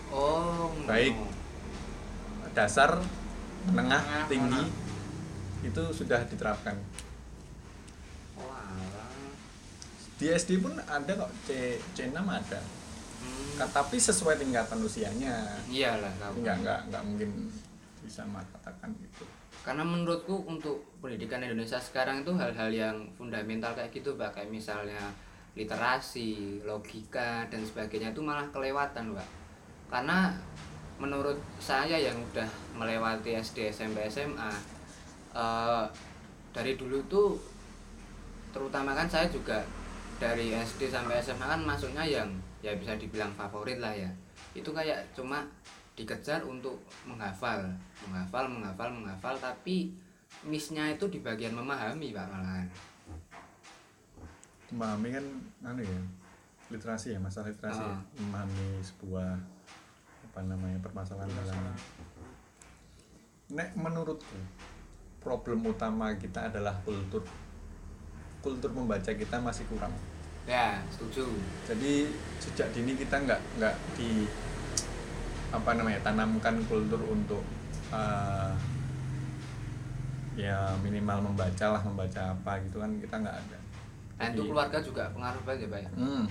Oh. 0.09 0.69
Baik. 0.83 1.13
dasar 2.53 2.97
menengah 3.65 3.97
Menengah, 3.97 4.25
tinggi 4.27 4.63
itu 5.63 5.83
sudah 5.95 6.21
diterapkan 6.27 6.75
di 10.13 10.31
SD 10.31 10.63
pun 10.63 10.71
ada 10.77 11.11
kok 11.19 11.31
C 11.49 11.79
C6 11.97 12.15
ada 12.15 12.61
Hmm. 13.23 13.71
Tapi 13.71 13.95
sesuai 13.95 14.35
tingkatan 14.35 14.83
usianya 14.83 15.47
Iyalah, 15.71 16.11
nggak 16.19 16.55
nggak 16.59 16.79
nggak 16.91 17.03
mungkin 17.07 17.47
bisa 18.03 18.27
mengatakan 18.27 18.91
gitu 18.99 19.23
Karena 19.63 19.87
menurutku 19.87 20.43
untuk 20.43 20.83
pendidikan 20.99 21.39
Indonesia 21.39 21.79
sekarang 21.79 22.27
itu 22.27 22.35
hal-hal 22.35 22.67
yang 22.67 22.97
fundamental 23.15 23.71
kayak 23.71 23.95
gitu, 23.95 24.19
Pak. 24.19 24.35
Kayak 24.35 24.51
misalnya 24.51 24.99
literasi, 25.55 26.59
logika 26.67 27.47
dan 27.47 27.63
sebagainya 27.63 28.11
itu 28.11 28.19
malah 28.19 28.43
kelewatan, 28.51 29.15
Pak. 29.15 29.29
Karena 29.87 30.35
menurut 30.99 31.39
saya 31.63 31.95
yang 31.95 32.19
udah 32.19 32.49
melewati 32.75 33.39
SD, 33.39 33.71
SMP, 33.71 34.03
SMA 34.11 34.51
eh, 35.33 35.85
dari 36.53 36.73
dulu 36.77 36.97
tuh 37.09 37.29
terutama 38.53 38.93
kan 38.93 39.09
saya 39.09 39.25
juga 39.27 39.65
dari 40.21 40.53
SD 40.53 40.93
sampai 40.93 41.17
SMA 41.19 41.43
kan 41.43 41.61
masuknya 41.65 42.05
yang 42.05 42.29
ya 42.61 42.71
bisa 42.77 42.95
dibilang 42.95 43.33
favorit 43.33 43.81
lah 43.81 43.91
ya 43.91 44.07
itu 44.53 44.69
kayak 44.69 45.01
cuma 45.17 45.43
dikejar 45.97 46.45
untuk 46.45 46.77
menghafal 47.05 47.59
menghafal 48.05 48.45
menghafal 48.45 48.89
menghafal 48.93 49.35
tapi 49.41 49.93
missnya 50.45 50.93
itu 50.93 51.05
di 51.09 51.19
bagian 51.21 51.53
memahami 51.53 52.13
pak 52.13 52.25
malahan 52.29 52.67
memahami 54.73 55.09
kan 55.13 55.25
anu 55.69 55.81
ya 55.85 56.01
literasi 56.73 57.13
ya 57.13 57.19
masalah 57.21 57.53
literasi 57.53 57.81
ya. 57.81 57.93
Ah. 57.93 58.01
memahami 58.17 58.81
sebuah 58.81 59.29
apa 60.31 60.39
namanya 60.49 60.79
permasalahan 60.81 61.29
dalam 61.29 61.57
nek 63.53 63.69
menurutku 63.77 64.39
problem 65.23 65.63
utama 65.65 66.11
kita 66.13 66.51
adalah 66.51 66.75
kultur. 66.83 67.23
Kultur 68.43 68.69
membaca 68.69 69.07
kita 69.07 69.39
masih 69.39 69.63
kurang. 69.71 69.95
Ya 70.43 70.83
setuju. 70.91 71.31
Jadi 71.63 72.11
sejak 72.37 72.67
dini 72.75 72.99
kita 72.99 73.15
nggak 73.15 73.39
nggak 73.57 73.75
di 73.95 74.27
apa 75.55 75.79
namanya 75.79 76.03
tanamkan 76.03 76.59
kultur 76.67 76.99
untuk 77.07 77.39
eh, 77.95 78.51
ya 80.35 80.73
minimal 80.81 81.31
membaca 81.31 81.65
lah 81.77 81.81
membaca 81.85 82.33
apa 82.33 82.51
gitu 82.67 82.83
kan 82.83 82.91
kita 82.99 83.15
nggak 83.23 83.37
ada. 83.39 83.57
Itu 84.27 84.43
Jadi- 84.43 84.49
keluarga 84.51 84.77
juga 84.83 85.03
pengaruh 85.15 85.41
banget 85.47 85.59
ya 85.63 85.67
pak 85.71 85.79
ya? 85.79 85.89
Hmm, 85.95 86.23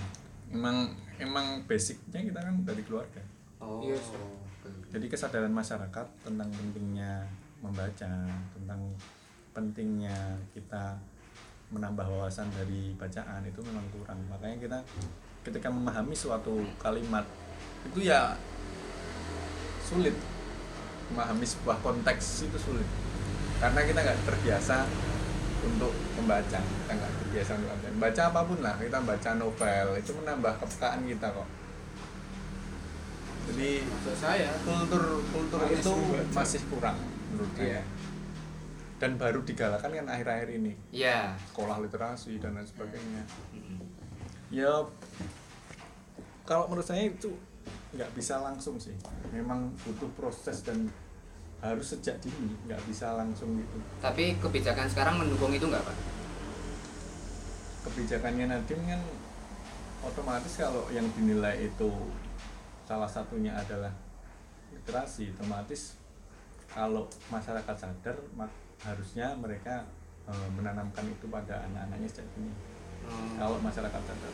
emang 0.53 0.77
emang 1.17 1.45
basicnya 1.65 2.21
kita 2.21 2.39
kan 2.39 2.53
dari 2.61 2.83
keluarga. 2.85 3.21
Oh 3.63 3.79
Iya, 3.79 3.95
jadi 4.91 5.05
kesadaran 5.07 5.55
masyarakat 5.55 6.05
tentang 6.21 6.49
pentingnya 6.51 7.23
membaca 7.63 8.11
tentang 8.51 8.81
pentingnya 9.55 10.35
kita 10.51 10.99
menambah 11.71 12.05
wawasan 12.05 12.51
dari 12.51 12.91
bacaan 12.99 13.41
itu 13.47 13.63
memang 13.63 13.87
kurang. 13.95 14.19
Makanya 14.27 14.57
kita 14.59 14.77
ketika 15.47 15.71
memahami 15.71 16.11
suatu 16.13 16.59
kalimat 16.77 17.23
itu 17.87 18.11
ya 18.11 18.35
sulit. 19.79 20.13
Memahami 21.09 21.47
sebuah 21.47 21.79
konteks 21.79 22.51
itu 22.51 22.57
sulit. 22.59 22.85
Karena 23.63 23.79
kita 23.87 23.99
nggak 24.03 24.19
terbiasa 24.27 24.83
untuk 25.63 25.93
membaca. 26.19 26.59
Kita 26.59 26.91
nggak 26.91 27.13
terbiasa 27.23 27.51
untuk 27.57 27.69
membaca. 27.71 27.87
Baca 28.03 28.21
apa 28.27 28.41
pun 28.43 28.59
lah 28.59 28.75
kita 28.75 28.99
baca 28.99 29.29
novel 29.39 29.87
itu 29.95 30.11
menambah 30.19 30.53
kepekaan 30.59 31.01
kita 31.07 31.27
kok. 31.31 31.49
Jadi 33.43 33.83
Maksud 33.83 34.15
saya 34.15 34.55
kultur 34.63 35.19
kultur 35.35 35.59
Masih 35.67 35.83
itu 35.83 35.93
masih 36.31 36.61
kurang 36.71 36.95
menurut 37.33 37.53
saya 37.57 37.81
dan 39.01 39.19
baru 39.19 39.43
digalakan 39.43 39.91
kan 39.99 40.07
akhir-akhir 40.07 40.49
ini. 40.55 40.73
Ya 40.93 41.35
sekolah 41.51 41.83
literasi 41.83 42.39
dan 42.39 42.55
lain 42.55 42.63
sebagainya. 42.63 43.23
Mm-mm. 43.51 43.83
ya 44.53 44.85
kalau 46.47 46.69
menurut 46.69 46.85
saya 46.85 47.09
itu 47.09 47.33
nggak 47.97 48.13
bisa 48.15 48.39
langsung 48.39 48.79
sih. 48.79 48.95
Memang 49.35 49.73
butuh 49.83 50.07
proses 50.15 50.63
dan 50.63 50.87
harus 51.63 51.95
sejak 51.95 52.19
dini 52.23 52.53
nggak 52.67 52.79
bisa 52.87 53.15
langsung 53.17 53.59
gitu. 53.59 53.77
Tapi 53.99 54.39
kebijakan 54.39 54.87
sekarang 54.87 55.19
mendukung 55.19 55.51
itu 55.51 55.67
nggak 55.67 55.83
pak? 55.83 55.97
Kebijakannya 57.83 58.45
Nadiem 58.47 58.79
kan 58.87 59.01
otomatis 60.03 60.53
kalau 60.59 60.87
yang 60.91 61.07
dinilai 61.15 61.67
itu 61.67 61.91
salah 62.83 63.07
satunya 63.07 63.55
adalah 63.55 63.91
literasi 64.75 65.31
otomatis 65.39 66.02
kalau 66.73 67.03
masyarakat 67.27 67.75
sadar 67.75 68.17
mak- 68.33 68.51
harusnya 68.81 69.31
mereka 69.35 69.85
eh, 70.23 70.49
menanamkan 70.51 71.05
itu 71.05 71.25
pada 71.27 71.63
anak-anaknya 71.63 72.09
sejak 72.09 72.27
dini 72.33 72.53
Hmm. 73.03 73.35
kalau 73.35 73.59
masyarakat 73.59 73.99
sadar 74.01 74.33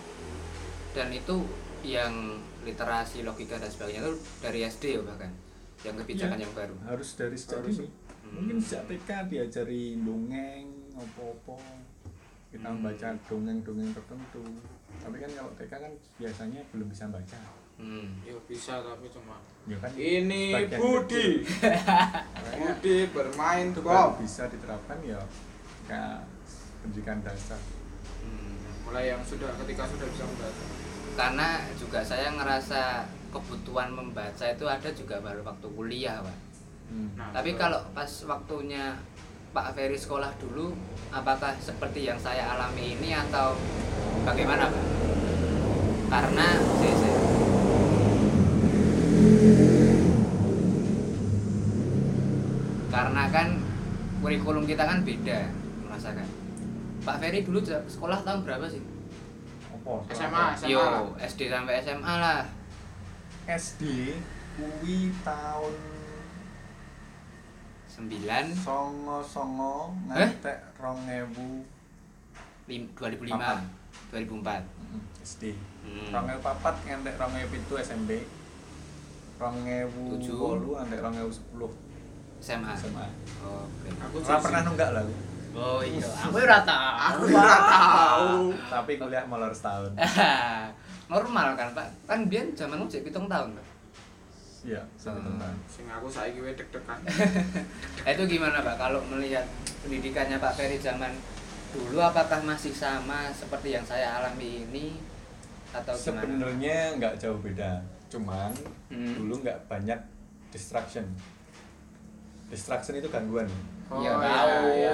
dan 0.91 1.09
itu 1.09 1.35
yang 1.81 2.13
literasi 2.61 3.21
logika 3.21 3.57
dan 3.57 3.65
sebagainya 3.65 4.05
itu 4.05 4.13
dari 4.37 4.59
SD 4.61 4.83
ya 4.93 5.01
bahkan 5.01 5.33
yang 5.81 5.97
kebijakan 5.97 6.37
Iya. 6.37 6.45
yang 6.45 6.53
baru 6.53 6.75
harus 6.83 7.09
dari 7.15 7.33
sejak 7.33 7.65
Harus. 7.65 7.81
dini 7.81 7.89
mungkin 8.29 8.61
sejak 8.61 8.85
TK 8.85 9.09
diajari 9.25 9.97
dongeng 9.99 10.69
opo-opo 10.93 11.57
kita 12.47 12.61
Hmm. 12.63 12.77
membaca 12.77 13.09
dongeng-dongeng 13.25 13.89
tertentu 13.91 14.43
tapi 14.99 15.17
kan 15.17 15.29
kalau 15.31 15.51
TK 15.55 15.71
kan 15.71 15.93
biasanya 16.15 16.61
belum 16.69 16.87
bisa 16.87 17.05
baca 17.07 17.39
hmm. 17.77 18.09
ya 18.21 18.37
bisa 18.45 18.73
tapi 18.79 19.09
cuma 19.09 19.41
ya 19.68 19.78
kan 19.78 19.91
ini 19.93 20.43
Budi 20.72 21.43
Budi 22.55 22.97
bermain 23.10 23.70
itu 23.70 23.82
kok 23.82 24.18
bisa 24.18 24.47
diterapkan 24.47 24.97
ya 25.03 25.20
kayak 25.86 26.24
pendidikan 26.82 27.20
dasar 27.22 27.60
Hmm. 28.20 28.60
mulai 28.84 29.10
yang 29.10 29.24
sudah 29.24 29.47
ketika 29.64 29.88
sudah 29.88 30.07
bisa 30.07 30.24
membaca 30.24 30.64
karena 31.16 31.49
juga 31.76 31.99
saya 31.99 32.32
ngerasa 32.32 32.82
kebutuhan 33.30 33.89
membaca 33.89 34.45
itu 34.45 34.66
ada 34.66 34.89
juga 34.91 35.20
baru 35.20 35.41
waktu 35.41 35.68
kuliah 35.70 36.20
pak 36.20 36.38
Hmm. 36.89 37.14
Nah, 37.14 37.30
tapi 37.30 37.53
betul. 37.53 37.62
kalau 37.62 37.80
pas 37.93 38.10
waktunya 38.26 38.97
Pak 39.49 39.78
Ferry 39.78 39.93
sekolah 39.93 40.34
dulu 40.41 40.74
apakah 41.10 41.53
seperti 41.57 42.01
yang 42.01 42.18
saya 42.18 42.49
alami 42.49 42.97
ini 42.97 43.14
atau 43.14 43.53
bagaimana 44.26 44.74
pak 44.74 44.86
karena 46.10 46.47
sih, 46.82 46.93
sih. 46.97 47.14
Karena 52.89 53.23
kan 53.30 53.47
kurikulum 54.19 54.65
kita 54.65 54.84
kan 54.84 54.99
beda 55.01 55.39
merasakan 55.80 56.27
Pak 56.99 57.15
Ferry 57.17 57.41
dulu 57.41 57.57
sekolah 57.63 58.19
tahun 58.21 58.43
berapa 58.43 58.67
sih? 58.67 58.84
Apa? 59.71 60.03
SMA. 60.11 60.43
Yo, 60.67 60.84
SD 61.15 61.47
sampai 61.47 61.80
SMA 61.80 62.13
lah. 62.13 62.43
SD 63.47 64.13
kuwi 64.53 65.15
tahun 65.23 65.73
9 67.89 68.11
songo 68.53 69.23
songo 69.23 69.95
Eh? 70.11 70.27
ngantek 70.27 70.59
rong 70.75 70.99
ewu 71.07 71.63
lim, 72.67 72.84
2005 72.93 73.32
Papat. 73.32 73.59
2004 74.11 74.63
SD 75.21 75.43
Hmm. 75.80 76.11
rong 76.11 76.27
ewu 76.30 76.39
papat 76.39 76.75
ngantek 76.84 77.15
rong 77.15 77.34
ewu 77.34 77.47
pitu 77.49 77.73
SMP 77.75 78.27
rong 79.39 79.57
ewu 79.63 80.03
Tujuh. 80.13 80.35
wolu 80.35 80.69
ngantek 80.75 80.99
rong 80.99 81.15
ewu 81.17 81.31
sepuluh 81.31 81.71
SMA. 82.39 82.71
SMA 82.73 83.07
Oh, 83.39 83.63
oke. 83.63 83.87
aku 83.89 84.15
Ora 84.21 84.37
pernah 84.37 84.61
nunggak 84.63 84.89
lah 84.91 85.01
aku. 85.01 85.15
Oh 85.51 85.81
iya, 85.81 86.05
aku 86.05 86.37
ora 86.37 86.59
tahu. 86.61 86.93
aku 87.01 87.21
nggak 87.25 87.61
tahu 87.65 88.33
tapi 88.69 88.91
kuliah 88.95 89.23
molor 89.25 89.49
setahun 89.49 89.91
Normal 91.09 91.57
kan, 91.57 91.73
Pak? 91.73 91.87
Kan 92.05 92.29
biyen 92.29 92.53
zaman 92.53 92.85
cek 92.85 93.01
pitung 93.01 93.25
tahun, 93.25 93.49
Pak. 93.51 93.65
iya 94.61 94.83
Hmm. 95.01 95.39
tahun 95.39 95.55
sing 95.65 95.87
aku 95.87 96.05
saiki 96.05 96.37
wis 96.37 96.53
deg-degan 96.53 96.99
Itu 98.11 98.23
gimana, 98.27 98.59
Pak? 98.59 98.75
Kalau 98.77 98.99
melihat 99.07 99.47
pendidikannya 99.81 100.37
Pak 100.37 100.53
Ferry 100.53 100.77
zaman 100.77 101.09
dulu 101.69 101.97
apakah 101.97 102.43
masih 102.43 102.69
sama 102.69 103.31
seperti 103.31 103.71
yang 103.71 103.83
saya 103.83 104.19
alami 104.19 104.65
ini 104.65 104.99
atau 105.69 105.93
gimana? 105.93 106.25
sebenarnya 106.27 106.77
nggak 106.95 107.13
jauh 107.15 107.39
beda 107.39 107.77
cuman 108.10 108.51
Hmm. 108.89 109.14
dulu 109.16 109.39
nggak 109.39 109.66
banyak 109.66 109.99
distraction 110.49 111.05
distraction 112.47 112.97
itu 112.97 113.07
gangguan 113.07 113.45
Iya, 113.89 114.12
Oh, 114.12 114.22
tahu. 114.22 114.57
iya, 114.70 114.93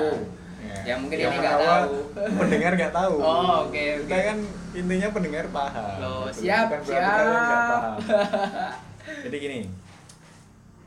Ya, 0.82 0.96
mungkin 0.98 1.20
Yang 1.20 1.30
ini 1.30 1.38
nggak 1.38 1.58
tahu. 1.62 1.94
pendengar 2.40 2.72
nggak 2.74 2.94
tahu 2.94 3.16
Oh, 3.18 3.32
oke, 3.62 3.70
oke. 3.70 4.08
kita 4.08 4.24
kan 4.26 4.38
intinya 4.74 5.08
pendengar 5.12 5.46
paham 5.50 5.88
Loh, 5.98 6.26
Gitu. 6.28 6.42
siap, 6.42 6.66
Bukan 6.68 6.82
siap. 6.82 7.04
paham. 7.06 7.96
jadi 9.24 9.36
gini 9.38 9.60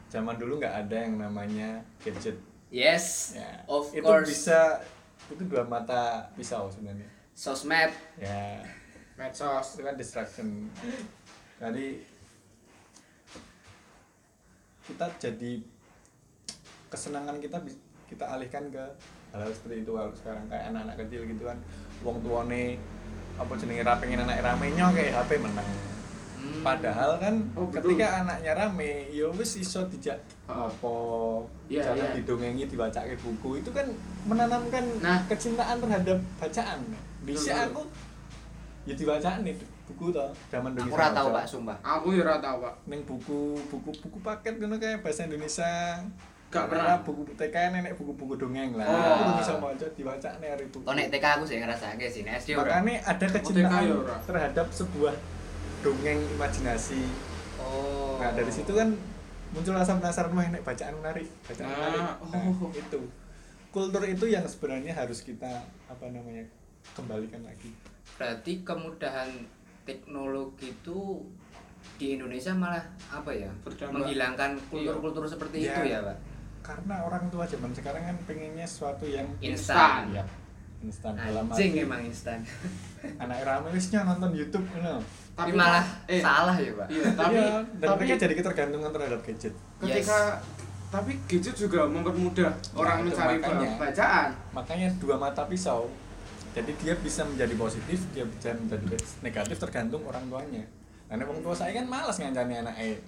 zaman 0.08 0.34
dulu 0.34 0.56
nggak 0.58 0.74
ada 0.82 0.96
yang 0.98 1.14
namanya 1.16 1.70
gadget 1.98 2.36
Yes, 2.68 3.32
ya 3.34 3.64
of 3.64 3.88
itu 3.90 4.02
course. 4.02 4.26
bisa 4.26 4.80
itu 5.28 5.40
dua 5.42 5.62
mata 5.62 6.26
pisau 6.34 6.68
sebenarnya 6.68 7.06
Sosmed. 7.32 7.92
ya 8.18 8.60
medsos 9.14 9.76
itu 9.76 9.82
kan 9.82 9.94
distraction 9.94 10.66
jadi 11.56 11.86
kita 14.88 15.06
jadi 15.20 15.52
kesenangan 16.88 17.36
kita 17.36 17.60
kita 18.08 18.24
alihkan 18.24 18.72
ke 18.72 18.80
hal-hal 19.30 19.52
seperti 19.52 19.84
itu 19.84 19.92
kalau 19.92 20.12
sekarang 20.16 20.44
kayak 20.48 20.72
anak-anak 20.72 20.96
kecil 21.04 21.20
gitu 21.28 21.42
kan 21.44 21.58
wong 22.00 22.16
tuane 22.24 22.80
apa 23.36 23.52
jenenge 23.54 23.84
ra 23.84 24.00
pengen 24.00 24.24
anak 24.24 24.40
rame 24.40 24.72
kayak 24.72 25.12
HP 25.14 25.30
menang 25.38 25.68
Hmm. 26.38 26.62
padahal 26.62 27.18
kan 27.18 27.34
Oh, 27.58 27.66
betul. 27.66 27.98
ketika 27.98 28.22
anaknya 28.22 28.54
rame 28.54 29.10
ya 29.10 29.26
wis 29.26 29.58
iso 29.58 29.82
dijak 29.90 30.22
Oh. 30.46 30.70
apa 30.70 30.92
Iya, 31.66 31.82
jangan 31.82 31.98
iya. 31.98 32.14
didongengi 32.14 32.64
dibacake 32.70 33.18
buku 33.18 33.58
itu 33.58 33.70
kan 33.74 33.82
menanamkan 34.22 34.86
Nah. 35.02 35.18
kecintaan 35.26 35.82
terhadap 35.82 36.14
bacaan 36.38 36.78
bisa 37.26 37.66
aku 37.66 37.82
ya 38.86 38.94
dibacaan 38.94 39.42
nih 39.42 39.58
buku 39.88 40.04
toh 40.10 40.28
zaman 40.46 40.70
Aku 40.70 40.78
Indonesia 40.78 40.94
ora 40.94 41.08
tahu, 41.10 41.26
Maja. 41.26 41.34
Pak, 41.34 41.44
sumpah. 41.46 41.76
aku 41.80 42.06
ya 42.10 42.22
ora 42.22 42.36
tahu 42.38 42.56
pak 42.60 42.74
Neng 42.84 43.00
buku 43.02 43.40
buku 43.66 43.90
buku 43.98 44.18
paket 44.20 44.54
ngono 44.56 44.76
kayak 44.76 45.00
bahasa 45.00 45.24
Indonesia 45.24 45.72
Gak 46.48 46.64
pernah. 46.66 46.96
buku 46.98 47.28
TK 47.30 47.56
nenek 47.70 47.92
buku-buku 47.94 48.34
dongeng 48.34 48.72
lah 48.72 48.84
Oh. 48.84 48.96
aku 49.18 49.30
bisa 49.38 49.52
maca 49.54 49.86
dibaca 49.90 50.28
nih 50.34 50.48
hari 50.48 50.64
buku 50.66 50.84
nek 50.86 51.08
TK 51.08 51.24
aku 51.30 51.44
sih 51.44 51.56
ngerasake 51.58 52.06
sih, 52.06 52.20
nek 52.22 52.36
SD 52.38 52.48
ora. 52.54 52.78
makanya 52.78 53.00
ada 53.02 53.26
kecintaan 53.30 53.84
ora. 53.94 54.16
terhadap 54.22 54.66
sebuah 54.70 55.14
dongeng 55.78 56.20
imajinasi 56.30 57.02
Oh. 57.58 58.16
nah 58.16 58.30
dari 58.30 58.48
situ 58.48 58.70
kan 58.70 58.92
muncul 59.48 59.72
rasa 59.72 59.92
penasaran 59.94 60.30
wah 60.30 60.46
nek 60.46 60.62
bacaan 60.62 60.94
menarik 60.94 61.26
bacaan 61.42 61.66
Ah, 61.66 61.76
menarik 61.76 62.00
nah, 62.22 62.44
oh. 62.46 62.70
itu 62.70 63.00
kultur 63.68 64.02
itu 64.02 64.24
yang 64.26 64.44
sebenarnya 64.44 64.92
harus 64.92 65.20
kita 65.20 65.52
apa 65.84 66.04
namanya 66.06 66.44
kembalikan 66.90 67.40
lagi 67.42 67.72
Berarti 68.10 68.64
kemudahan 68.64 69.28
teknologi 69.88 70.68
itu 70.70 71.24
di 71.96 72.14
Indonesia 72.14 72.52
malah 72.52 72.84
apa 73.08 73.32
ya? 73.32 73.48
Berdampak. 73.58 73.96
Menghilangkan 73.96 74.50
kultur-kultur 74.68 75.24
seperti 75.24 75.64
Iya. 75.64 75.72
itu 75.72 75.82
ya, 75.88 76.00
Pak. 76.02 76.16
karena 76.60 77.00
orang 77.00 77.24
tua 77.26 77.42
zaman 77.42 77.72
sekarang 77.72 78.02
kan 78.04 78.16
pengennya 78.22 78.62
sesuatu 78.62 79.02
yang 79.02 79.24
Instan. 79.40 80.12
ya 80.12 80.20
instan 80.78 81.16
dalam 81.16 81.48
Anjing 81.48 81.72
arti 81.72 81.80
emang 81.80 82.02
instan. 82.04 82.38
anak 83.18 83.40
rame 83.40 83.72
wisnya 83.72 84.04
nonton 84.04 84.30
YouTube 84.30 84.68
you 84.68 84.84
Tapi 85.32 85.50
malah 85.50 85.80
eh, 86.04 86.20
salah 86.20 86.52
ya, 86.54 86.70
Pak. 86.70 86.86
iya 86.86 87.04
tapi 87.18 87.34
Iya, 87.34 87.48
dan 87.74 87.88
tapi 87.88 88.02
mereka 88.04 88.14
jadi 88.20 88.34
ketergantungan 88.36 88.90
terhadap 88.92 89.20
gadget 89.22 89.54
ketika 89.80 90.18
tapi 90.88 91.10
gadget 91.24 91.56
juga 91.58 91.80
mempermudah 91.84 92.50
orang 92.74 92.96
itu 93.02 93.10
mencari 93.10 93.36
makanya. 93.38 93.68
bacaan 93.74 94.28
makanya 94.52 94.88
dua 94.98 95.16
mata 95.16 95.42
pisau 95.44 95.88
jadi 96.56 96.70
dia 96.80 96.94
bisa 96.98 97.22
menjadi 97.24 97.54
positif 97.56 97.98
dia 98.12 98.24
bisa 98.24 98.54
menjadi 98.56 98.96
negatif 99.24 99.56
tergantung 99.60 100.02
orang 100.08 100.24
tuanya 100.28 100.64
Nah, 101.08 101.16
nek 101.16 101.24
wong 101.24 101.40
tua 101.40 101.56
saya 101.56 101.72
kan 101.72 101.88
malas 101.88 102.20
ngancani 102.20 102.60
anake 102.60 103.00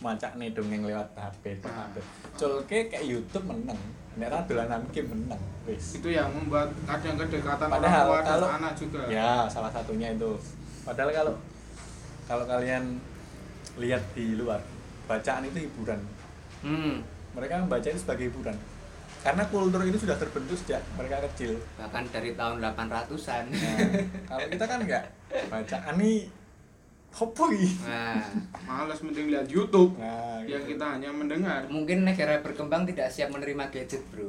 maca 0.00 0.28
nih 0.40 0.50
dongeng 0.56 0.88
lewat 0.88 1.06
HP 1.12 1.60
HP. 1.60 1.94
Culke 2.40 2.78
kayak 2.88 3.04
YouTube 3.04 3.44
meneng. 3.46 3.76
Nek 4.16 4.32
ra 4.32 4.40
dolanan 4.48 4.80
game 4.90 5.12
meneng. 5.12 5.38
Wis. 5.68 6.00
itu 6.00 6.08
yang 6.12 6.28
membuat 6.32 6.72
kadang 6.84 7.16
kedekatan 7.20 7.68
Padahal 7.68 8.04
orang 8.08 8.24
tua 8.24 8.32
kalau 8.36 8.48
anak 8.48 8.72
juga 8.76 9.00
Ya, 9.12 9.44
salah 9.48 9.68
satunya 9.68 10.12
itu. 10.16 10.32
Padahal 10.88 11.12
kalau 11.12 11.34
kalau 12.24 12.44
kalian 12.48 12.96
lihat 13.76 14.00
di 14.16 14.40
luar, 14.40 14.60
bacaan 15.04 15.44
itu 15.44 15.68
hiburan. 15.68 16.00
hmm 16.64 16.96
Mereka 17.36 17.60
membaca 17.68 17.84
itu 17.84 18.00
sebagai 18.00 18.32
hiburan. 18.32 18.56
Karena 19.24 19.42
kultur 19.48 19.80
itu 19.82 19.96
sudah 19.96 20.14
terbentuk 20.14 20.52
sejak 20.54 20.84
mereka 20.94 21.24
kecil. 21.24 21.56
bahkan 21.74 22.04
dari 22.06 22.36
tahun 22.36 22.60
800-an 22.60 23.44
Nah, 23.48 23.78
kalau 24.28 24.46
kita 24.46 24.64
kan 24.64 24.78
enggak 24.78 25.04
bacaan 25.48 25.94
nih 25.96 26.28
hopo 27.10 27.46
nah 27.86 28.26
males 28.64 28.98
mending 29.00 29.30
lihat 29.30 29.46
YouTube 29.46 29.94
Nah, 29.96 30.42
yang 30.42 30.60
gitu. 30.60 30.74
kita 30.74 30.84
hanya 30.92 31.08
mendengar 31.08 31.62
mungkin 31.68 32.02
negara 32.02 32.42
berkembang 32.42 32.84
tidak 32.84 33.06
siap 33.08 33.30
menerima 33.30 33.70
gadget 33.70 34.02
bro 34.10 34.28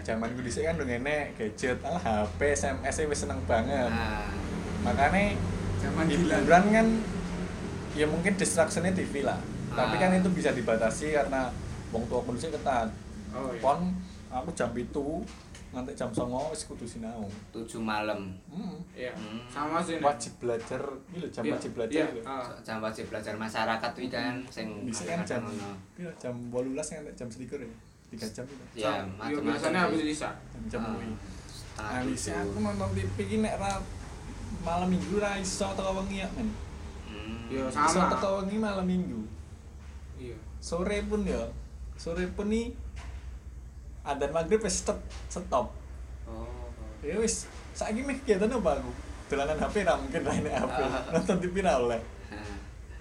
zaman 0.00 0.28
gue 0.32 0.42
dhisik 0.42 0.64
kan 0.64 0.74
udah 0.74 0.98
enek 0.98 1.26
gadget, 1.36 1.78
alah 1.80 2.02
HP, 2.02 2.40
SMS 2.52 2.82
-nya 2.92 3.06
wis 3.06 3.18
seneng 3.20 3.38
banget. 3.44 3.86
nah 3.86 4.26
Makanya 4.82 5.38
zaman 5.78 6.06
hiburan 6.10 6.64
kan 6.66 6.86
ya 7.92 8.04
mungkin 8.04 8.34
distractionnya 8.34 8.90
TV 8.90 9.22
lah. 9.22 9.38
Tapi 9.70 9.94
Ah. 9.94 10.00
kan 10.02 10.10
itu 10.12 10.28
bisa 10.28 10.50
dibatasi 10.50 11.14
karena 11.14 11.54
wong 11.88 12.02
tua 12.06 12.18
kondisi 12.20 12.50
ketat. 12.50 12.90
Oh 13.32 13.50
iya 13.50 13.60
Pon 13.60 13.80
aku 14.28 14.48
jam 14.52 14.70
itu 14.72 15.06
nganti 15.72 15.92
jam 15.92 16.12
songo 16.12 16.52
wis 16.52 16.64
kudu 16.64 16.84
sinau. 16.84 17.24
7 17.48 17.80
malam 17.80 18.28
Hmm. 18.46 18.76
iya 18.92 19.08
Hmm. 19.12 19.40
sama 19.46 19.80
sih 19.80 19.96
Nek. 19.96 20.04
Wajib 20.06 20.32
belajar, 20.38 20.82
ini 21.08 21.16
lho 21.18 21.28
jam 21.28 21.42
Iya, 21.42 21.52
wajib 21.52 21.70
belajar 21.72 22.04
iya, 22.04 22.22
ah. 22.22 22.44
jam 22.60 22.76
wajib 22.78 23.04
belajar 23.08 23.32
masyarakat 23.34 23.90
tuh 23.90 24.04
kan 24.06 24.36
sing 24.46 24.68
Bisa 24.84 25.02
kan 25.06 25.24
jam 25.24 25.40
iya, 25.96 26.12
jam 26.16 26.34
18 26.52 26.76
nganti 26.76 27.12
jam 27.14 27.28
selikur 27.28 27.56
ya. 27.56 27.72
3 28.12 28.28
jam 28.30 28.44
itu. 28.44 28.64
ya 28.78 29.00
Iya, 29.22 29.40
biasanya 29.40 29.80
habis 29.88 30.04
Lisa 30.04 30.28
Jam 30.52 30.62
jam 30.68 30.80
Ah, 30.84 30.92
setengah 30.92 31.16
Nah, 31.72 32.04
bisa 32.04 32.32
tujuh. 32.36 32.44
aku 32.44 32.58
nonton 32.60 32.88
TV 32.92 33.16
ki 33.26 33.36
nek 33.40 33.56
ra 33.56 33.72
malam 34.60 34.86
minggu 34.86 35.16
ra 35.16 35.32
iso 35.34 35.72
teko 35.72 35.96
wengi 35.98 36.20
ya, 36.20 36.28
men. 36.36 36.52
Hmm. 37.08 37.48
Iya, 37.48 37.64
Iso 37.64 37.80
Sama. 37.96 38.12
teko 38.12 38.28
wengi 38.38 38.60
malam 38.60 38.84
minggu. 38.84 39.24
iya 40.16 40.36
Sore 40.60 41.00
pun 41.02 41.24
ya. 41.24 41.40
Sore 41.96 42.28
pun 42.28 42.46
nih 42.46 42.76
adzan 44.02 44.30
maghrib 44.30 44.60
wis 44.60 44.76
stop 44.78 44.98
stop. 45.26 45.70
oh 46.24 46.68
Ya 47.02 47.18
wis, 47.18 47.46
saiki 47.72 48.02
meh 48.02 48.18
kegiatan 48.18 48.46
apa 48.48 48.78
aku? 48.78 48.90
Dolanan 49.26 49.58
HP 49.58 49.82
ra 49.82 49.94
mungkin 49.96 50.22
ra 50.22 50.32
nek 50.34 50.54
HP. 50.54 50.78
Ah. 50.82 51.02
Nonton 51.10 51.36
TV 51.38 51.54
ra 51.60 51.78
oleh. 51.78 52.00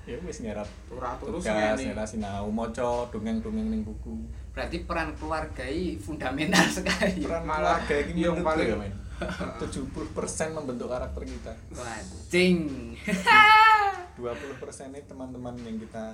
Ya 0.01 0.17
wis 0.17 0.41
nyerap 0.41 0.65
turah-turus 0.89 1.45
tugas, 1.45 1.77
ngene 1.77 1.93
nyerap 1.93 2.09
sinau, 2.09 2.49
maca 2.49 3.05
dongeng-dongeng 3.13 3.69
ning 3.69 3.81
buku. 3.85 4.25
berarti 4.49 4.81
peran 4.81 5.13
keluarga 5.13 5.61
ini 5.63 5.95
fundamental 5.95 6.65
sekali 6.81 7.21
Peran 7.21 7.45
Malah 7.45 7.85
keluarga 7.85 8.09
iki 8.09 8.19
yang 8.19 8.41
paling- 8.41 8.67
ya, 8.67 8.75
men. 8.75 8.93
70% 9.61 10.57
membentuk 10.57 10.89
karakter 10.89 11.21
kita. 11.21 11.53
wajing 11.71 12.57
20% 14.17 14.17
ini 14.89 14.99
teman-teman 15.05 15.53
yang 15.61 15.77
kita 15.77 16.05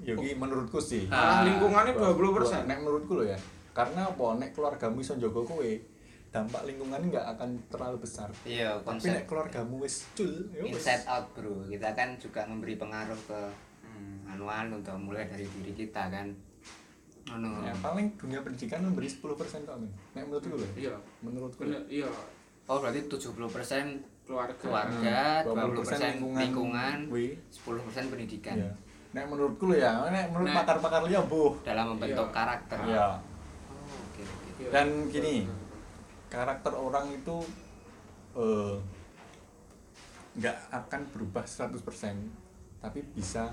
Yogi 0.00 0.32
menurutku 0.32 0.78
sih. 0.78 1.10
Ah. 1.10 1.42
lingkungannya 1.44 1.92
20% 1.92 2.64
Nek 2.64 2.78
menurutku 2.80 3.18
loh 3.18 3.26
ya. 3.26 3.36
Karena 3.72 4.02
apa? 4.04 4.26
Nek 4.34 4.50
keluargamu 4.50 4.98
iso 4.98 5.14
njogo 5.14 5.42
kowe, 5.44 5.70
dampak 6.28 6.62
lingkungan 6.62 7.00
nggak 7.04 7.26
akan 7.28 7.50
terlalu 7.66 7.96
besar. 8.00 8.30
iya 8.44 8.74
Tapi 8.76 8.86
konsep 8.86 9.10
nek 9.12 9.24
keluargamu 9.24 9.74
wis 9.80 10.06
cul, 10.12 10.30
ya 10.50 10.62
wis. 10.62 10.72
inside 10.72 11.02
out 11.04 11.26
bro 11.32 11.66
kita 11.66 11.90
kan 11.90 12.14
juga 12.16 12.40
memberi 12.44 12.74
pengaruh 12.76 13.18
ke 13.24 13.40
Hmm. 13.90 14.24
anuan 14.30 14.72
untuk 14.72 14.96
mulai 14.96 15.26
dari 15.26 15.44
diri 15.44 15.76
kita 15.76 16.08
kan 16.08 16.32
Anu. 17.28 17.52
Ya, 17.60 17.70
paling 17.76 18.16
dunia 18.16 18.40
pendidikan 18.40 18.80
memberi 18.80 19.04
10% 19.04 19.20
kok, 19.60 19.76
men. 19.76 19.92
Nek 20.10 20.24
menurutku 20.24 20.50
loh. 20.52 20.70
iya 20.74 20.94
Menurutku. 21.20 21.62
bener 21.62 21.82
iya 21.86 22.08
oh 22.64 22.78
berarti 22.78 23.04
70% 23.04 23.36
keluarga 24.24 24.54
keluarga, 24.56 25.44
Hmm, 25.44 25.76
20% 25.76 26.00
lingkungan, 26.16 26.40
lingkungan. 26.40 26.96
Wih. 27.08 27.34
10% 27.50 28.08
pendidikan 28.08 28.56
Iya. 28.56 28.72
Nek 29.12 29.24
menurutku 29.26 29.66
loh 29.66 29.76
ya, 29.76 29.92
nek 30.06 30.30
menurut 30.30 30.48
pakar-pakar 30.54 31.02
liya, 31.04 31.20
Bu. 31.22 31.60
dalam 31.60 31.92
membentuk 31.92 32.24
Iya. 32.24 32.32
karakter 32.32 32.78
Iya. 32.80 33.04
oh, 33.04 33.12
oke 33.12 33.20
oke 33.20 33.28
Iya. 34.00 34.09
Dan 34.70 35.08
gini, 35.08 35.48
karakter 36.28 36.72
orang 36.76 37.10
itu 37.10 37.42
eh, 38.36 38.76
nggak 40.38 40.56
akan 40.70 41.00
berubah 41.10 41.42
100% 41.42 41.82
tapi 42.80 43.02
bisa 43.12 43.50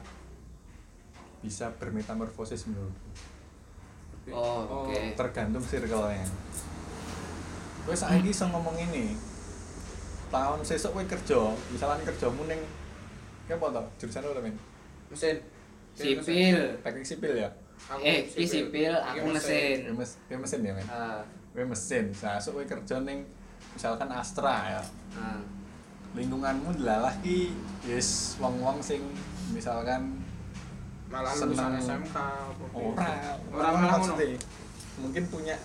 bisa 1.41 1.69
bermetamorfosis 1.77 2.69
menurutku. 2.69 3.09
Oh, 4.27 4.87
oke. 4.87 5.15
tergantung 5.15 5.63
circle-nya. 5.63 6.27
Gue 7.87 7.95
saiki 7.95 8.35
iso 8.35 8.43
ngomong 8.51 8.75
ini. 8.91 9.15
Tahun 10.27 10.59
sesuk 10.59 10.91
kowe 10.91 11.05
kerja 11.07 11.39
misalnya 11.71 12.03
kerjamu 12.03 12.43
ning 12.51 12.59
kayak 13.47 13.63
apa 13.63 13.79
toh 13.79 13.85
jurusan 13.95 14.27
apa 14.27 14.43
men 14.43 14.55
mesin. 15.07 15.39
Sipil. 15.95 16.83
Teknik 16.83 17.07
sipil 17.07 17.33
ya 17.39 17.49
Aku 17.87 18.01
eh 18.03 18.25
iki 18.25 18.45
sipil. 18.45 18.93
aku 18.93 19.31
mesin. 19.31 19.93
kowe 20.27 20.37
mesin 20.41 20.59
ya 20.65 20.73
men? 20.73 20.87
Ah, 20.89 21.21
kowe 21.53 21.63
mesin. 21.63 22.09
Sesuk 22.11 22.57
kowe 22.57 22.65
kerja 22.65 22.99
ning 23.05 23.23
misalkan 23.77 24.09
Astra 24.09 24.79
ya. 24.79 24.83
Ah. 25.13 25.39
lingkunganmu 26.17 26.81
delalah 26.81 27.13
ki 27.21 27.53
yes 27.85 28.39
wong-wong 28.41 28.81
sing 28.81 29.05
misalkan 29.53 30.17
malah 31.13 31.29
Seneng. 31.29 31.53
lulusan 31.53 31.71
SMK 31.77 32.15
apa 32.17 32.51
gitu. 32.57 32.65
ora 32.73 33.11
Ora 33.53 33.67
malah 33.75 34.01
mungkin 34.97 35.23
punya 35.29 35.55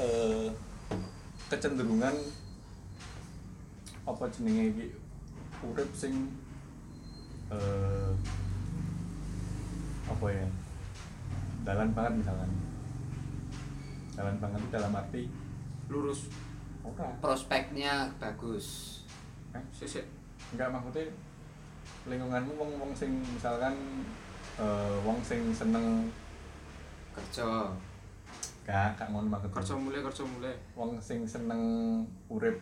eh, 0.00 0.48
kecenderungan 1.52 2.16
apa 4.08 4.24
jenenge 4.32 4.64
iki? 4.72 4.86
Urip 5.64 5.90
sing 5.92 6.32
eh 7.52 8.10
apa 10.04 10.26
ya 10.32 10.46
dalan 11.64 11.90
banget 11.92 12.12
misalkan. 12.20 12.50
Dalan 14.14 14.36
banget 14.38 14.58
itu 14.62 14.68
dalam 14.70 14.92
arti 14.94 15.22
lurus. 15.88 16.30
Ora. 16.84 17.08
Prospeknya 17.18 18.12
bagus. 18.20 19.00
Eh, 19.56 19.64
sisik 19.72 20.04
enggak 20.52 20.68
maksudnya 20.70 21.08
lingkunganmu 22.04 22.52
wong 22.54 22.70
wong 22.78 22.92
sing 22.92 23.10
misalkan 23.24 23.72
eh, 24.60 24.96
wong 25.02 25.18
sing 25.24 25.48
seneng 25.50 26.12
kerja. 27.16 27.72
Gak 28.64 28.96
gak 28.96 29.08
ngono 29.12 29.28
maksudku 29.28 29.56
kerja 29.56 29.74
mulai 29.76 30.00
kerja 30.04 30.22
mulai. 30.24 30.54
Wong 30.76 31.00
sing 31.00 31.24
seneng 31.24 31.60
urip 32.28 32.60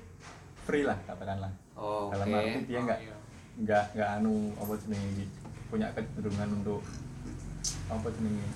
free 0.63 0.87
lah 0.87 0.99
katakanlah. 1.07 1.51
Oh, 1.75 2.07
oke. 2.07 2.15
dalam 2.15 2.27
arti 2.39 2.61
dia 2.71 2.79
Oh, 2.79 2.85
nggak 2.87 3.01
iya. 3.03 3.15
nggak 3.53 3.85
nggak 3.97 4.09
anu 4.21 4.49
apa 4.57 4.73
jenenge 4.81 5.09
iki, 5.13 5.27
punya 5.69 5.89
kecenderungan 5.93 6.49
untuk 6.63 6.81
apa 7.89 8.07
jenenge 8.15 8.47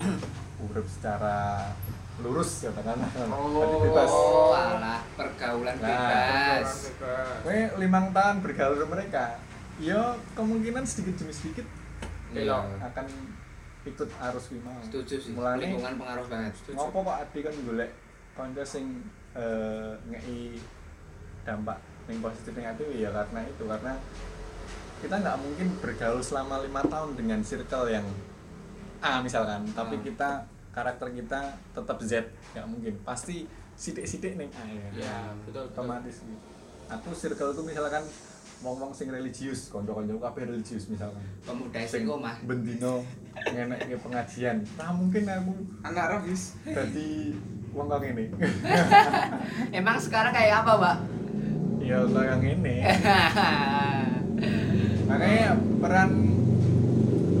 urip 0.66 0.86
secara 0.88 1.68
lurus 2.16 2.64
katakanlah. 2.64 3.10
Oh. 3.28 3.60
Berarti 3.60 3.76
bebas. 3.84 4.08
oh 4.08 4.52
alah 4.56 5.00
pergaulan 5.20 5.76
Nah, 5.76 5.84
bebas. 5.84 6.70
Kowe 7.44 7.58
limang 7.76 8.06
tahun 8.16 8.36
bergaul 8.40 8.76
sama 8.80 8.96
mereka. 8.96 9.36
Ya 9.76 10.16
kemungkinan 10.32 10.88
sedikit 10.88 11.20
demi 11.20 11.36
sedikit 11.36 11.66
Iya. 12.32 12.64
akan 12.80 13.06
ikut 13.86 14.08
arus 14.08 14.44
kuwi 14.48 14.60
mau 14.64 14.80
setuju 14.80 15.14
sih. 15.20 15.32
Mulane 15.36 15.60
lingkungan 15.62 15.94
pengaruh 16.00 16.26
banget 16.26 16.52
ngopo 16.72 16.98
kok 17.04 17.16
adi 17.22 17.38
kan 17.44 17.54
golek 17.64 17.90
kanca 18.32 18.64
sing 18.64 19.04
eh 19.36 19.92
ngei 20.08 20.56
dampak 21.44 21.78
yang 22.08 22.18
positif 22.24 22.52
negatif 22.56 22.86
ya 22.96 23.12
karena 23.12 23.40
itu. 23.44 23.62
Karena 23.68 23.92
kita 25.04 25.14
nggak 25.20 25.36
mungkin 25.44 25.68
bergaul 25.84 26.24
selama 26.24 26.64
lima 26.64 26.80
tahun 26.80 27.12
dengan 27.14 27.44
circle 27.44 27.92
yang 27.92 28.08
A 29.08 29.20
misalkan 29.20 29.62
tapi 29.70 29.94
Hmm. 29.94 30.04
kita 30.04 30.30
karakter 30.70 31.08
kita 31.10 31.40
tetap 31.70 31.96
Z 32.00 32.12
nggak 32.52 32.66
mungkin. 32.66 32.92
Pasti 33.00 33.46
sidik-sidik 33.72 34.34
nih. 34.34 34.50
A 34.50 34.62
ya, 34.66 34.86
Ya, 34.98 35.16
betul, 35.40 35.64
betul. 35.64 35.72
otomatis. 35.72 36.20
Gitu. 36.20 36.36
aku 36.86 37.10
circle 37.10 37.50
itu 37.50 37.62
misalkan 37.64 37.98
ngomong 38.56 38.90
sing 38.90 39.08
religius 39.08 39.68
konco-konco 39.68 40.16
kabeh 40.16 40.42
religius 40.46 40.86
misalkan. 40.86 41.18
Pemuda 41.42 41.76
sing 41.80 42.02
istiqomah. 42.02 42.34
bendino 42.42 43.02
ngenek 43.34 43.78
ke 43.84 43.96
pengajian. 43.98 44.56
Nah 44.74 44.90
mungkin 44.90 45.22
aku. 45.24 45.54
Anak 45.82 46.04
rafis 46.12 46.54
jadi 46.62 47.34
wong 47.70 47.86
kang 47.86 48.02
ini 48.02 48.24
emang 49.76 50.00
sekarang 50.00 50.32
kayak 50.32 50.64
apa 50.64 50.72
pak 50.80 50.96
ya 51.78 52.00
kayak 52.08 52.40
ini 52.40 52.82
makanya 55.06 55.54
peran 55.78 56.10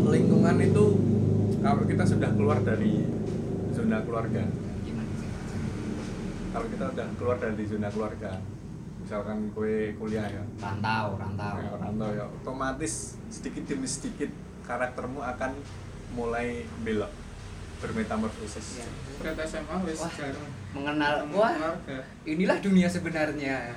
lingkungan 0.06 0.56
itu 0.60 0.84
kalau 1.66 1.82
kita 1.82 2.04
sudah 2.06 2.30
keluar 2.30 2.62
dari 2.62 3.02
zona 3.74 3.98
keluarga. 4.06 4.46
Kalau 6.54 6.66
kita 6.70 6.84
sudah 6.94 7.06
keluar 7.18 7.36
dari 7.42 7.64
zona 7.66 7.88
keluarga 7.90 8.38
misalkan 9.06 9.54
kue 9.54 9.94
kuliah 9.98 10.26
ya. 10.26 10.42
Rantau 10.62 11.18
rantau. 11.18 11.54
Ya 11.58 11.74
rantau 11.78 12.10
ya. 12.10 12.26
Otomatis 12.42 13.18
sedikit 13.30 13.66
demi 13.66 13.86
sedikit 13.86 14.30
karaktermu 14.66 15.22
akan 15.22 15.58
mulai 16.14 16.62
belok 16.86 17.10
bermetamorfosis. 17.82 18.82
Berat 19.22 19.38
SMA 19.46 19.76
wis 19.86 20.00
Wah. 20.02 20.10
jarang 20.10 20.48
mengenal 20.74 21.14
wah 21.34 21.54
keluarga. 21.54 21.98
inilah 22.26 22.58
dunia 22.62 22.86
sebenarnya. 22.90 23.74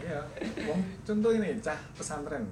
Iya. 0.00 0.20
Wong 0.68 0.80
contoh 1.04 1.30
ini 1.36 1.56
cah 1.60 1.76
pesantren. 1.96 2.48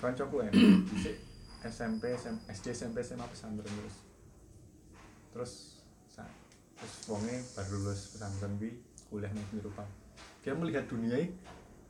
Koncoku 0.00 0.44
ya 0.44 0.50
SMP 1.68 2.14
SM, 2.14 2.36
SD 2.48 2.66
SMP 2.72 3.02
SMA 3.02 3.26
pesantren 3.28 3.66
terus. 3.68 3.96
Terus 5.32 5.52
terus 6.76 6.94
wonge 7.08 7.40
baru 7.56 7.72
lulus 7.80 8.12
pesantren 8.12 8.52
bi 8.60 8.68
kuliah 9.08 9.32
nih 9.32 9.64
Eropa 9.64 9.84
dia 10.44 10.52
melihat 10.52 10.84
dunia 10.86 11.16
ini 11.16 11.32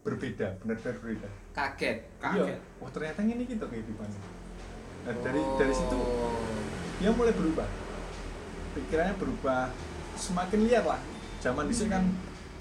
berbeda 0.06 0.62
benar-benar 0.62 0.96
berbeda. 1.02 1.28
Kaget 1.50 1.98
Kaget. 2.22 2.46
iya 2.46 2.56
oh 2.78 2.88
ternyata 2.94 3.26
ini 3.26 3.42
gitu 3.44 3.66
kehidupannya. 3.66 4.20
Nah 5.04 5.14
dari 5.20 5.42
dari 5.58 5.74
situ 5.74 5.98
dia 7.02 7.10
mulai 7.10 7.34
berubah. 7.34 7.68
Pikirannya 8.78 9.14
berubah. 9.18 9.74
Semakin 10.16 10.64
liar 10.64 10.86
lah. 10.86 11.00
Zaman 11.44 11.68
di 11.68 11.74
situ 11.76 11.92
kan 11.92 12.06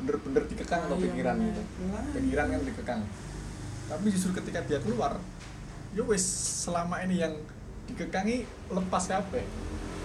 bener-bener 0.03 0.43
dikekang 0.51 0.91
tuh 0.91 0.99
pikiran 0.99 1.39
gitu 1.39 1.61
pikiran 2.17 2.45
kan 2.51 2.61
dikekang. 2.65 3.01
Tapi 3.85 4.05
justru 4.11 4.35
ketika 4.35 4.59
dia 4.65 4.81
keluar 4.81 5.15
ya 5.95 6.03
wes 6.03 6.23
selama 6.67 6.99
ini 7.07 7.23
yang 7.23 7.31
dikekangi 7.87 8.43
lepas 8.67 9.07
kabeh. 9.07 9.45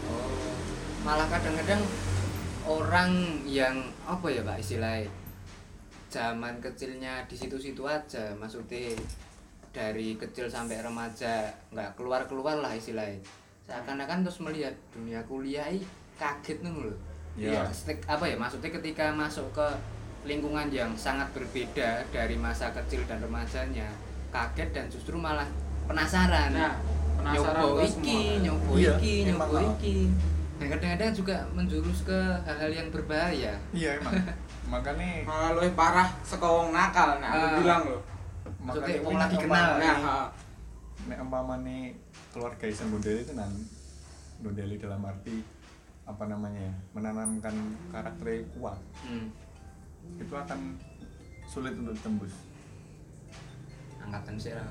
Oh, 0.07 0.55
malah 1.03 1.27
kadang-kadang 1.27 1.83
orang 2.63 3.43
yang 3.43 3.91
apa 4.07 4.31
ya 4.31 4.47
pak 4.47 4.63
istilahnya? 4.63 5.11
Zaman 6.11 6.63
kecilnya 6.63 7.27
di 7.27 7.35
situ-situ 7.35 7.83
aja 7.87 8.31
maksudnya 8.39 8.95
dari 9.71 10.15
kecil 10.19 10.51
sampai 10.51 10.83
remaja 10.83 11.51
nggak 11.75 11.99
keluar 11.99 12.23
keluar 12.31 12.63
lah 12.63 12.71
istilahnya. 12.71 13.19
Seakan-akan 13.67 14.23
terus 14.27 14.39
melihat 14.43 14.75
dunia 14.95 15.23
kuliah 15.27 15.67
kaget 16.19 16.63
nih 16.63 16.71
loh 16.71 16.99
Iya. 17.39 17.63
Stik- 17.71 18.05
apa 18.11 18.27
ya 18.27 18.37
maksudnya 18.37 18.69
ketika 18.75 19.15
masuk 19.15 19.47
ke 19.55 19.69
lingkungan 20.27 20.69
yang 20.69 20.93
sangat 20.99 21.31
berbeda 21.33 22.05
dari 22.13 22.37
masa 22.37 22.69
kecil 22.75 23.01
dan 23.07 23.23
remajanya 23.23 23.89
kaget 24.35 24.69
dan 24.75 24.87
justru 24.91 25.17
malah 25.17 25.47
penasaran. 25.91 26.49
Nah, 26.53 26.75
penasaran 27.17 27.35
nyoba 27.59 27.77
terus 27.77 27.95
iki 27.97 28.19
nyoba 28.41 28.71
Iya, 28.73 28.93
iki 28.97 29.15
nyoba 29.27 29.45
lah. 29.51 29.63
iki. 29.75 29.97
Dan 30.57 30.67
kadang-kadang 30.69 31.13
juga 31.17 31.37
menjurus 31.51 31.99
ke 32.05 32.19
hal-hal 32.45 32.71
yang 32.71 32.89
berbahaya. 32.89 33.53
Iya 33.71 33.91
emang. 33.97 34.13
Makanya 34.73 35.25
malah 35.25 35.51
lebih 35.57 35.75
parah 35.75 36.09
sekowong 36.23 36.71
nakal 36.71 37.19
nah 37.19 37.29
aku 37.29 37.43
Ah. 37.43 37.59
bilang 37.59 37.83
loh 37.87 38.03
Maksudnya 38.61 38.87
makanya 38.93 39.01
wong 39.03 39.17
lagi 39.17 39.37
kenal, 39.41 39.69
nah 39.75 40.29
nek 41.03 41.19
umpamane 41.19 41.79
keluarga 42.29 42.65
Isen 42.69 42.93
Bondeli 42.93 43.25
itu 43.25 43.33
nan 43.33 43.49
Bondeli 44.39 44.77
dalam 44.77 45.01
arti 45.01 45.41
apa 46.05 46.25
namanya 46.27 46.61
ya, 46.61 46.75
menanamkan 46.93 47.57
karakter 47.89 48.27
kuat. 48.53 48.77
Hmm. 49.01 49.33
itu 50.13 50.29
akan 50.31 50.77
sulit 51.47 51.73
untuk 51.73 51.95
ditembus. 51.95 52.35
Angkatan 53.99 54.35
sih 54.37 54.53
Ra. 54.53 54.65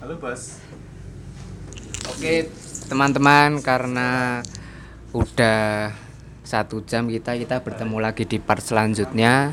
Halo 0.00 0.16
bos 0.16 0.64
Oke 2.08 2.48
teman-teman 2.88 3.60
karena 3.60 4.40
udah 5.12 5.92
satu 6.40 6.80
jam 6.88 7.12
kita 7.12 7.36
kita 7.36 7.60
bertemu 7.60 8.00
lagi 8.00 8.24
di 8.24 8.40
part 8.40 8.64
selanjutnya 8.64 9.52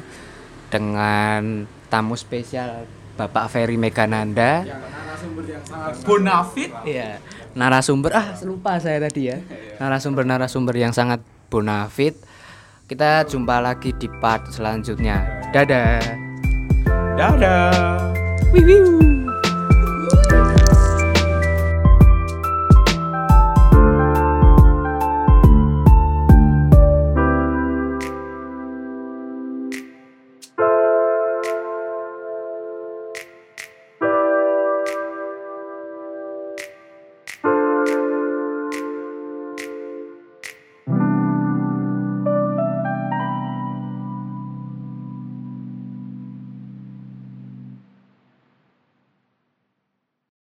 dengan 0.72 1.68
tamu 1.92 2.16
spesial 2.16 2.88
Bapak 3.20 3.52
Ferry 3.52 3.76
Megananda. 3.76 4.64
yang 4.64 4.80
narasumber 4.80 5.44
yang 5.44 5.64
sangat 5.68 5.94
bonafit 6.08 6.72
Iya, 6.88 7.10
narasumber 7.52 8.12
ah 8.16 8.28
lupa 8.48 8.80
saya 8.80 9.04
tadi 9.04 9.36
ya. 9.36 9.38
Narasumber-narasumber 9.84 10.76
yang 10.80 10.96
sangat 10.96 11.20
bonafit. 11.52 12.16
Kita 12.88 13.28
jumpa 13.28 13.60
lagi 13.60 13.92
di 14.00 14.08
part 14.08 14.48
selanjutnya. 14.48 15.44
Dadah. 15.52 16.00
Dadah. 17.20 18.16
Wiu. 18.56 19.21